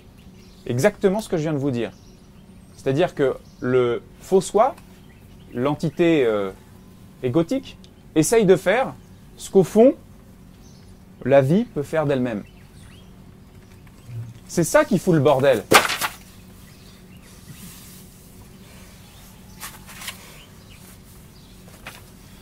exactement 0.66 1.20
ce 1.20 1.28
que 1.28 1.36
je 1.36 1.42
viens 1.42 1.52
de 1.52 1.58
vous 1.58 1.70
dire. 1.70 1.92
C'est-à-dire 2.76 3.14
que 3.14 3.36
le 3.60 4.02
faux 4.20 4.40
soi, 4.40 4.74
l'entité 5.54 6.24
euh, 6.24 6.50
égotique, 7.22 7.78
essaye 8.14 8.44
de 8.44 8.56
faire 8.56 8.94
ce 9.36 9.50
qu'au 9.50 9.64
fond, 9.64 9.94
la 11.24 11.40
vie 11.42 11.64
peut 11.64 11.82
faire 11.82 12.06
d'elle-même. 12.06 12.44
C'est 14.46 14.64
ça 14.64 14.84
qui 14.84 14.98
fout 14.98 15.14
le 15.14 15.20
bordel. 15.20 15.64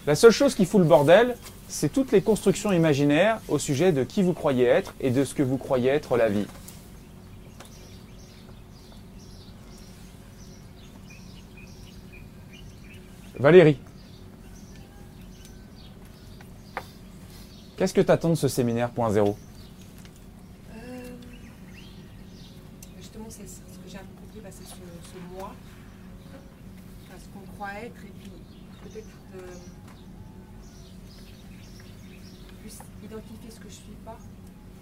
La 0.06 0.14
seule 0.14 0.30
chose 0.30 0.54
qui 0.54 0.64
fout 0.64 0.80
le 0.80 0.86
bordel, 0.86 1.36
c'est 1.68 1.92
toutes 1.92 2.12
les 2.12 2.22
constructions 2.22 2.72
imaginaires 2.72 3.40
au 3.46 3.58
sujet 3.58 3.92
de 3.92 4.04
qui 4.04 4.22
vous 4.22 4.32
croyez 4.32 4.64
être 4.64 4.94
et 5.02 5.10
de 5.10 5.22
ce 5.22 5.34
que 5.34 5.42
vous 5.42 5.58
croyez 5.58 5.90
être 5.90 6.16
la 6.16 6.30
vie. 6.30 6.46
Valérie, 13.38 13.78
qu'est-ce 17.78 17.94
que 17.94 18.00
tu 18.00 18.10
attends 18.10 18.30
de 18.30 18.34
ce 18.34 18.48
séminaire 18.48 18.90
point 18.90 19.10
zéro 19.10 19.36
Euh, 20.74 20.76
justement, 22.98 23.26
c'est 23.28 23.48
ce 23.48 23.78
que 23.78 23.88
j'ai 23.88 23.96
compris, 23.96 24.40
bah, 24.42 24.48
c'est 24.50 24.64
ce, 24.64 24.74
ce 24.74 25.38
moi, 25.38 25.52
enfin, 27.06 27.18
ce 27.18 27.28
qu'on 27.28 27.52
croit 27.54 27.72
être, 27.80 27.96
et 28.04 28.12
puis 28.18 28.30
peut-être 28.82 29.06
de 29.32 29.42
plus 32.60 32.76
identifier 33.04 33.50
ce 33.50 33.60
que 33.60 33.68
je 33.68 33.74
suis 33.74 33.96
pas. 34.04 34.18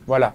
Voilà. 0.07 0.35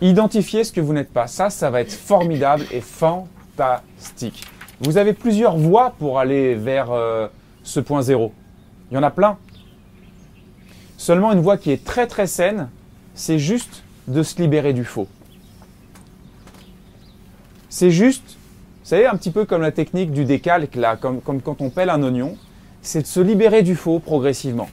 Identifiez 0.00 0.64
ce 0.64 0.72
que 0.72 0.80
vous 0.80 0.92
n'êtes 0.92 1.12
pas. 1.12 1.26
Ça, 1.26 1.48
ça 1.48 1.70
va 1.70 1.80
être 1.80 1.92
formidable 1.92 2.64
et 2.70 2.80
fantastique. 2.80 4.44
Vous 4.80 4.98
avez 4.98 5.12
plusieurs 5.14 5.56
voies 5.56 5.94
pour 5.98 6.18
aller 6.18 6.54
vers 6.56 6.90
euh, 6.90 7.28
ce 7.62 7.80
point 7.80 8.02
zéro. 8.02 8.32
Il 8.90 8.94
y 8.94 8.98
en 8.98 9.02
a 9.02 9.10
plein. 9.10 9.38
Seulement 11.04 11.32
une 11.32 11.40
voie 11.40 11.58
qui 11.58 11.70
est 11.70 11.84
très 11.84 12.06
très 12.06 12.26
saine, 12.26 12.70
c'est 13.14 13.38
juste 13.38 13.82
de 14.08 14.22
se 14.22 14.40
libérer 14.40 14.72
du 14.72 14.86
faux. 14.86 15.06
C'est 17.68 17.90
juste, 17.90 18.22
vous 18.24 18.88
savez, 18.88 19.04
un 19.04 19.14
petit 19.14 19.30
peu 19.30 19.44
comme 19.44 19.60
la 19.60 19.70
technique 19.70 20.12
du 20.12 20.24
décalque, 20.24 20.76
là, 20.76 20.96
comme, 20.96 21.20
quand 21.20 21.60
on 21.60 21.68
pèle 21.68 21.90
un 21.90 22.02
oignon, 22.02 22.38
c'est 22.80 23.02
de 23.02 23.06
se 23.06 23.20
libérer 23.20 23.60
du 23.60 23.76
faux 23.76 23.98
progressivement. 23.98 24.70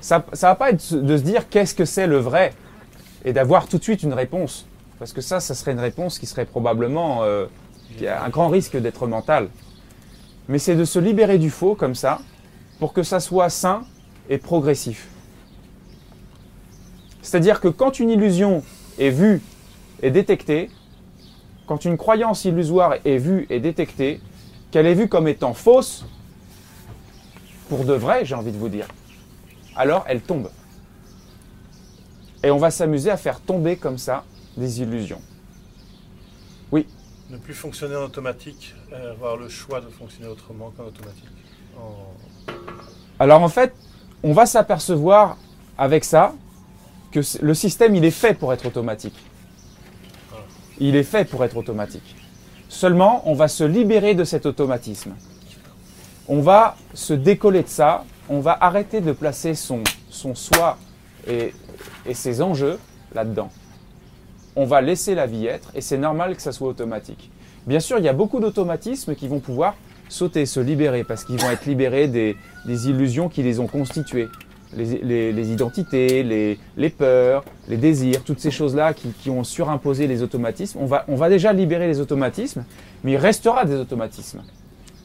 Ça 0.00 0.24
ne 0.28 0.36
va 0.36 0.56
pas 0.56 0.70
être 0.70 0.92
de 0.92 1.16
se 1.16 1.22
dire 1.22 1.48
qu'est-ce 1.48 1.76
que 1.76 1.84
c'est 1.84 2.08
le 2.08 2.18
vrai 2.18 2.52
et 3.24 3.32
d'avoir 3.32 3.68
tout 3.68 3.78
de 3.78 3.84
suite 3.84 4.02
une 4.02 4.14
réponse. 4.14 4.66
Parce 4.98 5.12
que 5.12 5.20
ça, 5.20 5.38
ça 5.38 5.54
serait 5.54 5.70
une 5.70 5.78
réponse 5.78 6.18
qui 6.18 6.26
serait 6.26 6.46
probablement 6.46 7.22
euh, 7.22 7.46
qui 7.96 8.08
a 8.08 8.24
un 8.24 8.28
grand 8.28 8.48
risque 8.48 8.76
d'être 8.76 9.06
mentale. 9.06 9.50
Mais 10.48 10.58
c'est 10.58 10.74
de 10.74 10.84
se 10.84 10.98
libérer 10.98 11.38
du 11.38 11.50
faux 11.50 11.76
comme 11.76 11.94
ça 11.94 12.18
pour 12.80 12.92
que 12.92 13.04
ça 13.04 13.20
soit 13.20 13.50
sain 13.50 13.84
et 14.28 14.38
progressif. 14.38 15.08
C'est-à-dire 17.22 17.60
que 17.60 17.68
quand 17.68 17.98
une 18.00 18.10
illusion 18.10 18.62
est 18.98 19.10
vue 19.10 19.40
et 20.02 20.10
détectée, 20.10 20.70
quand 21.66 21.84
une 21.84 21.96
croyance 21.96 22.44
illusoire 22.44 22.94
est 23.04 23.18
vue 23.18 23.46
et 23.50 23.60
détectée, 23.60 24.20
qu'elle 24.70 24.86
est 24.86 24.94
vue 24.94 25.08
comme 25.08 25.28
étant 25.28 25.54
fausse, 25.54 26.04
pour 27.68 27.84
de 27.84 27.94
vrai, 27.94 28.24
j'ai 28.24 28.34
envie 28.34 28.52
de 28.52 28.58
vous 28.58 28.68
dire, 28.68 28.88
alors 29.76 30.04
elle 30.08 30.20
tombe. 30.20 30.50
Et 32.42 32.50
on 32.50 32.58
va 32.58 32.70
s'amuser 32.70 33.10
à 33.10 33.16
faire 33.16 33.40
tomber 33.40 33.76
comme 33.76 33.98
ça 33.98 34.24
des 34.56 34.80
illusions. 34.82 35.20
Ne 37.30 37.38
plus 37.38 37.54
fonctionner 37.54 37.96
en 37.96 38.02
automatique, 38.04 38.74
euh, 38.92 39.12
avoir 39.12 39.38
le 39.38 39.48
choix 39.48 39.80
de 39.80 39.88
fonctionner 39.88 40.28
autrement 40.28 40.70
qu'en 40.76 40.84
automatique. 40.84 41.24
En- 41.80 42.52
Alors 43.18 43.40
en 43.40 43.48
fait, 43.48 43.72
on 44.22 44.32
va 44.32 44.46
s'apercevoir 44.46 45.36
avec 45.76 46.04
ça 46.04 46.34
que 47.10 47.20
le 47.42 47.54
système, 47.54 47.94
il 47.94 48.04
est 48.04 48.10
fait 48.10 48.34
pour 48.34 48.52
être 48.52 48.66
automatique. 48.66 49.16
Il 50.78 50.96
est 50.96 51.02
fait 51.02 51.24
pour 51.24 51.44
être 51.44 51.56
automatique. 51.56 52.16
Seulement, 52.68 53.22
on 53.28 53.34
va 53.34 53.48
se 53.48 53.64
libérer 53.64 54.14
de 54.14 54.24
cet 54.24 54.46
automatisme. 54.46 55.14
On 56.28 56.40
va 56.40 56.76
se 56.94 57.12
décoller 57.12 57.62
de 57.62 57.68
ça. 57.68 58.04
On 58.28 58.40
va 58.40 58.56
arrêter 58.60 59.00
de 59.00 59.12
placer 59.12 59.54
son, 59.54 59.82
son 60.08 60.34
soi 60.34 60.78
et, 61.26 61.52
et 62.06 62.14
ses 62.14 62.40
enjeux 62.40 62.78
là-dedans. 63.14 63.50
On 64.56 64.64
va 64.64 64.80
laisser 64.80 65.14
la 65.14 65.26
vie 65.26 65.46
être 65.46 65.70
et 65.74 65.80
c'est 65.80 65.98
normal 65.98 66.36
que 66.36 66.42
ça 66.42 66.52
soit 66.52 66.68
automatique. 66.68 67.30
Bien 67.66 67.80
sûr, 67.80 67.98
il 67.98 68.04
y 68.04 68.08
a 68.08 68.12
beaucoup 68.12 68.40
d'automatismes 68.40 69.14
qui 69.14 69.28
vont 69.28 69.40
pouvoir 69.40 69.74
sauter, 70.12 70.46
se 70.46 70.60
libérer 70.60 71.04
parce 71.04 71.24
qu'ils 71.24 71.40
vont 71.40 71.50
être 71.50 71.66
libérés 71.66 72.08
des, 72.08 72.36
illusions 72.88 73.28
qui 73.28 73.42
les 73.42 73.58
ont 73.60 73.66
constitués. 73.66 74.28
Les, 74.74 75.52
identités, 75.52 76.22
les, 76.22 76.90
peurs, 76.90 77.44
les 77.68 77.76
désirs, 77.76 78.24
toutes 78.24 78.40
ces 78.40 78.50
choses-là 78.50 78.94
qui, 78.94 79.08
qui 79.08 79.28
ont 79.28 79.44
surimposé 79.44 80.06
les 80.06 80.22
automatismes. 80.22 80.78
On 80.80 81.16
va, 81.16 81.28
déjà 81.28 81.52
libérer 81.52 81.86
les 81.86 82.00
automatismes, 82.00 82.64
mais 83.04 83.12
il 83.12 83.16
restera 83.18 83.66
des 83.66 83.74
automatismes. 83.74 84.42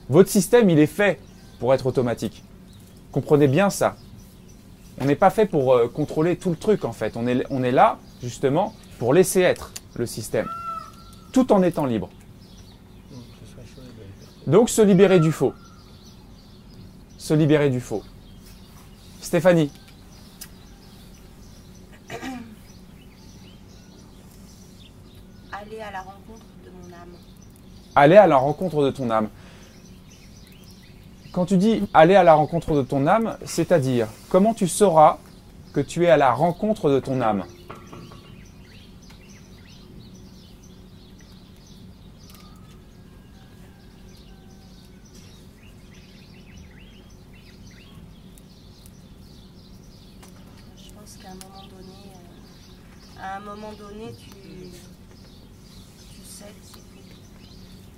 Votre 0.10 0.30
système, 0.30 0.70
il 0.70 0.80
est 0.80 0.86
fait 0.86 1.20
pour 1.60 1.74
être 1.74 1.86
automatique. 1.86 2.43
Comprenez 3.12 3.48
bien 3.48 3.70
ça. 3.70 3.98
On 5.00 5.06
n'est 5.06 5.15
pas 5.15 5.30
fait 5.30 5.46
pour 5.46 5.74
euh, 5.74 5.88
contrôler 5.88 6.38
tout 6.38 6.50
le 6.50 6.56
truc 6.56 6.86
en 6.86 6.91
fait. 6.91 7.17
On 7.17 7.28
est 7.28 7.72
là 7.72 8.00
justement 8.22 8.74
pour 9.00 9.13
laisser 9.13 9.41
être 9.41 9.72
le 9.96 10.06
système, 10.06 10.48
tout 11.32 11.52
en 11.52 11.62
étant 11.63 11.86
libre. 11.86 12.10
Hum, 13.12 13.22
c'est 13.39 13.56
ça, 13.56 13.67
choix 13.74 13.84
de 13.84 13.89
la 13.89 14.06
liberté. 14.06 14.26
Donc 14.47 14.69
se 14.69 14.81
libérer 14.81 15.19
du 15.19 15.31
faux. 15.31 15.53
Se 17.17 17.33
libérer 17.33 17.69
du 17.69 17.81
faux. 17.81 18.03
Stéphanie, 19.21 19.69
Aller 25.51 25.81
à 25.81 25.91
la 25.91 25.99
rencontre 26.01 26.45
de 26.65 26.69
mon 26.71 26.93
âme. 26.93 27.10
aller 27.95 28.15
à 28.15 28.27
la 28.27 28.38
rencontre 28.38 28.83
de 28.83 28.91
ton 28.91 29.10
âme. 29.10 29.29
Quand 31.33 31.45
tu 31.45 31.57
dis 31.57 31.83
aller 31.93 32.15
à 32.15 32.23
la 32.23 32.33
rencontre 32.36 32.73
de 32.75 32.81
ton 32.83 33.05
âme, 33.05 33.38
c'est-à-dire 33.45 34.07
comment 34.29 34.53
tu 34.53 34.67
sauras 34.67 35.17
que 35.73 35.81
tu 35.81 36.05
es 36.05 36.10
à 36.10 36.17
la 36.17 36.31
rencontre 36.31 36.89
de 36.89 36.99
ton 36.99 37.21
âme 37.21 37.43
Je 50.77 50.91
pense 50.93 51.17
qu'à 51.21 51.29
un 51.29 51.36
moment 51.36 51.63
donné, 51.69 51.93
euh, 52.15 53.21
à 53.21 53.38
un 53.38 53.39
moment 53.67 53.89
donné, 53.89 54.13
tu, 54.13 54.30
tu 54.30 56.21
sais. 56.23 56.45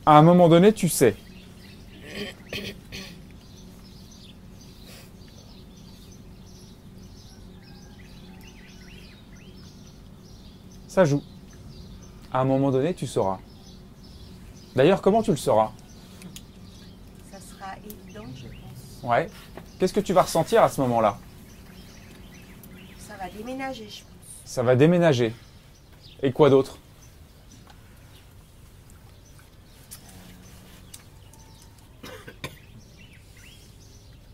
À 0.06 0.18
un 0.18 0.22
moment 0.22 0.50
donné, 0.50 0.74
tu 0.74 0.90
sais. 0.90 1.16
Ça 10.88 11.06
joue. 11.06 11.22
À 12.34 12.42
un 12.42 12.46
moment 12.46 12.72
donné, 12.72 12.94
tu 12.94 13.06
sauras. 13.06 13.40
D'ailleurs, 14.76 15.02
comment 15.02 15.22
tu 15.22 15.32
le 15.32 15.38
sauras? 15.38 15.72
Ça 17.32 17.40
sera 17.40 17.76
évident, 17.78 18.26
je 18.36 18.48
pense. 18.48 19.04
Ouais. 19.04 19.30
Qu'est-ce 19.80 19.94
que 19.94 20.00
tu 20.00 20.14
vas 20.14 20.24
ressentir 20.24 20.64
à 20.64 20.70
ce 20.70 20.82
moment-là? 20.82 21.18
Ça 22.98 23.16
va 23.18 23.30
déménager, 23.30 23.88
je 23.90 24.00
pense. 24.00 24.10
Ça 24.46 24.64
va 24.64 24.76
déménager. 24.76 25.34
Et 26.22 26.32
quoi 26.32 26.50
d'autre 26.50 26.78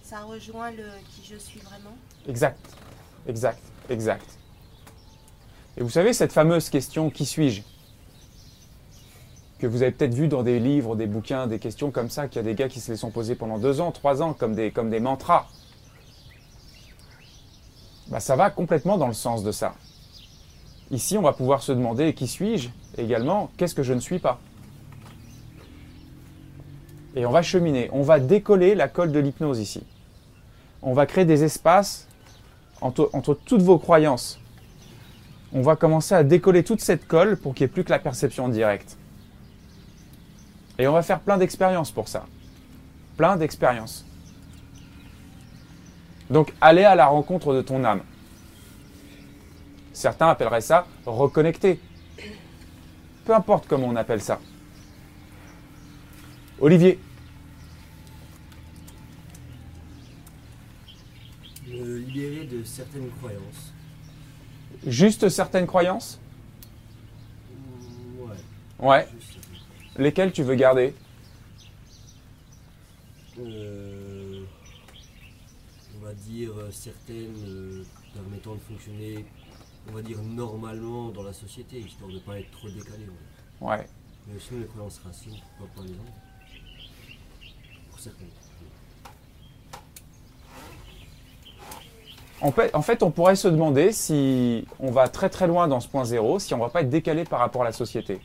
Ça 0.04 0.21
rejoint 0.24 0.71
le 0.71 0.84
qui 1.10 1.28
je 1.30 1.38
suis 1.38 1.60
vraiment. 1.60 1.95
Exact. 2.28 2.60
Exact. 3.28 3.62
Exact. 3.89 4.26
Et 5.78 5.84
vous 5.84 5.89
savez, 5.89 6.13
cette 6.13 6.32
fameuse 6.32 6.69
question 6.69 7.10
qui 7.10 7.26
suis-je 7.26 7.62
que 9.60 9.67
vous 9.67 9.82
avez 9.82 9.91
peut-être 9.91 10.13
vu 10.13 10.28
dans 10.28 10.43
des 10.43 10.60
livres, 10.60 10.95
des 10.95 11.08
bouquins, 11.08 11.48
des 11.48 11.60
questions 11.60 11.91
comme 11.91 12.10
ça, 12.10 12.28
qu'il 12.28 12.38
y 12.38 12.39
a 12.39 12.43
des 12.43 12.56
gars 12.56 12.67
qui 12.67 12.80
se 12.80 12.91
les 12.91 12.98
sont 12.98 13.12
posées 13.12 13.36
pendant 13.36 13.58
deux 13.58 13.80
ans, 13.80 13.91
trois 13.91 14.21
ans, 14.21 14.34
comme 14.34 14.54
des, 14.54 14.71
comme 14.71 14.89
des 14.89 15.00
mantras. 15.00 15.48
Bah, 18.08 18.19
ça 18.19 18.36
va 18.36 18.50
complètement 18.50 18.98
dans 18.98 19.08
le 19.08 19.13
sens 19.13 19.43
de 19.43 19.52
ça. 19.52 19.76
Ici, 20.91 21.17
on 21.17 21.21
va 21.21 21.34
pouvoir 21.34 21.63
se 21.63 21.71
demander 21.71 22.13
qui 22.13 22.28
suis-je 22.28 22.69
également, 22.98 23.50
qu'est-ce 23.58 23.76
que 23.76 23.84
je 23.84 23.93
ne 23.93 24.00
suis 24.00 24.19
pas. 24.19 24.39
Et 27.15 27.26
on 27.26 27.32
va 27.32 27.41
cheminer, 27.41 27.89
on 27.93 28.02
va 28.02 28.19
décoller 28.19 28.76
la 28.76 28.88
colle 28.88 29.12
de 29.12 29.19
l'hypnose 29.19 29.60
ici. 29.60 29.84
On 30.82 30.93
va 30.93 31.06
créer 31.06 31.26
des 31.26 31.43
espaces 31.43 32.08
entre, 32.82 33.34
toutes 33.45 33.62
vos 33.62 33.80
croyances. 33.80 34.39
On 35.54 35.62
va 35.62 35.76
commencer 35.76 36.13
à 36.13 36.24
décoller 36.24 36.63
toute 36.63 36.82
cette 36.82 37.08
colle 37.08 37.38
pour 37.38 37.54
qu'il 37.54 37.65
n'y 37.65 37.71
ait 37.71 37.74
plus 37.74 37.84
que 37.84 37.89
la 37.89 38.00
perception 38.00 38.50
directe. 38.50 38.98
Et 40.78 40.88
on 40.88 40.93
va 40.93 41.02
faire 41.02 41.21
plein 41.21 41.38
d'expériences 41.38 41.91
pour 41.91 42.10
ça. 42.10 42.26
Plein 43.15 43.38
d'expériences. 43.38 44.06
Donc, 46.30 46.54
aller 46.60 46.84
à 46.84 46.95
la 46.95 47.06
rencontre 47.06 47.54
de 47.54 47.62
ton 47.62 47.84
âme. 47.86 48.02
Certains 49.96 50.28
appelleraient 50.28 50.60
ça 50.60 50.86
reconnecter. 51.06 51.80
Peu 53.24 53.34
importe 53.34 53.66
comment 53.66 53.88
on 53.88 53.96
appelle 53.96 54.22
ça. 54.22 54.42
Olivier, 56.60 57.00
Me 61.68 61.98
libérer 61.98 62.46
de 62.46 62.64
certaines 62.66 63.10
croyances. 63.20 63.74
juste 64.86 65.30
certaines 65.30 65.66
croyances? 65.66 66.20
Mm, 67.50 68.20
Ouais. 68.22 68.36
Ouais. 68.80 69.08
Lesquelles 69.98 70.34
tu 70.34 70.44
veux 70.44 70.56
garder? 70.56 70.94
Euh, 73.40 74.44
on 75.98 76.06
va 76.06 76.14
dire 76.14 76.52
euh, 76.58 76.70
certaines 76.72 77.36
euh, 77.48 77.84
permettant 78.14 78.56
de 78.56 78.60
fonctionner, 78.60 79.26
on 79.89 79.93
va 79.93 80.02
dire 80.02 80.21
normalement 80.21 81.10
dans 81.10 81.24
la 81.24 81.34
société, 81.34 81.80
histoire 81.80 82.10
de 82.10 82.15
ne 82.15 82.19
pas 82.19 82.39
être 82.39 82.52
trop 82.52 82.69
décalé. 82.69 83.06
ouais. 83.62 83.67
Ouais. 83.67 83.88
Mais 84.28 84.39
sinon 84.39 84.62
les 84.62 84.65
croyances 84.65 85.00
racines, 85.06 85.38
pourquoi 85.58 85.84
pas 85.84 85.88
les 85.88 85.93
autres? 85.93 86.02
Pour 87.91 88.00
certaines. 88.00 88.28
En 92.41 92.52
fait, 92.52 92.76
en 92.76 92.82
fait, 92.82 93.04
on 93.04 93.12
pourrait 93.12 93.36
se 93.36 93.48
demander 93.48 93.91
si 93.91 94.67
on 94.80 94.91
va 94.91 95.08
très 95.08 95.30
très 95.30 95.48
loin 95.48 95.67
dans 95.67 95.80
ce 95.80 95.88
point 95.88 96.06
zéro, 96.06 96.38
si 96.39 96.54
on 96.54 96.58
va 96.58 96.69
pas 96.69 96.82
être 96.82 96.89
décalé 96.89 97.24
par 97.24 97.39
rapport 97.39 97.62
à 97.62 97.65
la 97.65 97.71
société. 97.71 98.19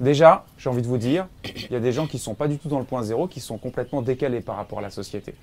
Déjà, 0.00 0.44
j'ai 0.58 0.68
envie 0.70 0.82
de 0.82 0.86
vous 0.86 0.98
dire, 0.98 1.26
il 1.44 1.72
y 1.72 1.76
a 1.76 1.80
des 1.80 1.92
gens 1.92 2.06
qui 2.06 2.18
sont 2.18 2.34
pas 2.34 2.46
du 2.46 2.58
tout 2.58 2.68
dans 2.68 2.78
le 2.78 2.84
point 2.84 3.02
zéro, 3.02 3.26
qui 3.26 3.40
sont 3.40 3.58
complètement 3.58 4.02
décalés 4.02 4.40
par 4.40 4.56
rapport 4.56 4.78
à 4.78 4.82
la 4.82 4.90
société. 4.90 5.34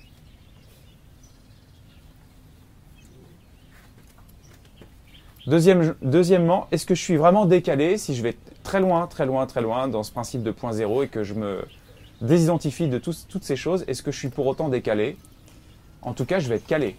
Deuxième, 5.46 5.94
deuxièmement, 6.02 6.66
est-ce 6.72 6.86
que 6.86 6.94
je 6.94 7.02
suis 7.02 7.16
vraiment 7.16 7.46
décalé 7.46 7.98
si 7.98 8.14
je 8.16 8.22
vais 8.22 8.36
très 8.64 8.80
loin, 8.80 9.06
très 9.06 9.26
loin, 9.26 9.46
très 9.46 9.60
loin 9.62 9.86
dans 9.86 10.02
ce 10.02 10.10
principe 10.10 10.42
de 10.42 10.50
point 10.50 10.72
zéro 10.72 11.04
et 11.04 11.08
que 11.08 11.22
je 11.22 11.34
me 11.34 11.64
désidentifie 12.20 12.88
de 12.88 12.98
toutes 12.98 13.44
ces 13.44 13.54
choses? 13.56 13.84
Est-ce 13.86 14.02
que 14.02 14.10
je 14.10 14.18
suis 14.18 14.28
pour 14.28 14.46
autant 14.46 14.68
décalé? 14.68 15.16
En 16.02 16.14
tout 16.14 16.24
cas, 16.24 16.40
je 16.40 16.48
vais 16.48 16.56
être 16.56 16.66
calé. 16.66 16.96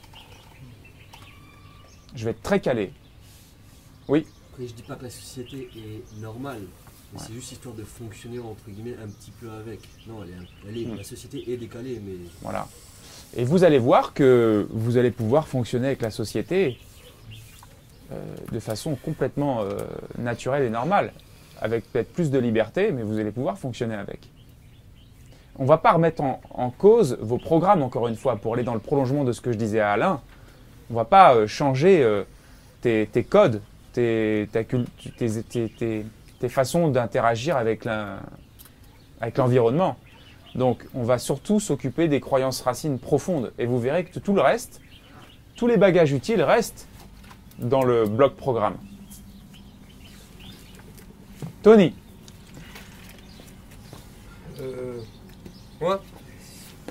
Je 2.16 2.24
vais 2.26 2.32
être 2.32 2.42
très 2.42 2.60
calé. 2.62 2.92
Après, 4.10 4.24
je 4.68 4.74
dis 4.74 4.82
pas 4.84 4.96
que 4.96 5.04
la 5.04 5.10
société 5.12 5.70
est 5.76 6.22
normale, 6.22 6.62
Ouais. 7.14 7.20
c'est 7.26 7.34
juste 7.34 7.52
histoire 7.52 7.76
de 7.76 7.84
fonctionner 7.84 8.40
entre 8.40 8.64
guillemets 8.70 8.96
un 9.04 9.08
petit 9.08 9.32
peu 9.40 9.50
avec. 9.52 9.80
Non, 10.08 10.24
elle 10.24 10.30
est, 10.30 10.34
elle 10.70 10.78
est- 10.78 10.86
Hmm. 10.94 10.98
la 10.98 11.04
société 11.04 11.52
est 11.52 11.58
décalée, 11.58 12.02
mais 12.04 12.14
Voilà. 12.42 12.68
Et 13.36 13.44
vous 13.44 13.64
allez 13.66 13.78
voir 13.78 14.14
que 14.14 14.68
vous 14.72 14.98
allez 14.98 15.12
pouvoir 15.12 15.48
fonctionner 15.48 15.88
avec 15.88 16.02
la 16.02 16.10
société 16.12 16.78
de 18.52 18.60
façon 18.60 18.96
complètement 18.96 19.62
euh, 19.62 19.80
naturelle 20.18 20.64
et 20.64 20.70
normale, 20.70 21.12
avec 21.60 21.92
peut-être 21.92 22.12
plus 22.14 22.32
de 22.32 22.40
liberté, 22.40 22.92
mais 22.92 23.04
vous 23.04 23.20
allez 23.20 23.32
pouvoir 23.32 23.58
fonctionner 23.58 23.96
avec. 23.96 24.30
On 25.60 25.64
ne 25.64 25.68
va 25.68 25.78
pas 25.78 25.92
remettre 25.92 26.22
en, 26.22 26.70
cause 26.70 27.18
vos 27.20 27.40
programmes, 27.40 27.82
encore 27.82 28.08
une 28.08 28.16
fois, 28.16 28.36
pour 28.36 28.54
aller 28.54 28.64
dans 28.64 28.76
le 28.76 28.80
prolongement 28.80 29.24
de 29.24 29.32
ce 29.32 29.42
que 29.42 29.52
je 29.52 29.58
disais 29.58 29.80
à 29.80 29.92
Alain. 29.92 30.22
On 30.90 30.94
ne 30.94 30.98
va 30.98 31.06
pas 31.06 31.36
euh, 31.36 31.48
changer 31.48 32.04
euh, 32.04 32.24
tes, 32.82 33.10
tes 33.12 33.24
codes, 33.24 33.62
tes, 33.92 34.48
tes- 34.52 36.06
façons 36.50 36.90
d'interagir 36.90 37.58
avec 37.58 37.88
l'environnement. 39.36 39.98
Donc, 40.54 40.86
on 40.94 41.04
va 41.04 41.18
surtout 41.18 41.60
s'occuper 41.60 42.08
des 42.08 42.20
croyances 42.20 42.62
racines 42.62 43.00
profondes. 43.00 43.52
Et 43.58 43.66
vous 43.66 43.80
verrez 43.80 44.06
que 44.06 44.20
tout 44.20 44.34
le 44.34 44.42
reste, 44.42 44.80
tous 45.56 45.68
les 45.68 45.78
bagages 45.78 46.14
utiles 46.14 46.44
restent 46.44 46.88
dans 47.60 47.84
le 47.84 48.06
bloc 48.06 48.36
programme. 48.36 48.78
Tony, 51.64 51.94
Euh, 54.60 55.00
moi? 55.80 56.02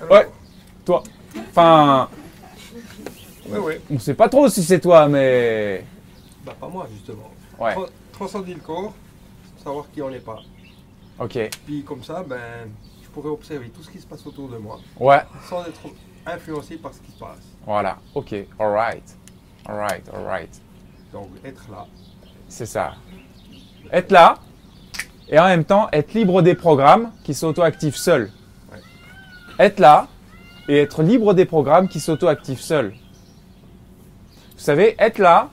Ouais. 0.09 0.27
toi. 0.85 1.03
Enfin, 1.49 2.09
Oui, 3.49 3.57
oui. 3.61 3.73
on 3.91 3.99
sait 3.99 4.13
pas 4.13 4.29
trop 4.29 4.47
si 4.47 4.63
c'est 4.63 4.79
toi, 4.79 5.07
mais. 5.09 5.85
Bah, 6.45 6.55
pas 6.59 6.67
moi, 6.69 6.87
justement. 6.93 7.29
Ouais, 7.59 7.75
Tra- 7.75 7.89
transcender 8.13 8.53
le 8.53 8.61
corps, 8.61 8.93
savoir 9.63 9.85
qui 9.91 10.01
on 10.01 10.09
n'est 10.09 10.19
pas. 10.19 10.39
ok. 11.19 11.49
Puis 11.65 11.83
comme 11.83 12.03
ça, 12.03 12.23
ben, 12.23 12.69
je 13.03 13.07
pourrais 13.09 13.29
observer 13.29 13.69
tout 13.69 13.83
ce 13.83 13.89
qui 13.89 13.99
se 13.99 14.05
passe 14.07 14.25
autour 14.25 14.47
de 14.47 14.57
moi, 14.57 14.79
Ouais, 14.99 15.21
sans 15.49 15.65
être 15.65 15.81
influencé 16.25 16.77
par 16.77 16.93
ce 16.93 16.99
qui 17.01 17.11
se 17.11 17.19
passe. 17.19 17.39
voilà, 17.65 17.97
ok. 18.15 18.33
Alright. 18.59 19.17
Alright, 19.67 20.03
alright. 20.13 20.61
Donc, 21.11 21.29
être 21.43 21.69
là. 21.69 21.85
C'est 22.47 22.65
ça. 22.65 22.93
Être 23.91 24.11
là, 24.11 24.39
et 25.29 25.39
en 25.39 25.45
même 25.45 25.65
temps 25.65 25.89
être 25.91 26.13
libre 26.13 26.41
des 26.41 26.55
programmes 26.55 27.11
qui 27.23 27.33
s'auto-activent 27.33 27.97
seuls. 27.97 28.31
Ouais. 28.71 28.79
Être 29.59 29.79
là, 29.79 30.07
et 30.69 30.77
être 30.77 31.03
libre 31.03 31.33
des 31.33 31.45
programmes 31.45 31.87
qui 31.87 31.99
s'auto-activent 31.99 32.61
seuls. 32.61 32.93
Vous 34.57 34.63
savez, 34.63 34.95
être 34.99 35.17
là, 35.17 35.49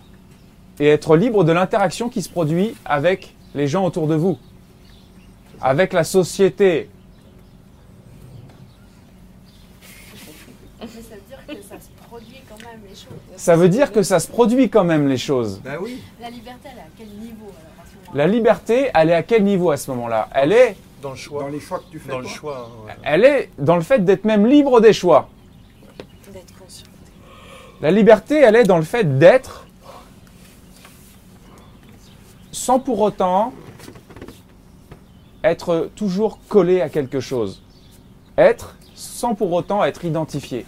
et 0.78 0.88
être 0.88 1.16
libre 1.16 1.44
de 1.44 1.52
l'interaction 1.52 2.08
qui 2.08 2.22
se 2.22 2.28
produit 2.28 2.74
avec 2.84 3.34
les 3.54 3.68
gens 3.68 3.84
autour 3.84 4.06
de 4.06 4.14
vous, 4.14 4.38
avec 5.60 5.92
la 5.92 6.04
société. 6.04 6.88
Mais 10.80 10.86
ça 10.86 11.14
veut 11.14 11.20
dire 11.28 11.46
que 11.46 11.62
ça 11.62 11.76
se 11.80 11.88
produit 12.08 12.40
quand 12.48 12.58
même 12.58 12.80
les 12.88 12.94
choses. 12.94 13.33
Ça 13.44 13.56
veut 13.56 13.68
dire 13.68 13.92
que 13.92 14.02
ça 14.02 14.20
se 14.20 14.26
produit 14.28 14.70
quand 14.70 14.84
même 14.84 15.06
les 15.06 15.18
choses. 15.18 15.60
Ben 15.62 15.76
oui, 15.78 16.00
La 16.18 16.30
liberté, 16.30 16.70
elle 16.72 16.78
est 16.78 16.80
à 16.80 16.86
quel 16.96 17.08
niveau 17.08 17.44
alors 17.50 17.74
à 17.78 17.84
ce 17.84 17.94
moment-là? 17.94 18.24
La 18.24 18.26
liberté, 18.26 18.90
elle 18.94 19.10
est 19.10 19.14
à 19.14 19.22
quel 19.22 19.44
niveau 19.44 19.70
à 19.70 19.76
ce 19.76 19.90
moment-là? 19.90 20.28
Elle 20.34 20.52
est 20.52 20.76
Dans 21.02 21.10
le 21.10 21.16
choix. 21.16 21.42
dans 21.42 21.48
les 21.48 21.60
choix 21.60 21.80
que 21.80 21.84
tu 21.90 21.98
fais. 21.98 22.08
Dans 22.10 22.20
le 22.20 22.24
toi. 22.24 22.34
choix. 22.34 22.70
hein, 22.70 22.86
ouais. 22.86 22.92
elle 23.02 23.24
est 23.26 23.50
dans 23.58 23.76
le 23.76 23.82
fait 23.82 24.02
d'être 24.02 24.24
même 24.24 24.46
libre 24.46 24.80
des 24.80 24.94
choix. 24.94 25.28
D'être 26.32 26.58
conscient. 26.58 26.86
La 27.82 27.90
liberté, 27.90 28.36
elle 28.40 28.56
est 28.56 28.64
dans 28.64 28.78
le 28.78 28.82
fait 28.82 29.18
d'être 29.18 29.66
sans 32.50 32.80
pour 32.80 32.98
autant 33.02 33.52
être 35.42 35.90
toujours 35.96 36.38
collé 36.48 36.80
à 36.80 36.88
quelque 36.88 37.20
chose. 37.20 37.62
Être 38.38 38.74
sans 38.94 39.34
pour 39.34 39.52
autant 39.52 39.84
être 39.84 40.02
identifié 40.06 40.64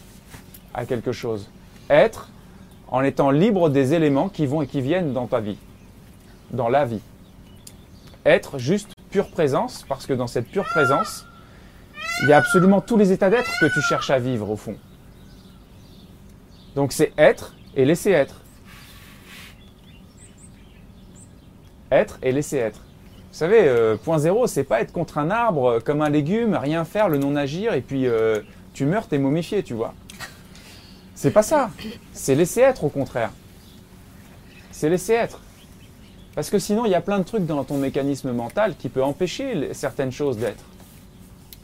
à 0.74 0.84
quelque 0.84 1.12
chose. 1.12 1.48
Être 1.88 2.28
en 2.88 3.02
étant 3.02 3.30
libre 3.30 3.68
des 3.68 3.94
éléments 3.94 4.28
qui 4.28 4.46
vont 4.46 4.62
et 4.62 4.66
qui 4.66 4.80
viennent 4.80 5.12
dans 5.12 5.26
ta 5.26 5.40
vie, 5.40 5.58
dans 6.50 6.68
la 6.68 6.84
vie. 6.84 7.00
Être 8.24 8.58
juste 8.58 8.90
pure 9.10 9.30
présence, 9.30 9.84
parce 9.88 10.06
que 10.06 10.12
dans 10.12 10.26
cette 10.26 10.48
pure 10.48 10.64
présence, 10.64 11.26
il 12.22 12.28
y 12.28 12.32
a 12.32 12.38
absolument 12.38 12.80
tous 12.80 12.96
les 12.96 13.12
états 13.12 13.30
d'être 13.30 13.50
que 13.60 13.66
tu 13.66 13.80
cherches 13.82 14.10
à 14.10 14.18
vivre 14.18 14.50
au 14.50 14.56
fond. 14.56 14.76
Donc 16.74 16.92
c'est 16.92 17.12
être 17.16 17.54
et 17.74 17.84
laisser 17.84 18.10
être. 18.10 18.40
être 21.90 22.18
et 22.22 22.32
laisser 22.32 22.58
être. 22.58 22.78
Vous 22.78 23.38
savez, 23.38 23.68
euh, 23.68 23.96
point 23.96 24.18
zéro, 24.18 24.46
c'est 24.46 24.64
pas 24.64 24.80
être 24.80 24.92
contre 24.92 25.18
un 25.18 25.30
arbre 25.30 25.72
euh, 25.72 25.80
comme 25.80 26.02
un 26.02 26.08
légume, 26.08 26.54
rien 26.54 26.84
faire, 26.84 27.08
le 27.08 27.18
non-agir, 27.18 27.74
et 27.74 27.80
puis 27.80 28.06
euh, 28.06 28.40
tu 28.72 28.86
meurs, 28.86 29.06
t'es 29.08 29.18
momifié, 29.18 29.62
tu 29.62 29.74
vois. 29.74 29.94
C'est 31.16 31.32
pas 31.32 31.42
ça. 31.42 31.70
C'est 32.12 32.34
laisser 32.36 32.60
être 32.60 32.84
au 32.84 32.88
contraire. 32.88 33.30
C'est 34.70 34.88
laisser 34.88 35.14
être. 35.14 35.40
Parce 36.34 36.50
que 36.50 36.58
sinon, 36.58 36.84
il 36.84 36.90
y 36.90 36.94
a 36.94 37.00
plein 37.00 37.18
de 37.18 37.24
trucs 37.24 37.46
dans 37.46 37.64
ton 37.64 37.78
mécanisme 37.78 38.30
mental 38.32 38.76
qui 38.76 38.88
peut 38.90 39.02
empêcher 39.02 39.72
certaines 39.72 40.12
choses 40.12 40.36
d'être. 40.36 40.62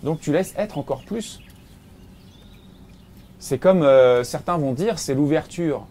Donc 0.03 0.21
tu 0.21 0.33
laisses 0.33 0.55
être 0.57 0.79
encore 0.79 1.03
plus. 1.05 1.39
C'est 3.39 3.59
comme 3.59 3.83
euh, 3.83 4.25
certains 4.25 4.57
vont 4.57 4.73
dire, 4.73 4.99
c'est 4.99 5.15
l'ouverture 5.15 5.87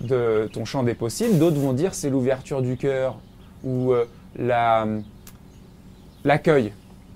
de 0.00 0.48
ton 0.52 0.64
champ 0.64 0.82
des 0.82 0.94
possibles, 0.94 1.38
d'autres 1.38 1.58
vont 1.58 1.72
dire 1.72 1.94
c'est 1.94 2.10
l'ouverture 2.10 2.62
du 2.62 2.76
cœur 2.76 3.16
ou 3.62 3.92
euh, 3.92 4.06
la- 4.36 4.86
l'accueil, 6.24 6.72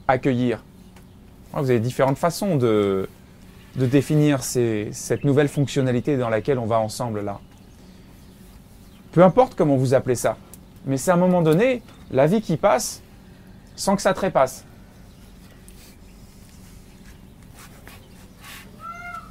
accueillir. 0.07 0.63
Vous 1.55 1.71
avez 1.71 1.81
différentes 1.81 2.19
façons 2.19 2.57
de, 2.57 3.09
de 3.79 3.87
définir 3.87 4.43
cette 4.43 5.25
nouvelle 5.25 5.49
fonctionnalité 5.49 6.17
dans 6.17 6.29
laquelle 6.29 6.59
on 6.59 6.67
va 6.67 6.81
ensemble 6.81 7.21
là. 7.21 7.39
Peu 9.13 9.23
importe 9.23 9.55
comment 9.55 9.77
vous 9.77 9.95
appelez 9.95 10.17
ça, 10.17 10.37
mais 10.85 10.97
c'est 10.97 11.11
à 11.11 11.15
un 11.15 11.19
moment 11.19 11.43
donné 11.43 11.83
la 12.11 12.27
vie 12.27 12.43
qui 12.43 12.57
passe 12.57 13.03
sans 13.77 13.95
que 13.95 14.03
ça 14.03 14.13
trépasse. 14.15 14.65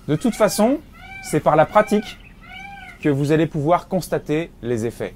De 0.08 0.16
toute 0.16 0.36
façon, 0.36 0.80
c'est 1.22 1.42
par 1.42 1.58
la 1.58 1.66
pratique 1.66 2.18
que 3.02 3.10
vous 3.10 3.34
allez 3.34 3.46
pouvoir 3.46 3.90
constater 3.90 4.50
les 4.62 4.86
effets. 4.86 5.14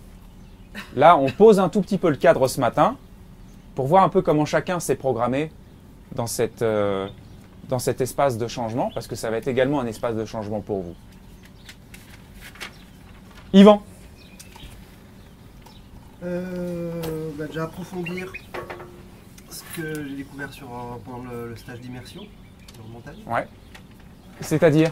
Là, 0.96 1.18
on 1.18 1.30
pose 1.30 1.60
un 1.60 1.70
tout 1.70 1.82
petit 1.82 1.98
peu 1.98 2.10
le 2.10 2.18
cadre 2.18 2.48
ce 2.50 2.60
matin 2.60 2.98
pour 3.76 3.88
voir 3.88 4.04
un 4.04 4.10
peu 4.10 4.22
comment 4.22 4.46
chacun 4.46 4.82
s'est 4.82 4.96
programmé 4.96 5.52
dans, 6.14 6.28
cette, 6.28 6.62
euh, 6.62 7.08
dans 7.72 7.80
cet 7.80 8.02
espace 8.02 8.38
de 8.38 8.48
changement, 8.50 8.92
parce 8.94 9.08
que 9.08 9.16
ça 9.16 9.32
va 9.32 9.38
être 9.38 9.48
également 9.48 9.80
un 9.80 9.86
espace 9.88 10.14
de 10.16 10.26
changement 10.26 10.60
pour 10.60 10.82
vous. 10.82 10.96
Yvan, 13.54 13.82
Euh, 16.24 17.02
bah, 17.36 17.48
déjà 17.48 17.64
approfondir 17.64 18.32
ce 19.50 19.64
que 19.76 20.08
j'ai 20.08 20.18
découvert 20.18 20.54
sur, 20.54 20.68
euh, 20.68 20.98
pendant 21.04 21.24
le, 21.24 21.50
le 21.50 21.56
stage 21.56 21.80
d'immersion 21.80 22.22
sur 22.76 22.84
le 22.86 22.90
montagne. 22.94 23.18
ouais. 23.26 23.48
C'est-à-dire? 24.42 24.92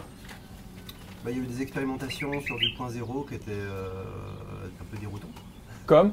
Bah, 1.24 1.30
il 1.30 1.36
y 1.36 1.40
a 1.40 1.42
eu 1.44 1.46
des 1.46 1.62
expérimentations 1.62 2.40
sur 2.40 2.58
du 2.58 2.74
point 2.76 2.88
zéro 2.88 3.22
qui 3.22 3.34
étaient 3.34 3.52
euh, 3.52 3.92
un 4.80 4.84
peu 4.90 4.96
déroutantes. 4.96 5.30
Comme? 5.86 6.12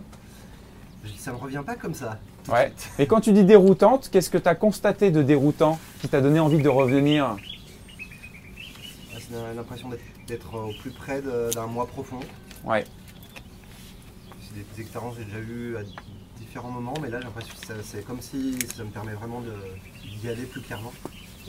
Ça 1.17 1.31
me 1.31 1.37
revient 1.37 1.63
pas 1.65 1.75
comme 1.75 1.93
ça. 1.95 2.19
Ouais. 2.49 2.71
Et 2.97 3.07
quand 3.07 3.19
tu 3.21 3.33
dis 3.33 3.43
déroutante, 3.43 4.09
qu'est-ce 4.11 4.29
que 4.29 4.37
tu 4.37 4.47
as 4.47 4.55
constaté 4.55 5.11
de 5.11 5.21
déroutant 5.21 5.79
qui 6.01 6.07
t'a 6.07 6.21
donné 6.21 6.39
envie 6.39 6.61
de 6.61 6.69
revenir? 6.69 7.35
Ah, 9.13 9.17
C'est 9.19 9.55
l'impression 9.55 9.89
d'être- 9.89 10.01
d'être 10.27 10.53
au 10.55 10.71
plus 10.81 10.91
près 10.91 11.21
d'un 11.21 11.67
moi 11.67 11.85
profond. 11.87 12.19
Ouais. 12.63 12.85
C'est 14.41 14.55
des, 14.55 14.65
des 14.75 14.81
expériences 14.81 15.15
que 15.15 15.21
j'ai 15.21 15.25
déjà 15.25 15.39
eues 15.39 15.75
à 15.77 15.81
différents 16.39 16.71
moments, 16.71 16.93
mais 17.01 17.09
là 17.09 17.17
j'ai 17.19 17.25
l'impression 17.25 17.53
que 17.53 17.73
c'est 17.83 18.05
comme 18.05 18.21
si 18.21 18.57
ça 18.75 18.83
me 18.85 18.89
permet 18.89 19.13
vraiment 19.13 19.41
de- 19.41 19.53
d'y 20.21 20.29
aller 20.29 20.43
plus 20.43 20.61
clairement. 20.61 20.93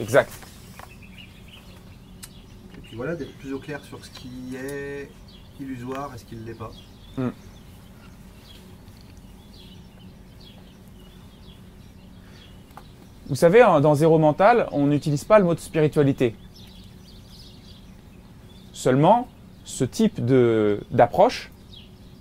Exact. 0.00 0.32
Et 2.76 2.80
puis 2.82 2.96
voilà, 2.96 3.14
d'être 3.14 3.36
plus 3.38 3.52
au 3.52 3.60
clair 3.60 3.80
sur 3.84 4.04
ce 4.04 4.10
qui 4.10 4.56
est 4.56 5.10
illusoire 5.60 6.12
et 6.14 6.18
ce 6.18 6.24
qui 6.24 6.34
ne 6.36 6.44
l'est 6.44 6.54
pas. 6.58 6.72
Vous 13.28 13.34
savez, 13.34 13.60
hein, 13.60 13.80
dans 13.80 13.94
Zéro 13.94 14.18
Mental, 14.18 14.68
on 14.72 14.86
n'utilise 14.86 15.24
pas 15.24 15.38
le 15.38 15.44
mot 15.44 15.54
de 15.54 15.60
spiritualité. 15.60 16.34
Seulement, 18.72 19.28
ce 19.64 19.84
type 19.84 20.24
d'approche 20.90 21.52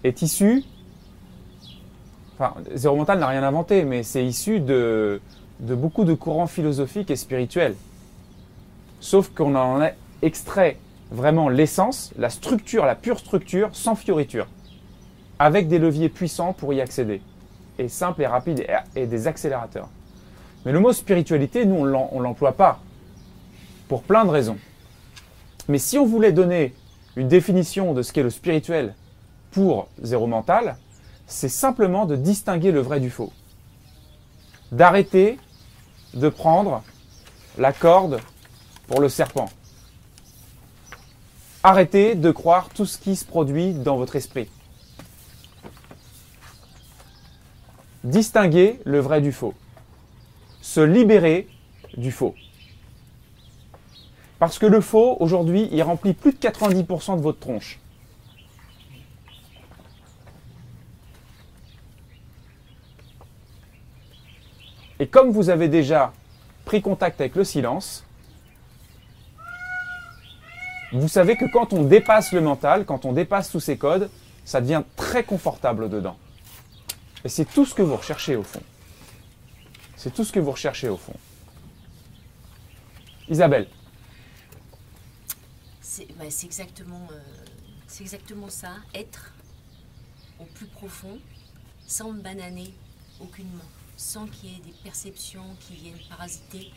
est 0.04 0.22
issu. 0.22 0.66
Enfin, 2.34 2.56
Zéro 2.76 2.98
Mental 2.98 3.20
n'a 3.20 3.28
rien 3.28 3.44
inventé, 3.44 3.84
mais 3.84 4.04
c'est 4.04 4.26
issu 4.26 4.60
de, 4.60 5.22
beaucoup 5.62 6.04
de 6.04 6.14
courants 6.14 6.48
philosophiques 6.48 7.10
et 7.10 7.16
spirituels. 7.16 7.76
Sauf 9.00 9.30
qu'on 9.30 9.56
en 9.56 9.80
a 9.80 9.92
extrait 10.22 10.78
vraiment 11.12 11.48
l'essence, 11.48 12.12
la 12.18 12.30
structure, 12.30 12.86
la 12.86 12.96
pure 12.96 13.20
structure, 13.20 13.70
sans 13.72 13.96
fioriture. 13.96 14.48
Avec 15.40 15.70
des 15.70 15.80
leviers 15.80 16.10
puissants 16.10 16.52
pour 16.52 16.74
y 16.74 16.82
accéder. 16.82 17.22
Et 17.80 17.88
simple 17.88 18.24
et 18.24 18.28
rapide 18.28 18.68
et 18.96 19.06
des 19.06 19.28
accélérateurs. 19.28 19.88
Mais 20.68 20.74
le 20.74 20.82
mot 20.82 20.92
spiritualité, 20.92 21.66
nous, 21.66 21.78
on 21.78 22.10
on 22.12 22.20
l'emploie 22.20 22.52
pas. 22.52 22.82
Pour 23.88 24.04
plein 24.04 24.26
de 24.26 24.30
raisons. 24.30 24.58
Mais 25.70 25.78
si 25.78 25.98
on 25.98 26.06
voulait 26.06 26.34
donner 26.34 26.74
une 27.16 27.30
définition 27.30 27.94
de 27.94 28.02
ce 28.02 28.12
qu'est 28.12 28.22
le 28.22 28.30
spirituel 28.30 28.94
pour 29.52 29.88
zéro 30.02 30.28
mental, 30.28 30.76
c'est 31.26 31.48
simplement 31.48 32.06
de 32.06 32.18
distinguer 32.18 32.74
le 32.74 32.82
vrai 32.82 33.00
du 33.00 33.10
faux. 33.10 33.32
D'arrêter 34.74 35.40
de 36.14 36.28
prendre 36.28 36.84
la 37.58 37.72
corde 37.72 38.20
pour 38.88 39.00
le 39.00 39.08
serpent. 39.08 39.48
Arrêtez 41.64 42.14
de 42.14 42.30
croire 42.30 42.68
tout 42.76 42.86
ce 42.86 42.98
qui 42.98 43.16
se 43.16 43.24
produit 43.24 43.74
dans 43.74 43.96
votre 43.96 44.18
esprit. 44.18 44.50
Distinguer 48.04 48.82
le 48.84 49.00
vrai 49.00 49.22
du 49.22 49.32
faux 49.32 49.54
se 50.68 50.82
libérer 50.82 51.48
du 51.96 52.12
faux. 52.12 52.36
Parce 54.38 54.60
que 54.60 54.66
le 54.66 54.82
faux, 54.82 55.16
aujourd'hui, 55.22 55.70
il 55.72 55.82
remplit 55.82 56.12
plus 56.12 56.34
de 56.34 56.38
90% 56.38 57.16
de 57.16 57.22
votre 57.22 57.40
tronche. 57.40 57.80
Et 65.00 65.08
comme 65.08 65.32
vous 65.32 65.50
avez 65.50 65.70
déjà 65.70 66.12
pris 66.66 66.82
contact 66.82 67.22
avec 67.22 67.38
le 67.38 67.46
silence, 67.46 68.04
vous 70.92 71.08
savez 71.08 71.38
que 71.38 71.46
quand 71.46 71.72
on 71.72 71.84
dépasse 71.84 72.34
le 72.34 72.42
mental, 72.42 72.84
quand 72.84 73.06
on 73.06 73.14
dépasse 73.14 73.50
tous 73.50 73.62
ces 73.62 73.78
codes, 73.78 74.10
ça 74.44 74.60
devient 74.60 74.84
très 74.98 75.24
confortable 75.24 75.90
dedans. 75.90 76.18
Et 77.24 77.30
c'est 77.30 77.46
tout 77.46 77.66
ce 77.66 77.74
que 77.74 77.82
vous 77.82 77.96
recherchez 77.96 78.36
au 78.36 78.44
fond. 78.44 78.62
C'est 79.98 80.14
tout 80.14 80.24
ce 80.24 80.32
que 80.32 80.40
vous 80.40 80.52
recherchez 80.52 80.90
au 80.90 80.98
fond. 80.98 81.16
Isabelle, 83.30 83.68
C'est 85.82 86.08
bah, 86.18 86.26
exactement, 86.26 87.08
euh, 87.12 87.20
exactement 88.00 88.50
ça, 88.50 88.72
être 88.94 89.34
au 90.40 90.46
plus 90.46 90.68
profond, 90.68 91.18
sans 91.88 92.12
me 92.14 92.22
bananer 92.22 92.72
aucunement, 93.20 93.66
sans 93.98 94.28
qu'il 94.28 94.52
y 94.52 94.56
ait 94.56 94.60
des 94.60 94.74
perceptions 94.84 95.56
qui 95.60 95.74
viennent 95.74 96.00
parasiter. 96.10 96.72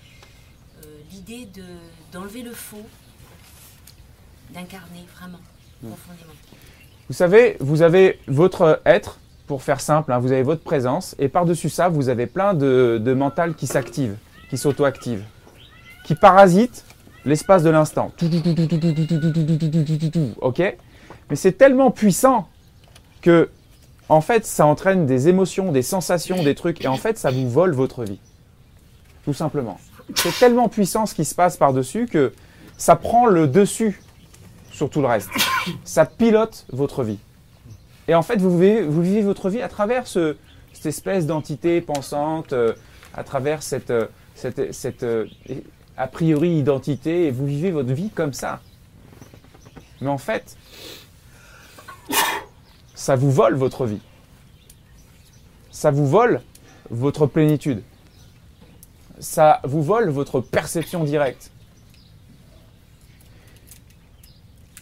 Euh, 0.83 1.01
L'idée 1.13 1.45
de- 1.47 1.63
d'enlever 2.11 2.43
le 2.43 2.53
faux, 2.55 2.87
d'incarner 4.55 5.05
vraiment, 5.19 5.41
profondément. 5.83 6.33
vous 7.09 7.15
savez, 7.15 7.57
vous 7.61 7.83
avez 7.83 8.19
votre 8.27 8.81
être, 8.87 9.19
pour 9.51 9.65
faire 9.65 9.81
simple, 9.81 10.17
vous 10.21 10.31
avez 10.31 10.45
votre 10.45 10.63
présence 10.63 11.17
et 11.19 11.29
par-dessus 11.29 11.71
ça, 11.71 11.89
vous 11.89 12.09
avez 12.09 12.27
plein 12.27 12.55
de, 12.55 13.03
de 13.05 13.15
mental 13.15 13.57
qui 13.57 13.67
s'active, 13.67 14.15
qui 14.49 14.57
s'auto-active, 14.57 15.25
qui 16.05 16.15
parasite 16.15 16.85
l'espace 17.25 17.65
de 17.65 17.71
l'instant. 17.71 18.13
Ok 20.41 20.61
Mais 21.29 21.35
c'est 21.35 21.51
tellement 21.51 21.91
puissant 21.91 22.49
que, 23.23 23.51
en 24.09 24.21
fait, 24.21 24.47
ça 24.47 24.67
entraîne 24.67 25.05
des 25.05 25.27
émotions, 25.27 25.73
des 25.73 25.83
sensations, 25.83 26.45
des 26.45 26.55
trucs, 26.55 26.85
et 26.85 26.87
en 26.87 26.97
fait, 26.97 27.19
ça 27.19 27.33
vous 27.33 27.51
vole 27.51 27.73
votre 27.73 28.05
vie. 28.05 28.21
Tout 29.25 29.35
simplement. 29.35 29.81
C'est 30.15 30.39
tellement 30.39 30.69
puissant 30.69 31.07
ce 31.07 31.15
qui 31.17 31.25
se 31.25 31.35
passe 31.35 31.57
par-dessus 31.57 32.07
que 32.07 32.33
ça 32.79 32.95
prend 32.95 33.27
le 33.27 33.49
dessus 33.49 34.01
sur 34.71 34.89
tout 34.89 35.01
le 35.01 35.09
reste. 35.09 35.31
Ça 35.83 36.07
pilote 36.07 36.67
votre 36.71 37.03
vie. 37.03 37.19
Et 38.11 38.15
en 38.17 38.23
fait, 38.23 38.39
vous 38.43 38.59
vivez, 38.59 39.23
votre 39.23 39.51
vie 39.51 39.63
à 39.63 39.69
travers 39.69 40.09
ce- 40.09 40.35
cette 40.73 40.87
espèce 40.87 41.27
d'entité 41.27 41.81
pensante, 41.81 42.53
euh, 42.53 42.75
à 43.15 43.23
travers 43.23 43.63
cette, 43.63 43.93
euh, 43.93 44.09
euh, 45.05 45.27
a 45.97 46.09
priori 46.09 46.51
identité, 46.59 47.27
et 47.27 47.31
vous 47.31 47.47
vivez 47.47 47.71
votre 47.71 47.93
vie 47.93 48.11
comme 48.11 48.33
ça. 48.33 48.59
Mais 50.01 50.09
en 50.09 50.19
fait, 50.19 50.57
ça 52.97 53.15
vous 53.15 53.31
vole 53.31 53.55
votre 53.55 53.87
vie. 53.87 54.01
Ça 55.71 55.93
vous 55.93 56.09
vole 56.09 56.41
votre 56.91 57.27
plénitude. 57.27 57.81
Ça 59.21 59.61
vous 59.63 59.85
vole 59.85 60.09
votre 60.11 60.41
perception 60.41 61.05
directe. 61.05 61.53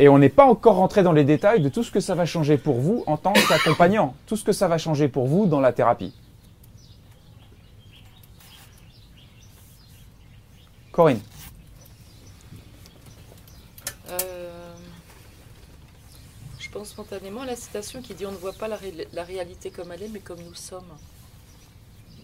Et 0.01 0.09
on 0.09 0.19
n'est 0.19 0.29
pas 0.29 0.47
encore 0.47 0.77
rentré 0.77 1.03
dans 1.03 1.13
les 1.13 1.25
détails 1.25 1.61
de 1.61 1.69
tout 1.69 1.83
ce 1.83 1.91
que 1.91 2.01
ça 2.01 2.15
va 2.15 2.25
changer 2.25 2.57
pour 2.57 2.77
vous 2.81 3.03
en 3.07 3.17
tant 3.17 3.33
qu'accompagnant, 3.33 4.15
tout 4.27 4.37
ce 4.37 4.45
que 4.45 4.53
ça 4.53 4.69
va 4.69 4.79
changer 4.79 5.09
pour 5.09 5.27
vous 5.27 5.47
dans 5.47 5.61
la 5.61 5.73
thérapie. 5.73 6.15
Corinne. 10.93 11.21
Euh, 14.11 14.75
je 16.59 16.71
pense 16.71 16.91
spontanément 16.91 17.43
à 17.43 17.47
la 17.47 17.57
citation 17.57 18.01
qui 18.01 18.15
dit 18.15 18.25
on 18.27 18.33
ne 18.33 18.37
voit 18.37 18.53
pas 18.53 18.69
la, 18.69 18.77
ré- 18.77 19.09
la 19.13 19.25
réalité 19.25 19.71
comme 19.71 19.91
elle 19.93 20.05
est, 20.05 20.09
mais 20.09 20.21
comme 20.21 20.41
nous 20.43 20.55
sommes. 20.55 20.97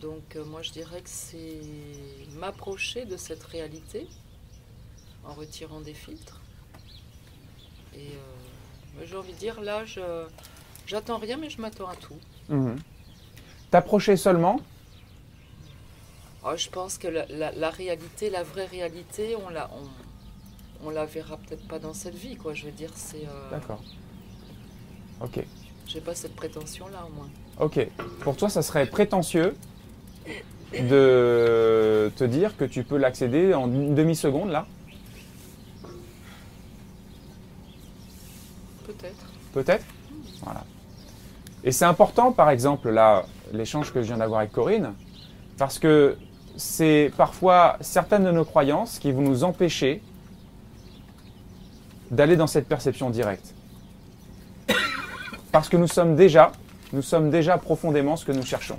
Donc 0.00 0.36
euh, 0.36 0.44
moi 0.44 0.62
je 0.62 0.70
dirais 0.70 1.00
que 1.00 1.08
c'est 1.10 1.60
m'approcher 2.38 3.04
de 3.04 3.16
cette 3.16 3.42
réalité 3.44 4.06
en 5.24 5.34
retirant 5.34 5.80
des 5.80 5.94
filtres. 5.94 6.40
Et 7.96 7.98
euh, 7.98 8.98
mais 8.98 9.06
j'ai 9.06 9.16
envie 9.16 9.32
de 9.32 9.38
dire 9.38 9.60
là, 9.60 9.84
je 9.84 10.00
j'attends 10.86 11.18
rien, 11.18 11.36
mais 11.36 11.50
je 11.50 11.60
m'attends 11.60 11.88
à 11.88 11.96
tout. 11.96 12.16
Mhm. 12.48 12.76
T'approcher 13.70 14.16
seulement 14.16 14.60
Ah, 16.44 16.56
je 16.56 16.68
pense 16.68 16.98
que 16.98 17.08
la, 17.08 17.26
la- 17.26 17.52
la 17.52 17.70
réalité, 17.70 18.30
la 18.30 18.42
vraie 18.42 18.66
réalité, 18.66 19.34
on 19.46 19.48
la, 19.48 19.70
on, 20.82 20.86
on 20.86 20.90
la 20.90 21.06
verra 21.06 21.38
peut-être 21.38 21.66
pas 21.66 21.78
dans 21.78 21.94
cette 21.94 22.14
vie, 22.14 22.36
quoi. 22.36 22.52
Je 22.54 22.66
veux 22.66 22.72
dire, 22.72 22.90
c'est. 22.94 23.24
euh, 23.26 23.50
D'accord. 23.50 23.82
Ok. 25.22 25.40
J'ai 25.86 26.00
pas 26.00 26.14
cette 26.14 26.34
prétention-là, 26.36 27.06
au 27.06 27.14
moins. 27.14 27.28
Ok. 27.60 27.86
Pour 28.20 28.36
toi, 28.36 28.48
ça 28.48 28.62
serait 28.62 28.86
prétentieux 28.86 29.54
de 30.72 32.10
te 32.16 32.24
dire 32.24 32.56
que 32.56 32.64
tu 32.64 32.82
peux 32.84 32.96
l'accéder 32.96 33.54
en 33.54 33.66
une 33.72 33.94
demi-seconde 33.94 34.50
là? 34.50 34.66
Peut-être. 39.54 39.84
Voilà. 40.42 40.64
Et 41.62 41.72
c'est 41.72 41.84
important, 41.84 42.32
par 42.32 42.50
exemple, 42.50 42.90
là, 42.90 43.24
l'échange 43.52 43.92
que 43.92 44.02
je 44.02 44.08
viens 44.08 44.18
d'avoir 44.18 44.40
avec 44.40 44.52
Corinne, 44.52 44.92
parce 45.56 45.78
que 45.78 46.18
c'est 46.56 47.12
parfois 47.16 47.76
certaines 47.80 48.24
de 48.24 48.32
nos 48.32 48.44
croyances 48.44 48.98
qui 48.98 49.12
vont 49.12 49.22
nous 49.22 49.44
empêcher 49.44 50.02
d'aller 52.10 52.36
dans 52.36 52.48
cette 52.48 52.68
perception 52.68 53.10
directe. 53.10 53.54
Parce 55.52 55.68
que 55.68 55.76
nous 55.76 55.86
sommes 55.86 56.16
déjà, 56.16 56.50
nous 56.92 57.02
sommes 57.02 57.30
déjà 57.30 57.56
profondément 57.56 58.16
ce 58.16 58.24
que 58.24 58.32
nous 58.32 58.44
cherchons. 58.44 58.78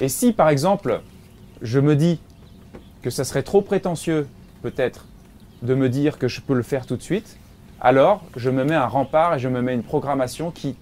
Et 0.00 0.08
si, 0.08 0.32
par 0.32 0.48
exemple, 0.48 1.00
je 1.60 1.80
me 1.80 1.96
dis 1.96 2.20
que 3.02 3.10
ça 3.10 3.24
serait 3.24 3.42
trop 3.42 3.62
prétentieux, 3.62 4.28
peut-être, 4.62 5.06
de 5.62 5.74
me 5.74 5.88
dire 5.88 6.18
que 6.18 6.28
je 6.28 6.40
peux 6.40 6.54
le 6.54 6.62
faire 6.62 6.86
tout 6.86 6.96
de 6.96 7.02
suite, 7.02 7.36
alors 7.80 8.22
je 8.36 8.50
me 8.50 8.64
mets 8.64 8.74
un 8.74 8.86
rempart 8.86 9.34
et 9.34 9.38
je 9.38 9.48
me 9.48 9.60
mets 9.62 9.74
une 9.74 9.82
programmation 9.82 10.50
qui 10.50 10.76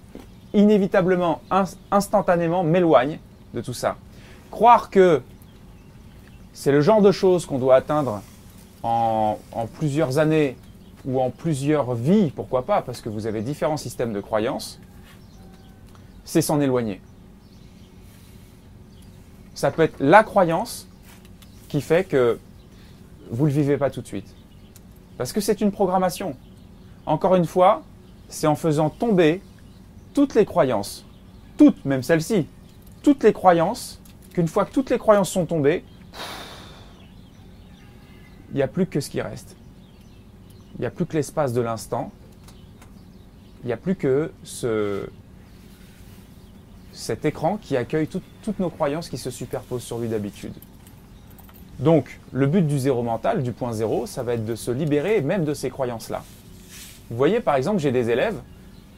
inévitablement, 0.53 1.41
ins- 1.51 1.77
instantanément 1.91 2.63
m'éloigne 2.63 3.19
de 3.55 3.61
tout 3.61 3.73
ça. 3.73 3.97
Croire 4.51 4.91
que 4.91 5.21
c'est 6.53 6.71
le 6.71 6.81
genre 6.81 7.03
de 7.03 7.11
choses 7.11 7.45
qu'on 7.47 7.59
doit 7.59 7.75
atteindre 7.75 8.23
en, 8.85 9.39
en 9.53 9.67
plusieurs 9.67 10.19
années 10.19 10.57
ou 11.05 11.21
en 11.21 11.31
plusieurs 11.31 11.95
vies, 11.95 12.31
pourquoi 12.31 12.65
pas, 12.65 12.81
parce 12.83 13.01
que 13.01 13.09
vous 13.09 13.27
avez 13.27 13.43
différents 13.43 13.77
systèmes 13.77 14.13
de 14.13 14.21
croyances, 14.21 14.81
c'est 16.25 16.41
s'en 16.41 16.61
éloigner. 16.61 17.01
Ça 19.55 19.71
peut 19.71 19.83
être 19.83 19.97
la 20.01 20.23
croyance 20.23 20.89
qui 21.69 21.81
fait 21.81 22.05
que 22.05 22.39
vous 23.31 23.45
ne 23.47 23.51
le 23.51 23.55
vivez 23.55 23.77
pas 23.77 23.91
tout 23.91 24.01
de 24.03 24.07
suite. 24.07 24.35
Parce 25.19 25.33
que 25.33 25.41
c'est 25.41 25.61
une 25.61 25.73
programmation. 25.73 26.37
Encore 27.07 27.35
une 27.35 27.45
fois, 27.45 27.83
c'est 28.29 28.47
en 28.47 28.55
faisant 28.55 28.91
tomber 28.91 29.43
toutes 30.15 30.35
les 30.35 30.45
croyances, 30.45 31.05
toutes, 31.57 31.85
même 31.85 32.03
celles-ci, 32.03 32.47
toutes 33.03 33.23
les 33.23 33.33
croyances, 33.33 34.01
qu'une 34.33 34.49
fois 34.49 34.65
que 34.65 34.73
toutes 34.73 34.91
les 34.91 34.99
croyances 34.99 35.31
sont 35.31 35.47
tombées, 35.47 35.85
il 38.51 38.57
n'y 38.57 38.63
a 38.63 38.69
plus 38.69 38.87
que 38.87 39.01
ce 39.01 39.11
qui 39.11 39.21
reste. 39.21 39.57
Il 40.77 40.81
n'y 40.81 40.87
a 40.87 40.91
plus 40.91 41.07
que 41.07 41.15
l'espace 41.15 41.53
de 41.53 41.61
l'instant. 41.61 42.11
Il 43.63 43.67
n'y 43.67 43.73
a 43.73 43.77
plus 43.77 43.97
que 43.97 44.33
ce, 44.43 45.09
cet 46.93 47.25
écran 47.25 47.57
qui 47.57 47.77
accueille 47.77 48.07
tout- 48.07 48.23
toutes 48.43 48.59
nos 48.61 48.71
croyances 48.71 49.09
qui 49.09 49.19
se 49.19 49.31
superposent 49.31 49.83
sur 49.85 49.99
lui 49.99 50.09
d'habitude. 50.09 50.55
Donc, 51.81 52.21
le 52.33 52.47
but 52.47 52.63
du 52.67 52.79
zéro 52.79 53.03
mental, 53.03 53.43
du 53.43 53.53
point 53.53 53.73
zéro, 53.73 54.07
ça 54.07 54.23
va 54.23 54.35
être 54.35 54.45
de 54.45 54.55
se 54.55 54.71
libérer 54.71 55.21
même 55.21 55.45
de 55.45 55.55
ces 55.55 55.71
croyances-là. 55.71 56.23
Vous 57.11 57.17
voyez, 57.17 57.41
par 57.41 57.57
exemple, 57.57 57.79
j'ai 57.79 57.93
des 57.93 58.11
élèves 58.11 58.41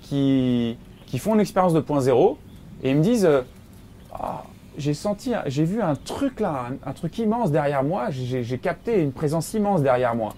qui, 0.03 0.77
font 1.19 1.35
une 1.35 1.41
expérience 1.41 1.73
de 1.73 1.81
point 1.81 2.01
zéro 2.01 2.39
et 2.83 2.91
ils 2.91 2.97
me 2.97 3.03
disent 3.03 3.25
euh, 3.25 3.43
Ah, 4.13 4.45
j'ai 4.79 4.95
senti, 4.95 5.33
j'ai 5.47 5.65
vu 5.65 5.81
un 5.81 5.95
truc 5.95 6.41
là, 6.41 6.69
un, 6.85 6.93
truc 6.93 7.19
immense 7.19 7.51
derrière 7.51 7.83
moi, 7.83 8.11
j'ai 8.11 8.59
capté 8.59 9.01
une 9.01 9.13
présence 9.13 9.55
immense 9.55 9.83
derrière 9.83 10.15
moi. 10.15 10.35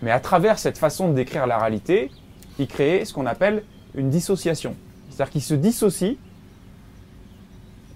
Mais 0.00 0.10
à 0.10 0.18
travers 0.18 0.58
cette 0.58 0.78
façon 0.78 1.08
de 1.08 1.14
décrire 1.14 1.46
la 1.46 1.58
réalité, 1.58 2.10
ils 2.58 2.66
créent 2.66 3.04
ce 3.04 3.12
qu'on 3.12 3.26
appelle 3.26 3.62
une 3.94 4.10
dissociation. 4.10 4.74
C'est-à-dire 5.10 5.30
qu'ils 5.30 5.42
se 5.42 5.54
dissocient 5.54 6.16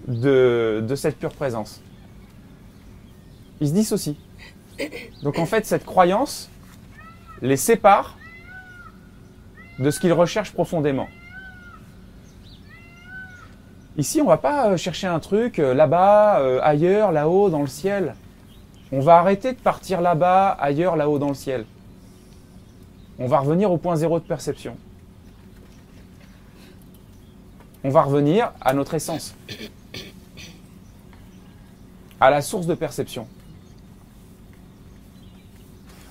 de, 0.07 0.83
de 0.87 0.95
cette 0.95 1.17
pure 1.17 1.33
présence. 1.33 1.81
Ils 3.59 3.67
se 3.69 3.73
dissocient. 3.73 4.15
Donc 5.23 5.39
en 5.39 5.45
fait, 5.45 5.65
cette 5.65 5.85
croyance 5.85 6.49
les 7.41 7.57
sépare 7.57 8.17
de 9.79 9.91
ce 9.91 9.99
qu'ils 9.99 10.13
recherchent 10.13 10.53
profondément. 10.53 11.07
Ici, 13.97 14.21
on 14.21 14.25
va 14.25 14.37
pas 14.37 14.69
euh, 14.69 14.77
chercher 14.77 15.07
un 15.07 15.19
truc 15.19 15.57
euh, 15.57 15.73
là-bas, 15.73 16.39
euh, 16.39 16.59
ailleurs, 16.61 17.11
là-haut, 17.11 17.49
dans 17.49 17.61
le 17.61 17.67
ciel. 17.67 18.13
On 18.91 18.99
va 18.99 19.17
arrêter 19.17 19.53
de 19.53 19.57
partir 19.57 20.01
là-bas, 20.01 20.49
ailleurs, 20.49 20.95
là-haut, 20.95 21.17
dans 21.17 21.29
le 21.29 21.33
ciel. 21.33 21.65
On 23.17 23.25
va 23.25 23.39
revenir 23.39 23.71
au 23.71 23.77
point 23.77 23.95
zéro 23.95 24.19
de 24.19 24.25
perception. 24.25 24.77
On 27.83 27.89
va 27.89 28.03
revenir 28.03 28.51
à 28.61 28.73
notre 28.73 28.93
essence, 28.93 29.35
à 32.19 32.29
la 32.29 32.41
source 32.41 32.67
de 32.67 32.75
perception. 32.75 33.27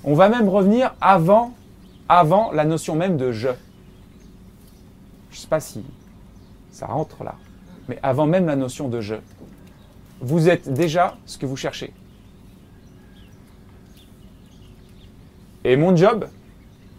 On 0.07 0.15
va 0.15 0.29
même 0.29 0.49
revenir 0.49 0.95
avant, 1.01 1.53
la 2.09 2.65
notion 2.65 2.95
même 2.95 3.17
de 3.17 3.33
je. 3.33 3.49
Je 5.31 5.37
ne 5.37 5.41
sais 5.41 5.49
pas 5.49 5.61
si 5.61 5.85
ça 6.71 6.87
rentre 6.87 7.25
là, 7.25 7.35
mais 7.89 7.99
avant 8.03 8.27
même 8.27 8.47
la 8.47 8.55
notion 8.55 8.89
de 8.89 9.01
je. 9.01 9.17
Vous 10.21 10.49
êtes 10.49 10.73
déjà 10.73 11.17
ce 11.27 11.37
que 11.37 11.45
vous 11.45 11.57
cherchez. 11.57 11.93
Et 15.65 15.77
mon 15.77 15.97
job, 15.97 16.29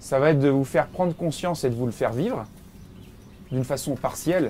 ça 0.02 0.20
va 0.20 0.32
être 0.32 0.40
de 0.40 0.50
vous 0.50 0.66
faire 0.66 0.88
prendre 0.88 1.16
conscience 1.16 1.64
et 1.64 1.70
de 1.70 1.76
vous 1.76 1.86
le 1.86 1.94
faire 1.94 2.12
vivre 2.12 2.46
d'une 3.50 3.64
façon 3.64 3.96
partielle 3.96 4.50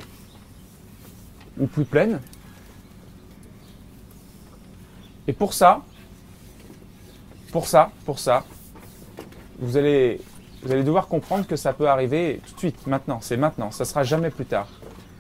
ou 1.60 1.68
plus 1.68 1.86
pleine. 1.86 2.20
Et 5.28 5.34
pour 5.34 5.54
ça, 5.54 5.84
pour 7.52 7.68
ça, 7.68 7.92
pour 8.06 8.20
ça, 8.20 8.44
vous 9.60 9.78
allez, 9.78 10.22
vous 10.64 10.72
allez 10.72 10.84
devoir 10.84 11.08
comprendre 11.08 11.48
que 11.48 11.56
ça 11.56 11.74
peut 11.74 11.90
arriver 11.90 12.42
tout 12.46 12.54
de 12.54 12.60
suite, 12.60 12.88
maintenant. 12.88 13.20
C'est 13.22 13.38
maintenant. 13.38 13.72
Ça 13.72 13.86
sera 13.86 14.04
jamais 14.04 14.30
plus 14.30 14.46
tard. 14.46 14.68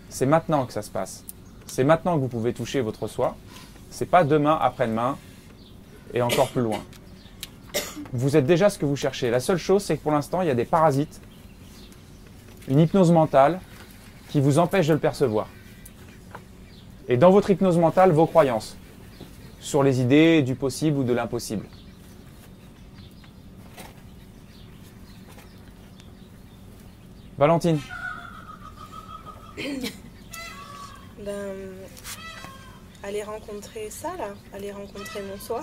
C'est 0.09 0.25
maintenant 0.25 0.65
que 0.65 0.73
ça 0.73 0.81
se 0.81 0.89
passe. 0.89 1.23
C'est 1.65 1.83
maintenant 1.83 2.15
que 2.15 2.21
vous 2.21 2.27
pouvez 2.27 2.53
toucher 2.53 2.81
votre 2.81 3.07
soi. 3.07 3.35
C'est 3.89 4.05
pas 4.05 4.23
demain, 4.23 4.57
après-demain 4.61 5.17
et 6.13 6.21
encore 6.21 6.49
plus 6.49 6.61
loin. 6.61 6.79
Vous 8.13 8.37
êtes 8.37 8.45
déjà 8.45 8.69
ce 8.69 8.77
que 8.77 8.85
vous 8.85 8.95
cherchez. 8.95 9.29
La 9.29 9.39
seule 9.39 9.57
chose, 9.57 9.83
c'est 9.83 9.97
que 9.97 10.03
pour 10.03 10.11
l'instant, 10.11 10.41
il 10.41 10.47
y 10.47 10.51
a 10.51 10.55
des 10.55 10.65
parasites, 10.65 11.21
une 12.67 12.79
hypnose 12.79 13.11
mentale 13.11 13.59
qui 14.29 14.39
vous 14.39 14.59
empêche 14.59 14.87
de 14.87 14.93
le 14.93 14.99
percevoir. 14.99 15.47
Et 17.09 17.17
dans 17.17 17.31
votre 17.31 17.49
hypnose 17.49 17.77
mentale, 17.77 18.11
vos 18.11 18.25
croyances 18.25 18.77
sur 19.59 19.83
les 19.83 20.01
idées 20.01 20.41
du 20.41 20.55
possible 20.55 20.99
ou 20.99 21.03
de 21.03 21.13
l'impossible. 21.13 21.65
Valentine, 27.37 27.79
Ben, 31.25 31.55
aller 33.03 33.23
rencontrer 33.23 33.89
ça, 33.89 34.09
là, 34.17 34.29
aller 34.53 34.71
rencontrer 34.71 35.21
mon 35.23 35.37
soi, 35.39 35.61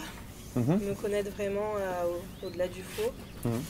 Mhm. 0.57 0.81
me 0.89 0.95
connaître 0.95 1.31
vraiment 1.33 1.75
euh, 1.79 2.05
au- 2.43 2.47
au-delà 2.47 2.67
du 2.69 2.83
faux. 2.83 3.13
Mhm. 3.45 3.63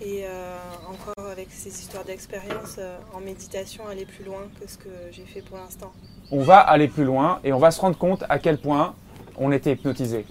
Et 0.00 0.22
euh, 0.26 0.56
encore 0.88 1.26
avec 1.30 1.48
ces 1.50 1.68
histoires 1.68 2.04
d'expérience 2.04 2.76
euh, 2.78 2.98
en 3.14 3.20
méditation, 3.20 3.86
aller 3.86 4.04
plus 4.06 4.24
loin 4.24 4.40
que 4.60 4.68
ce 4.68 4.76
que 4.78 4.88
j'ai 5.12 5.24
fait 5.24 5.42
pour 5.42 5.58
l'instant. 5.58 5.92
on 6.30 6.42
va 6.42 6.58
aller 6.60 6.88
plus 6.88 7.04
loin 7.04 7.40
et 7.44 7.52
on 7.52 7.58
va 7.58 7.70
se 7.70 7.78
rendre 7.80 7.96
compte 7.98 8.24
à 8.28 8.38
quel 8.38 8.58
point 8.58 8.94
on 9.36 9.52
était 9.52 9.72
hypnotisé. 9.72 10.24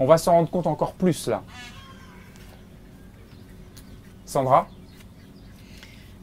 On 0.00 0.06
va 0.06 0.18
s'en 0.18 0.32
rendre 0.32 0.50
compte 0.50 0.66
encore 0.66 0.94
plus 0.94 1.28
là. 1.28 1.42
Sandra? 4.32 4.66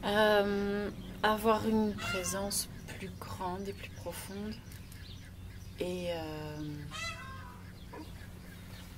Euh, 0.03 0.89
avoir 1.21 1.67
une 1.67 1.93
présence 1.93 2.67
plus 2.97 3.11
grande 3.19 3.67
et 3.67 3.73
plus 3.73 3.91
profonde. 3.91 4.55
Et, 5.79 6.07
euh, 6.09 6.57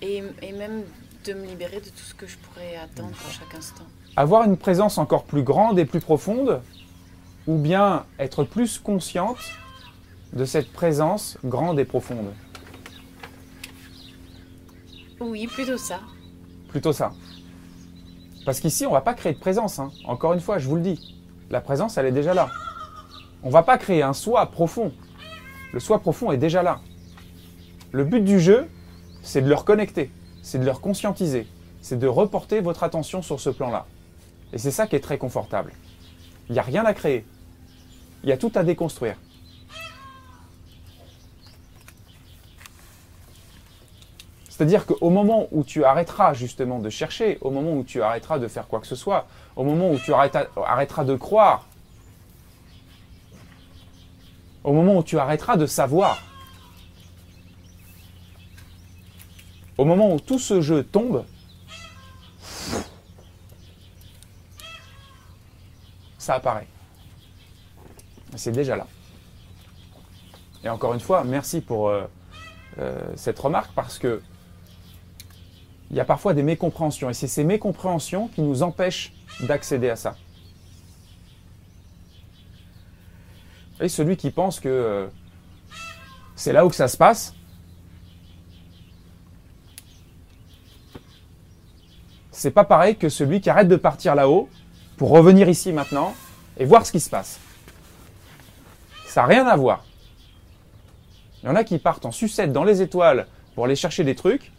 et, 0.02 0.24
et 0.42 0.52
même 0.54 0.84
de 1.26 1.34
me 1.34 1.46
libérer 1.46 1.82
de 1.82 1.90
tout 1.90 1.98
ce 1.98 2.14
que 2.14 2.26
je 2.26 2.38
pourrais 2.38 2.78
attendre 2.78 3.16
à 3.28 3.32
chaque 3.32 3.54
instant. 3.54 3.84
Avoir 4.16 4.46
une 4.46 4.56
présence 4.56 4.98
encore 4.98 5.26
plus 5.26 5.44
grande 5.44 5.78
et 5.78 5.86
plus 5.86 6.00
profonde 6.00 6.62
ou 7.48 7.58
bien 7.58 8.06
être 8.18 8.46
plus 8.46 8.80
consciente 8.80 9.44
de 10.32 10.46
cette 10.46 10.72
présence 10.72 11.38
grande 11.44 11.80
et 11.80 11.86
profonde? 11.86 12.32
Oui, 15.20 15.48
plutôt 15.48 15.78
ça. 15.78 16.00
Plutôt 16.70 16.94
ça. 16.94 17.12
Parce 18.46 18.60
qu'ici, 18.60 18.86
on 18.86 18.92
va 18.92 19.02
pas 19.02 19.14
créer 19.14 19.34
de 19.34 19.40
présence. 19.40 19.80
hein. 19.80 19.92
Encore 20.06 20.34
une 20.34 20.40
fois, 20.40 20.58
je 20.58 20.68
vous 20.68 20.76
le 20.76 20.82
dis. 20.82 21.18
La 21.50 21.62
présence, 21.62 21.98
elle 21.98 22.06
est 22.06 22.12
déjà 22.12 22.34
là. 22.34 22.50
On 23.44 23.50
va 23.50 23.64
pas 23.64 23.78
créer 23.78 24.04
un 24.04 24.14
soi 24.14 24.46
profond. 24.52 24.92
Le 25.74 25.80
soi 25.80 26.00
profond 26.00 26.32
est 26.32 26.38
déjà 26.38 26.64
là. 26.64 26.80
Le 27.92 28.04
but 28.04 28.22
du 28.24 28.40
jeu, 28.40 28.68
c'est 29.22 29.42
de 29.42 29.48
le 29.50 29.56
reconnecter, 29.56 30.12
c'est 30.42 30.60
de 30.60 30.66
le 30.66 30.74
conscientiser, 30.74 31.48
c'est 31.82 32.00
de 32.00 32.08
reporter 32.08 32.62
votre 32.62 32.84
attention 32.84 33.22
sur 33.22 33.40
ce 33.40 33.50
plan-là. 33.50 33.86
Et 34.54 34.58
c'est 34.58 34.72
ça 34.72 34.88
qui 34.88 34.96
est 34.96 35.02
très 35.02 35.18
confortable. 35.18 35.74
Il 36.50 36.54
n'y 36.54 36.60
a 36.60 36.64
rien 36.64 36.86
à 36.86 36.94
créer. 36.94 37.26
Il 38.24 38.30
y 38.30 38.32
a 38.32 38.38
tout 38.38 38.52
à 38.56 38.64
déconstruire. 38.64 39.16
C'est-à-dire 44.62 44.86
qu'au 44.86 45.10
moment 45.10 45.48
où 45.50 45.64
tu 45.64 45.84
arrêteras 45.84 46.36
justement 46.36 46.78
de 46.78 46.92
chercher, 46.92 47.40
au 47.42 47.50
moment 47.50 47.74
où 47.74 47.84
tu 47.84 48.04
arrêteras 48.04 48.38
de 48.38 48.48
faire 48.48 48.68
quoi 48.68 48.80
que 48.80 48.86
ce 48.86 48.96
soit, 48.96 49.26
au 49.56 49.64
moment 49.64 49.90
où 49.90 49.98
tu 49.98 50.14
arrêteras 50.14 51.04
de 51.04 51.16
croire, 51.16 51.66
au 54.64 54.72
moment 54.72 54.98
où 54.98 55.04
tu 55.04 55.18
arrêteras 55.18 55.58
de 55.58 55.66
savoir, 55.66 56.20
au 59.80 59.84
moment 59.84 60.14
où 60.14 60.20
tout 60.20 60.38
ce 60.38 60.62
jeu 60.62 60.84
tombe, 60.84 61.26
ça 66.20 66.36
apparaît. 66.36 66.68
C'est 68.36 68.52
déjà 68.52 68.76
là. 68.76 68.86
Et 70.64 70.70
encore 70.70 70.94
une 70.94 71.00
fois, 71.00 71.24
merci 71.24 71.62
pour 71.62 71.90
euh, 71.90 72.04
euh, 72.78 73.02
cette 73.16 73.40
remarque 73.40 73.72
parce 73.74 73.98
que 73.98 74.22
il 75.92 75.98
y 75.98 76.00
a 76.00 76.06
parfois 76.06 76.34
des 76.34 76.42
mécompréhensions 76.42 77.10
et 77.10 77.14
c'est 77.14 77.28
ces 77.28 77.44
mécompréhensions 77.44 78.30
qui 78.30 78.42
nous 78.42 78.64
empêchent 78.64 79.12
d'accéder 79.42 79.90
à 79.90 79.98
ça. 79.98 80.16
Et 83.82 83.90
celui 83.90 84.16
qui 84.16 84.32
pense 84.32 84.62
que 84.62 84.70
euh, 84.70 85.08
c'est 86.36 86.54
là 86.54 86.66
où 86.66 86.70
que 86.70 86.76
ça 86.76 86.88
se 86.88 86.96
passe, 86.96 87.36
c'est 92.32 92.52
pas 92.52 92.64
pareil 92.64 92.96
que 92.96 93.10
celui 93.10 93.42
qui 93.42 93.50
arrête 93.50 93.68
de 93.68 93.76
partir 93.76 94.16
là-haut 94.16 94.48
pour 94.96 95.10
revenir 95.10 95.50
ici 95.50 95.74
maintenant 95.74 96.16
et 96.58 96.64
voir 96.64 96.86
ce 96.86 96.94
qui 96.94 97.02
se 97.02 97.10
passe. 97.10 97.38
Ça 99.08 99.22
n'a 99.22 99.28
rien 99.28 99.46
à 99.46 99.58
voir. 99.58 99.84
Il 101.44 101.48
y 101.48 101.50
en 101.50 101.56
a 101.56 101.66
qui 101.66 101.80
partent 101.80 102.06
en 102.06 102.12
sucette 102.12 102.54
dans 102.54 102.64
les 102.64 102.82
étoiles 102.82 103.28
pour 103.56 103.66
aller 103.66 103.76
chercher 103.76 104.06
des 104.06 104.16
trucs, 104.16 104.54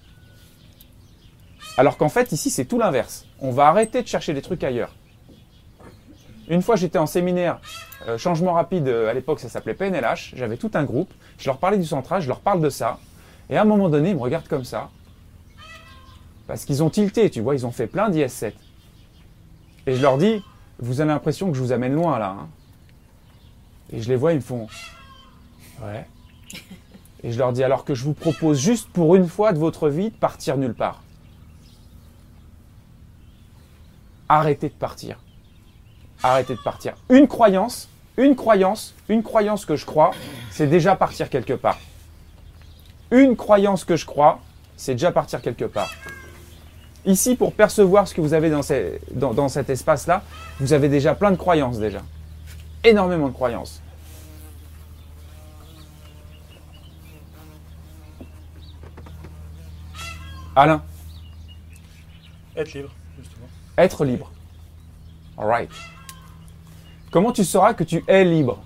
alors 1.82 1.96
qu'en 1.96 2.08
fait, 2.08 2.30
ici, 2.30 2.48
c'est 2.48 2.64
tout 2.64 2.78
l'inverse. 2.78 3.26
On 3.40 3.50
va 3.50 3.66
arrêter 3.66 4.02
de 4.02 4.06
chercher 4.06 4.34
des 4.34 4.40
trucs 4.40 4.62
ailleurs. 4.62 4.94
Une 6.46 6.62
fois, 6.62 6.76
j'étais 6.76 6.98
en 6.98 7.06
séminaire 7.06 7.60
euh, 8.06 8.16
changement 8.18 8.52
rapide, 8.52 8.86
euh, 8.86 9.10
à 9.10 9.14
l'époque, 9.14 9.40
ça 9.40 9.48
s'appelait 9.48 9.74
PNLH. 9.74 10.34
J'avais 10.36 10.56
tout 10.56 10.70
un 10.74 10.84
groupe. 10.84 11.12
Je 11.38 11.46
leur 11.46 11.58
parlais 11.58 11.78
du 11.78 11.84
centrage, 11.84 12.22
je 12.22 12.28
leur 12.28 12.38
parle 12.38 12.60
de 12.60 12.70
ça. 12.70 13.00
Et 13.50 13.56
à 13.56 13.62
un 13.62 13.64
moment 13.64 13.88
donné, 13.88 14.10
ils 14.10 14.14
me 14.14 14.20
regardent 14.20 14.46
comme 14.46 14.62
ça. 14.62 14.90
Parce 16.46 16.64
qu'ils 16.64 16.84
ont 16.84 16.88
tilté, 16.88 17.30
tu 17.30 17.40
vois, 17.40 17.56
ils 17.56 17.66
ont 17.66 17.72
fait 17.72 17.88
plein 17.88 18.10
d'IS7. 18.10 18.52
Et 19.88 19.96
je 19.96 20.02
leur 20.02 20.18
dis, 20.18 20.40
vous 20.78 21.00
avez 21.00 21.10
l'impression 21.10 21.50
que 21.50 21.56
je 21.56 21.62
vous 21.64 21.72
amène 21.72 21.94
loin 21.94 22.16
là. 22.20 22.36
hein. 22.38 22.48
Et 23.92 24.00
je 24.00 24.08
les 24.08 24.14
vois, 24.14 24.34
ils 24.34 24.36
me 24.36 24.40
font, 24.40 24.68
ouais. 25.82 26.06
Et 27.24 27.32
je 27.32 27.38
leur 27.38 27.52
dis, 27.52 27.64
alors 27.64 27.84
que 27.84 27.96
je 27.96 28.04
vous 28.04 28.14
propose 28.14 28.60
juste 28.60 28.88
pour 28.92 29.16
une 29.16 29.26
fois 29.26 29.52
de 29.52 29.58
votre 29.58 29.88
vie 29.88 30.10
de 30.10 30.16
partir 30.16 30.56
nulle 30.56 30.74
part. 30.74 31.02
Arrêtez 34.32 34.70
de 34.70 34.74
partir. 34.74 35.18
Arrêtez 36.22 36.54
de 36.54 36.60
partir. 36.62 36.94
Une 37.10 37.28
croyance, 37.28 37.90
une 38.16 38.34
croyance, 38.34 38.94
une 39.10 39.22
croyance 39.22 39.66
que 39.66 39.76
je 39.76 39.84
crois, 39.84 40.12
c'est 40.50 40.68
déjà 40.68 40.96
partir 40.96 41.28
quelque 41.28 41.52
part. 41.52 41.78
Une 43.10 43.36
croyance 43.36 43.84
que 43.84 43.94
je 43.94 44.06
crois, 44.06 44.40
c'est 44.74 44.94
déjà 44.94 45.12
partir 45.12 45.42
quelque 45.42 45.66
part. 45.66 45.90
Ici, 47.04 47.36
pour 47.36 47.52
percevoir 47.52 48.08
ce 48.08 48.14
que 48.14 48.22
vous 48.22 48.32
avez 48.32 48.48
dans, 48.48 49.48
cet 49.50 49.68
espace-là, 49.68 50.22
vous 50.60 50.72
avez 50.72 50.88
déjà 50.88 51.14
plein 51.14 51.32
de 51.32 51.36
croyances 51.36 51.78
déjà. 51.78 52.00
Énormément 52.84 53.28
de 53.28 53.34
croyances. 53.34 53.82
Alain, 60.56 60.82
Être 62.56 62.72
libre. 62.72 62.92
Être 63.78 64.04
libre. 64.04 64.30
Alright. 65.36 65.70
Comment 67.10 67.32
tu 67.32 67.44
sauras 67.44 67.74
que 67.74 67.84
tu 67.84 68.04
es 68.06 68.24
libre? 68.24 68.62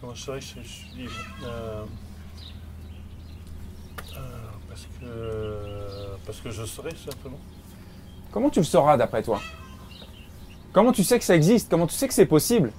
Comment 0.00 0.14
je 0.14 0.22
saurais 0.22 0.40
que 0.40 0.44
je, 0.44 0.68
suis 0.68 0.88
libre? 0.96 1.12
Euh, 1.44 1.84
euh, 4.16 4.16
parce, 4.68 4.86
que, 5.00 6.16
parce 6.26 6.40
que 6.40 6.50
je 6.50 6.62
tout 6.62 7.10
simplement. 7.10 7.38
Comment 8.30 8.50
tu 8.50 8.60
le 8.60 8.64
sauras 8.64 8.96
d'après 8.96 9.22
toi? 9.22 9.40
Comment 10.72 10.92
tu 10.92 11.02
sais 11.02 11.18
que 11.18 11.24
ça 11.24 11.34
existe? 11.34 11.70
Comment 11.70 11.86
tu 11.86 11.94
sais 11.94 12.08
que 12.08 12.14
c'est 12.14 12.26
possible? 12.26 12.72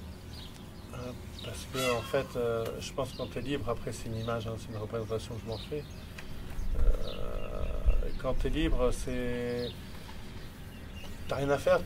Euh, 0.94 0.96
parce 1.44 1.66
que, 1.72 1.98
en 1.98 2.02
fait, 2.02 2.38
je 2.80 2.92
pense 2.92 3.12
que 3.12 3.16
quand 3.18 3.30
tu 3.30 3.38
es 3.38 3.42
libre, 3.42 3.68
après, 3.68 3.92
c'est 3.92 4.08
une 4.08 4.18
image, 4.18 4.46
hein, 4.46 4.54
c'est 4.58 4.72
une 4.72 4.80
représentation 4.80 5.34
que 5.34 5.40
je 5.44 5.48
m'en 5.48 5.58
fais. 5.58 5.84
Quand 8.22 8.34
tu 8.34 8.46
es 8.46 8.50
libre, 8.50 8.90
c'est. 8.92 9.70
T'as 11.30 11.36
rien 11.36 11.50
à 11.50 11.58
faire. 11.58 11.78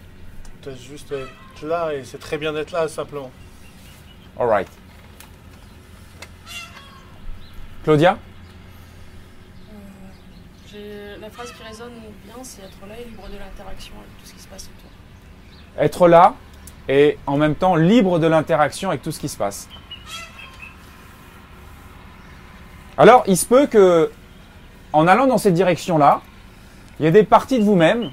T'as 0.62 0.74
juste 0.74 1.12
à 1.12 1.16
être 1.16 1.68
là 1.68 1.92
et 1.92 2.02
c'est 2.02 2.16
très 2.16 2.38
bien 2.38 2.54
d'être 2.54 2.70
là, 2.72 2.88
simplement. 2.88 3.30
Alright. 4.40 4.68
Claudia? 7.84 8.16
J'ai- 10.72 11.18
La 11.20 11.28
phrase 11.28 11.52
qui 11.52 11.62
résonne 11.62 11.92
bien, 12.24 12.42
c'est 12.42 12.62
être 12.62 12.86
là 12.88 12.94
et 12.98 13.04
libre 13.04 13.28
de 13.28 13.36
l'interaction 13.36 13.92
avec 13.98 14.18
tout 14.18 14.26
ce 14.26 14.32
qui 14.32 14.40
se 14.40 14.48
passe 14.48 14.70
autour. 14.78 14.90
Être 15.78 16.08
là 16.08 16.34
et 16.88 17.18
en 17.26 17.36
même 17.36 17.54
temps 17.54 17.76
libre 17.76 18.18
de 18.18 18.26
l'interaction 18.26 18.88
avec 18.88 19.02
tout 19.02 19.12
ce 19.12 19.20
qui 19.20 19.28
se 19.28 19.36
passe. 19.36 19.68
Alors, 22.96 23.24
il 23.26 23.36
se 23.36 23.44
peut 23.44 23.66
que, 23.66 24.10
en 24.94 25.06
allant 25.06 25.26
dans 25.26 25.38
cette 25.38 25.54
direction-là, 25.54 26.22
il 26.98 27.04
y 27.04 27.08
ait 27.08 27.12
des 27.12 27.24
parties 27.24 27.58
de 27.58 27.64
vous-même 27.64 28.10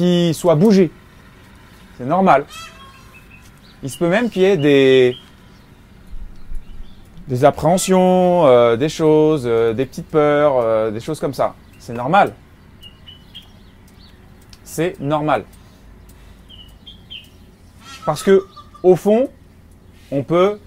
qui 0.00 0.32
soient 0.32 0.54
bougées. 0.54 0.90
C'est 1.98 2.06
normal. 2.06 2.46
Il 3.82 3.90
se 3.90 3.98
peut 3.98 4.08
même 4.08 4.30
qu'il 4.30 4.40
y 4.40 4.46
ait 4.46 4.56
des, 4.56 5.14
des 7.28 7.44
appréhensions, 7.44 8.46
euh, 8.46 8.76
des 8.76 8.88
choses, 8.88 9.42
euh, 9.44 9.74
des 9.74 9.84
petites 9.84 10.08
peurs, 10.08 10.56
euh, 10.56 10.90
des 10.90 11.00
choses 11.00 11.20
comme 11.20 11.34
ça. 11.34 11.54
C'est 11.78 11.92
normal. 11.92 12.32
C'est 14.64 14.98
normal. 15.00 15.44
Parce 18.06 18.22
que, 18.22 18.46
au 18.82 18.96
fond, 18.96 19.28
on 20.10 20.22
peut 20.22 20.58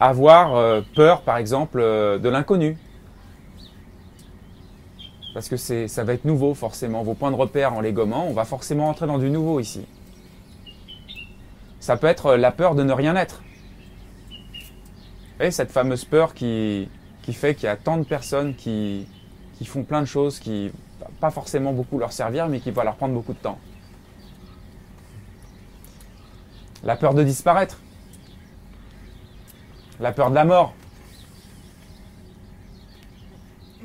avoir 0.00 0.82
peur, 0.96 1.22
par 1.22 1.36
exemple, 1.36 1.80
de 1.80 2.28
l'inconnu. 2.28 2.76
Parce 5.34 5.48
que 5.48 5.56
ça 5.56 6.04
va 6.04 6.14
être 6.14 6.24
nouveau, 6.24 6.54
forcément. 6.54 7.02
Vos 7.02 7.14
points 7.14 7.30
de 7.30 7.36
repère 7.36 7.74
en 7.74 7.80
les 7.80 7.92
gommant, 7.92 8.26
on 8.26 8.32
va 8.32 8.44
forcément 8.44 8.88
entrer 8.88 9.06
dans 9.06 9.18
du 9.18 9.30
nouveau 9.30 9.60
ici. 9.60 9.86
Ça 11.80 11.96
peut 11.96 12.06
être 12.06 12.26
euh, 12.26 12.36
la 12.36 12.50
peur 12.50 12.74
de 12.74 12.82
ne 12.82 12.92
rien 12.92 13.14
être. 13.16 13.42
Et 15.40 15.50
cette 15.50 15.70
fameuse 15.70 16.04
peur 16.04 16.34
qui, 16.34 16.88
qui 17.22 17.32
fait 17.32 17.54
qu'il 17.54 17.64
y 17.64 17.68
a 17.68 17.76
tant 17.76 17.98
de 17.98 18.04
personnes 18.04 18.54
qui, 18.54 19.06
qui 19.56 19.64
font 19.64 19.84
plein 19.84 20.00
de 20.00 20.06
choses 20.06 20.40
qui 20.40 20.72
pas 21.20 21.30
forcément 21.30 21.72
beaucoup 21.72 21.98
leur 21.98 22.12
servir, 22.12 22.48
mais 22.48 22.60
qui 22.60 22.70
va 22.70 22.84
leur 22.84 22.96
prendre 22.96 23.14
beaucoup 23.14 23.32
de 23.32 23.38
temps. 23.38 23.58
La 26.84 26.96
peur 26.96 27.14
de 27.14 27.22
disparaître. 27.22 27.78
La 30.00 30.12
peur 30.12 30.30
de 30.30 30.34
la 30.34 30.44
mort. 30.44 30.74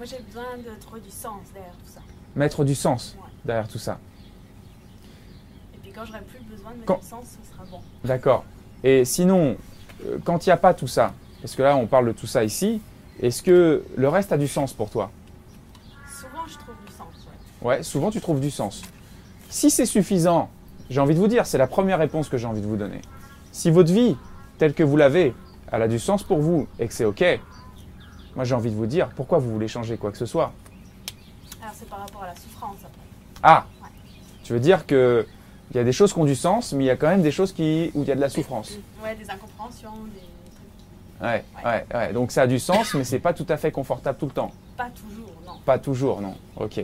Moi 0.04 0.12
j'ai 0.18 0.22
besoin 0.26 0.58
de 0.58 0.78
trouver 0.82 1.00
du 1.00 1.10
sens 1.10 1.40
derrière 1.54 1.72
tout 1.78 1.90
ça. 1.94 2.02
Mettre 2.36 2.66
du 2.66 2.76
sens 2.76 3.16
Ouais. 3.18 3.30
derrière 3.46 3.70
tout 3.70 3.78
ça. 3.78 4.00
Et 5.74 5.78
puis 5.78 5.94
quand 5.94 6.04
j'aurai 6.04 6.20
plus 6.24 6.44
besoin 6.44 6.72
de 6.72 6.76
mettre 6.80 6.88
Quand- 6.88 7.00
du 7.00 7.06
sens, 7.08 7.38
ce 7.42 7.54
sera 7.54 7.64
bon. 7.72 7.80
D'accord. 8.04 8.44
Et 8.84 9.06
sinon, 9.06 9.56
euh, 10.06 10.18
quand 10.26 10.46
il 10.46 10.50
n'y 10.50 10.54
a 10.54 10.58
pas 10.58 10.74
tout 10.74 10.88
ça, 10.90 11.14
parce 11.42 11.56
que 11.56 11.62
là 11.62 11.78
on 11.78 11.88
parle 11.88 12.08
de 12.08 12.12
tout 12.12 12.28
ça 12.28 12.44
ici, 12.44 12.82
est-ce 13.22 13.42
que 13.42 13.86
le 13.96 14.10
reste 14.10 14.34
a 14.34 14.38
du 14.38 14.50
sens 14.50 14.74
pour 14.74 14.90
toi? 14.90 15.10
Souvent 16.06 16.46
je 16.48 16.56
trouve 16.58 16.76
du 16.86 16.92
sens. 16.92 17.08
ouais. 17.62 17.68
Ouais, 17.70 17.84
souvent 17.84 18.12
tu 18.12 18.20
trouves 18.20 18.42
du 18.42 18.52
sens. 18.52 18.82
Si 19.50 19.72
c'est 19.72 19.86
suffisant, 19.86 20.50
j'ai 20.90 21.00
envie 21.00 21.14
de 21.16 21.20
vous 21.20 21.30
dire, 21.30 21.46
c'est 21.46 21.58
la 21.58 21.68
première 21.68 22.00
réponse 22.00 22.28
que 22.28 22.36
j'ai 22.38 22.48
envie 22.48 22.60
de 22.60 22.68
vous 22.68 22.76
donner. 22.76 23.00
Si 23.54 23.72
votre 23.72 23.94
vie, 23.94 24.18
telle 24.58 24.74
que 24.74 24.84
vous 24.84 24.98
l'avez, 24.98 25.34
elle 25.72 25.82
a 25.82 25.88
du 25.88 25.98
sens 25.98 26.24
pour 26.24 26.40
vous 26.40 26.68
et 26.78 26.90
que 26.90 26.94
c'est 26.94 27.06
OK, 27.06 27.24
moi 28.36 28.44
j'ai 28.46 28.56
envie 28.56 28.72
de 28.72 28.76
vous 28.76 28.86
dire, 28.86 29.10
pourquoi 29.16 29.38
vous 29.38 29.52
voulez 29.52 29.68
changer 29.68 29.98
quoi 29.98 30.12
que 30.12 30.18
ce 30.18 30.26
soit 30.26 30.52
Alors 31.62 31.74
c'est 31.76 31.90
par 31.90 32.00
rapport 32.00 32.24
à 32.24 32.28
la 32.28 32.36
souffrance 32.36 32.78
après. 32.78 33.02
Ah 33.44 33.66
Tu 34.44 34.54
veux 34.54 34.60
dire 34.60 34.86
que 34.86 35.26
il 35.72 35.78
y 35.78 35.80
a 35.80 35.84
des 35.84 35.92
choses 35.92 36.14
qui 36.14 36.20
ont 36.20 36.26
du 36.26 36.36
sens, 36.36 36.74
mais 36.74 36.84
il 36.84 36.88
y 36.88 36.92
a 36.92 36.96
quand 36.96 37.08
même 37.08 37.24
des 37.24 37.32
choses 37.32 37.52
qui, 37.52 37.90
où 37.96 38.04
il 38.04 38.08
y 38.08 38.12
a 38.12 38.16
de 38.16 38.22
la 38.22 38.30
souffrance. 38.30 38.78
Ouais, 39.04 39.16
des 39.16 39.28
incompréhensions, 39.30 39.92
des 40.14 40.20
trucs. 40.52 41.22
Ouais, 41.22 41.44
ouais, 41.66 41.86
ouais. 41.94 42.14
Donc 42.14 42.32
ça 42.32 42.44
a 42.44 42.48
du 42.48 42.60
sens, 42.60 42.94
mais 42.94 43.04
c'est 43.04 43.20
pas 43.20 43.34
tout 43.34 43.46
à 43.50 43.58
fait 43.58 43.72
confortable 43.72 44.18
tout 44.20 44.28
le 44.28 44.34
temps. 44.34 44.52
Pas 44.78 44.90
toujours, 44.90 45.32
non. 45.46 45.54
Pas 45.66 45.80
toujours, 45.80 46.22
non. 46.22 46.36
Ok. 46.58 46.84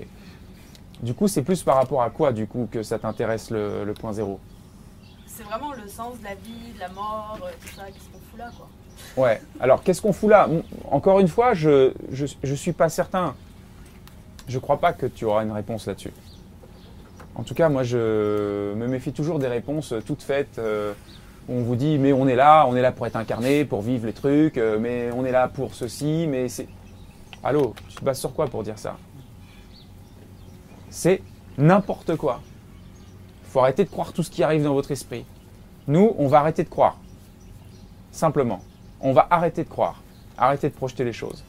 Du 1.03 1.13
coup, 1.13 1.27
c'est 1.27 1.43
plus 1.43 1.61
par 1.61 1.75
rapport 1.75 2.01
à 2.01 2.09
quoi, 2.09 2.31
du 2.33 2.47
coup, 2.47 2.67
que 2.71 2.81
ça 2.81 2.97
t'intéresse 2.97 3.51
le, 3.51 3.83
le 3.83 3.93
point 3.93 4.11
zéro? 4.11 4.39
C'est 5.27 5.43
vraiment 5.43 5.71
le 5.73 5.87
sens 5.87 6.17
de 6.19 6.23
la 6.23 6.35
vie, 6.35 6.73
de 6.73 6.79
la 6.79 6.89
mort, 6.89 7.37
euh, 7.43 7.51
tout 7.61 7.75
ça, 7.75 7.85
qu'est-ce 7.85 8.09
qu'on 8.09 8.19
fout 8.31 8.39
là 8.39 8.49
quoi. 8.57 8.67
Ouais. 9.17 9.41
Alors, 9.59 9.83
qu'est-ce 9.83 10.01
qu'on 10.01 10.13
fout 10.13 10.29
là? 10.29 10.49
Encore 10.89 11.19
une 11.19 11.27
fois, 11.27 11.53
je, 11.53 11.91
je, 12.11 12.55
suis 12.55 12.73
pas 12.73 12.89
certain. 12.89 13.35
Je 14.47 14.59
crois 14.59 14.79
pas 14.79 14.93
que 14.93 15.05
tu 15.05 15.25
auras 15.25 15.43
une 15.43 15.51
réponse 15.51 15.87
là-dessus. 15.87 16.13
En 17.35 17.43
tout 17.43 17.53
cas, 17.53 17.69
moi, 17.69 17.83
je 17.83 18.73
me 18.73 18.87
méfie 18.87 19.11
toujours 19.11 19.39
des 19.39 19.47
réponses 19.47 19.93
toutes 20.05 20.23
faites. 20.23 20.59
euh, 20.59 20.93
on 21.49 21.61
vous 21.61 21.75
dit, 21.75 21.97
mais 21.97 22.13
on 22.13 22.27
est 22.27 22.35
là, 22.35 22.65
on 22.67 22.75
est 22.75 22.81
là 22.81 22.91
pour 22.91 23.07
être 23.07 23.15
incarné, 23.15 23.65
pour 23.65 23.81
vivre 23.81 24.05
les 24.05 24.13
trucs, 24.13 24.57
euh, 24.57 24.77
mais 24.79 25.09
on 25.15 25.25
est 25.25 25.31
là 25.31 25.47
pour 25.47 25.73
ceci, 25.73 26.27
mais 26.29 26.47
c'est. 26.47 26.67
Allô, 27.43 27.73
tu 27.87 27.95
te 27.95 28.05
bases 28.05 28.19
sur 28.19 28.33
quoi 28.33 28.47
pour 28.47 28.63
dire 28.63 28.77
ça? 28.77 28.97
C'est 30.89 31.21
n'importe 31.57 32.15
quoi. 32.17 32.41
faut 33.45 33.61
arrêter 33.61 33.83
de 33.83 33.89
croire 33.89 34.13
tout 34.13 34.21
ce 34.21 34.29
qui 34.29 34.43
arrive 34.43 34.63
dans 34.63 34.73
votre 34.73 34.91
esprit. 34.91 35.25
Nous, 35.87 36.13
on 36.17 36.27
va 36.27 36.39
arrêter 36.39 36.63
de 36.63 36.69
croire. 36.69 36.97
Simplement. 38.11 38.59
On 39.01 39.13
va 39.13 39.27
arrêter 39.29 39.63
de 39.63 39.69
croire. 39.69 40.01
Arrêter 40.37 40.69
de 40.69 40.73
projeter 40.73 41.03
les 41.03 41.13
choses. 41.13 41.43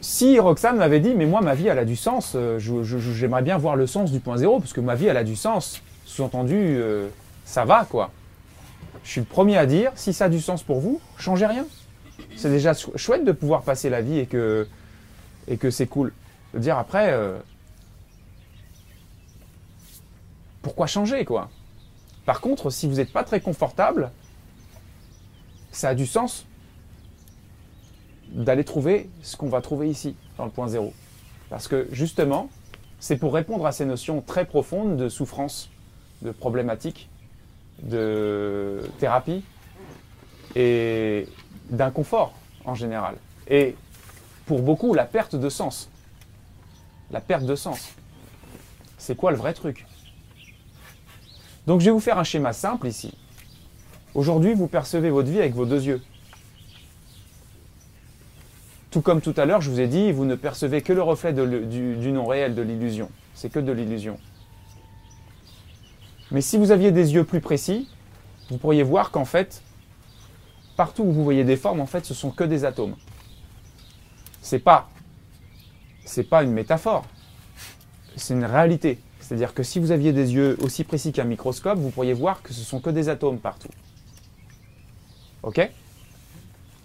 Si 0.00 0.38
Roxane 0.38 0.76
m'avait 0.76 1.00
dit, 1.00 1.14
mais 1.14 1.26
moi, 1.26 1.40
ma 1.40 1.54
vie, 1.54 1.66
elle 1.66 1.78
a 1.78 1.84
du 1.84 1.96
sens, 1.96 2.32
euh, 2.34 2.58
j'aimerais 2.58 3.42
bien 3.42 3.58
voir 3.58 3.74
le 3.76 3.86
sens 3.86 4.12
du 4.12 4.20
point 4.20 4.36
zéro, 4.36 4.60
parce 4.60 4.72
que 4.72 4.80
ma 4.80 4.94
vie, 4.94 5.06
elle 5.06 5.16
a 5.16 5.24
du 5.24 5.36
sens. 5.36 5.82
Sous-entendu, 6.04 6.54
euh, 6.56 7.08
ça 7.44 7.64
va, 7.64 7.84
quoi. 7.84 8.10
Je 9.02 9.10
suis 9.10 9.20
le 9.20 9.26
premier 9.26 9.58
à 9.58 9.66
dire, 9.66 9.90
si 9.96 10.12
ça 10.12 10.26
a 10.26 10.28
du 10.28 10.40
sens 10.40 10.62
pour 10.62 10.80
vous, 10.80 11.00
changez 11.18 11.46
rien. 11.46 11.66
C'est 12.36 12.50
déjà 12.50 12.74
chou- 12.74 12.92
chouette 12.96 13.24
de 13.24 13.32
pouvoir 13.32 13.62
passer 13.62 13.90
la 13.90 14.00
vie 14.00 14.18
et 14.18 14.26
que, 14.26 14.68
et 15.48 15.56
que 15.56 15.70
c'est 15.70 15.86
cool. 15.86 16.12
Dire 16.54 16.78
après, 16.78 17.12
euh, 17.12 17.38
pourquoi 20.62 20.86
changer, 20.86 21.24
quoi? 21.24 21.48
Par 22.24 22.40
contre, 22.40 22.70
si 22.70 22.86
vous 22.86 22.96
n'êtes 22.96 23.12
pas 23.12 23.24
très 23.24 23.40
confortable, 23.40 24.10
ça 25.78 25.90
a 25.90 25.94
du 25.94 26.06
sens 26.06 26.44
d'aller 28.32 28.64
trouver 28.64 29.08
ce 29.22 29.36
qu'on 29.36 29.48
va 29.48 29.60
trouver 29.60 29.88
ici, 29.88 30.16
dans 30.36 30.44
le 30.44 30.50
point 30.50 30.66
zéro. 30.66 30.92
Parce 31.50 31.68
que 31.68 31.86
justement, 31.92 32.50
c'est 32.98 33.16
pour 33.16 33.32
répondre 33.32 33.64
à 33.64 33.70
ces 33.70 33.84
notions 33.84 34.20
très 34.20 34.44
profondes 34.44 34.96
de 34.96 35.08
souffrance, 35.08 35.70
de 36.22 36.32
problématiques, 36.32 37.08
de 37.80 38.90
thérapie 38.98 39.44
et 40.56 41.28
d'inconfort 41.70 42.34
en 42.64 42.74
général. 42.74 43.14
Et 43.46 43.76
pour 44.46 44.62
beaucoup, 44.62 44.94
la 44.94 45.04
perte 45.04 45.36
de 45.36 45.48
sens. 45.48 45.88
La 47.12 47.20
perte 47.20 47.44
de 47.44 47.54
sens. 47.54 47.94
C'est 48.98 49.14
quoi 49.14 49.30
le 49.30 49.36
vrai 49.36 49.54
truc? 49.54 49.86
Donc 51.68 51.78
je 51.80 51.84
vais 51.84 51.92
vous 51.92 52.00
faire 52.00 52.18
un 52.18 52.24
schéma 52.24 52.52
simple 52.52 52.88
ici. 52.88 53.14
Aujourd'hui, 54.14 54.54
vous 54.54 54.68
percevez 54.68 55.10
votre 55.10 55.28
vie 55.28 55.38
avec 55.38 55.54
vos 55.54 55.66
deux 55.66 55.82
yeux. 55.84 56.02
Tout 58.90 59.02
comme 59.02 59.20
tout 59.20 59.34
à 59.36 59.44
l'heure, 59.44 59.60
je 59.60 59.70
vous 59.70 59.80
ai 59.80 59.86
dit, 59.86 60.12
vous 60.12 60.24
ne 60.24 60.34
percevez 60.34 60.80
que 60.80 60.92
le 60.92 61.02
reflet 61.02 61.32
du, 61.32 61.96
du 61.96 62.12
non 62.12 62.26
réel, 62.26 62.54
de 62.54 62.62
l'illusion. 62.62 63.10
C'est 63.34 63.50
que 63.50 63.58
de 63.58 63.70
l'illusion. 63.70 64.18
Mais 66.30 66.40
si 66.40 66.56
vous 66.56 66.70
aviez 66.70 66.90
des 66.90 67.14
yeux 67.14 67.24
plus 67.24 67.40
précis, 67.40 67.88
vous 68.50 68.58
pourriez 68.58 68.82
voir 68.82 69.10
qu'en 69.10 69.24
fait, 69.24 69.62
partout 70.76 71.02
où 71.02 71.12
vous 71.12 71.24
voyez 71.24 71.44
des 71.44 71.56
formes, 71.56 71.80
en 71.80 71.86
fait, 71.86 72.04
ce 72.04 72.14
sont 72.14 72.30
que 72.30 72.44
des 72.44 72.64
atomes. 72.64 72.96
C'est 74.40 74.58
pas, 74.58 74.88
c'est 76.04 76.24
pas 76.24 76.42
une 76.42 76.52
métaphore. 76.52 77.04
C'est 78.16 78.34
une 78.34 78.44
réalité. 78.44 78.98
C'est-à-dire 79.20 79.52
que 79.52 79.62
si 79.62 79.78
vous 79.78 79.92
aviez 79.92 80.12
des 80.12 80.32
yeux 80.32 80.56
aussi 80.62 80.84
précis 80.84 81.12
qu'un 81.12 81.24
microscope, 81.24 81.78
vous 81.78 81.90
pourriez 81.90 82.14
voir 82.14 82.42
que 82.42 82.54
ce 82.54 82.64
sont 82.64 82.80
que 82.80 82.88
des 82.88 83.10
atomes 83.10 83.38
partout. 83.38 83.68
Ok? 85.42 85.58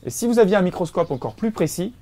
Et 0.05 0.09
si 0.09 0.27
vous 0.27 0.39
aviez 0.39 0.55
un 0.55 0.61
microscope 0.61 1.11
encore 1.11 1.35
plus 1.35 1.51
précis, 1.51 1.93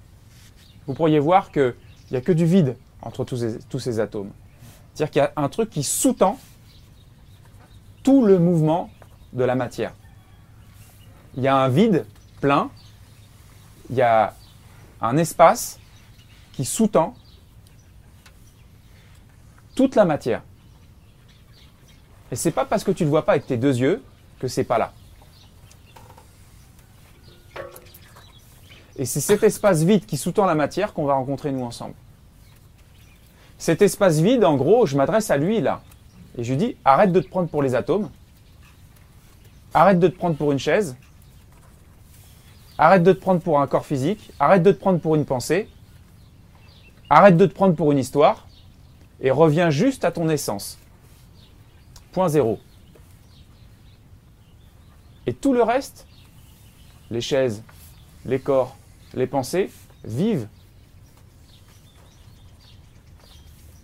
vous 0.87 0.93
pourriez 0.93 1.19
voir 1.19 1.51
qu'il 1.51 1.75
n'y 2.11 2.17
a 2.17 2.21
que 2.21 2.31
du 2.31 2.45
vide 2.45 2.75
entre 3.01 3.23
tous 3.23 3.79
ces, 3.79 3.99
atomes. 3.99 4.31
C'est-à-dire 4.93 5.11
qu'il 5.11 5.21
y 5.21 5.25
a 5.25 5.33
un 5.35 5.49
truc 5.49 5.69
qui 5.69 5.83
sous-tend 5.83 6.37
tout 8.03 8.25
le 8.25 8.39
mouvement 8.39 8.89
de 9.33 9.43
la 9.43 9.55
matière. 9.55 9.93
Il 11.37 11.43
y 11.43 11.47
a 11.47 11.55
un 11.55 11.69
vide 11.69 12.05
plein, 12.41 12.69
il 13.89 13.95
y 13.95 14.01
a 14.01 14.33
un 14.99 15.17
espace 15.17 15.79
qui 16.53 16.65
sous-tend 16.65 17.15
toute 19.75 19.95
la 19.95 20.05
matière. 20.05 20.43
Et 22.31 22.35
c'est 22.35 22.51
pas 22.51 22.65
parce 22.65 22.83
que 22.83 22.91
tu 22.91 23.03
ne 23.03 23.07
le 23.07 23.11
vois 23.11 23.25
pas 23.25 23.33
avec 23.33 23.45
tes 23.45 23.57
deux 23.57 23.77
yeux 23.77 24.03
que 24.39 24.47
c'est 24.47 24.63
pas 24.63 24.77
là. 24.77 24.93
Et 28.97 29.05
c'est 29.05 29.21
cet 29.21 29.43
espace 29.43 29.83
vide 29.83 30.05
qui 30.05 30.17
sous-tend 30.17 30.45
la 30.45 30.55
matière 30.55 30.93
qu'on 30.93 31.05
va 31.05 31.13
rencontrer 31.13 31.51
nous 31.51 31.63
ensemble. 31.63 31.93
Cet 33.57 33.81
espace 33.81 34.19
vide, 34.19 34.43
en 34.43 34.55
gros, 34.55 34.85
je 34.85 34.97
m'adresse 34.97 35.31
à 35.31 35.37
lui 35.37 35.61
là. 35.61 35.81
Et 36.37 36.43
je 36.43 36.51
lui 36.51 36.57
dis, 36.57 36.77
arrête 36.83 37.11
de 37.11 37.19
te 37.19 37.29
prendre 37.29 37.47
pour 37.47 37.61
les 37.61 37.75
atomes. 37.75 38.09
Arrête 39.73 39.99
de 39.99 40.07
te 40.07 40.15
prendre 40.15 40.35
pour 40.35 40.51
une 40.51 40.59
chaise. 40.59 40.95
Arrête 42.77 43.03
de 43.03 43.13
te 43.13 43.19
prendre 43.19 43.41
pour 43.41 43.61
un 43.61 43.67
corps 43.67 43.85
physique. 43.85 44.31
Arrête 44.39 44.63
de 44.63 44.71
te 44.71 44.79
prendre 44.79 44.99
pour 44.99 45.15
une 45.15 45.25
pensée. 45.25 45.69
Arrête 47.09 47.37
de 47.37 47.45
te 47.45 47.53
prendre 47.53 47.75
pour 47.75 47.91
une 47.91 47.99
histoire. 47.99 48.47
Et 49.19 49.31
reviens 49.31 49.69
juste 49.69 50.03
à 50.03 50.11
ton 50.11 50.27
essence. 50.29 50.77
Point 52.11 52.29
zéro. 52.29 52.59
Et 55.27 55.33
tout 55.33 55.53
le 55.53 55.61
reste, 55.61 56.07
les 57.11 57.21
chaises, 57.21 57.63
les 58.25 58.39
corps, 58.39 58.75
les 59.13 59.27
pensées, 59.27 59.69
vivent. 60.03 60.47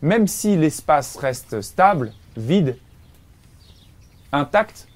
Même 0.01 0.27
si 0.27 0.55
l'espace 0.55 1.17
reste 1.17 1.61
stable, 1.61 2.13
vide, 2.35 2.77
intact, 4.31 4.87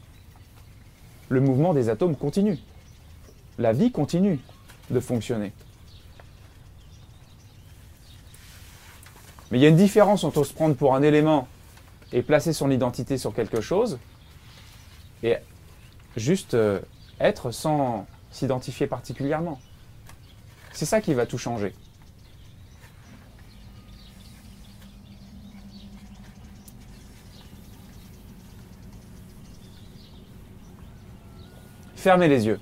le 1.30 1.42
mouvement 1.42 1.74
des 1.74 1.90
atomes 1.90 2.16
continue. 2.16 2.60
La 3.58 3.74
vie 3.74 3.92
continue 3.92 4.40
de 4.90 5.00
fonctionner. 5.00 5.54
Mais 9.50 9.58
il 9.58 9.62
y 9.62 9.66
a 9.66 9.70
une 9.70 9.76
différence 9.76 10.24
entre 10.24 10.44
se 10.44 10.54
prendre 10.54 10.76
pour 10.76 10.96
un 10.96 11.02
élément 11.02 11.48
et 12.14 12.22
placer 12.22 12.54
son 12.54 12.72
identité 12.72 13.18
sur 13.18 13.34
quelque 13.34 13.62
chose 13.62 14.00
et 15.24 15.36
juste 16.16 16.54
euh, 16.54 16.80
être 17.20 17.52
sans 17.52 18.06
s'identifier 18.32 18.88
particulièrement. 18.88 19.60
C'est 20.74 20.86
ça 20.86 21.02
qui 21.02 21.14
va 21.14 21.26
tout 21.26 21.38
changer. 21.38 21.74
Fermez 31.96 32.28
les 32.28 32.48
yeux. 32.48 32.60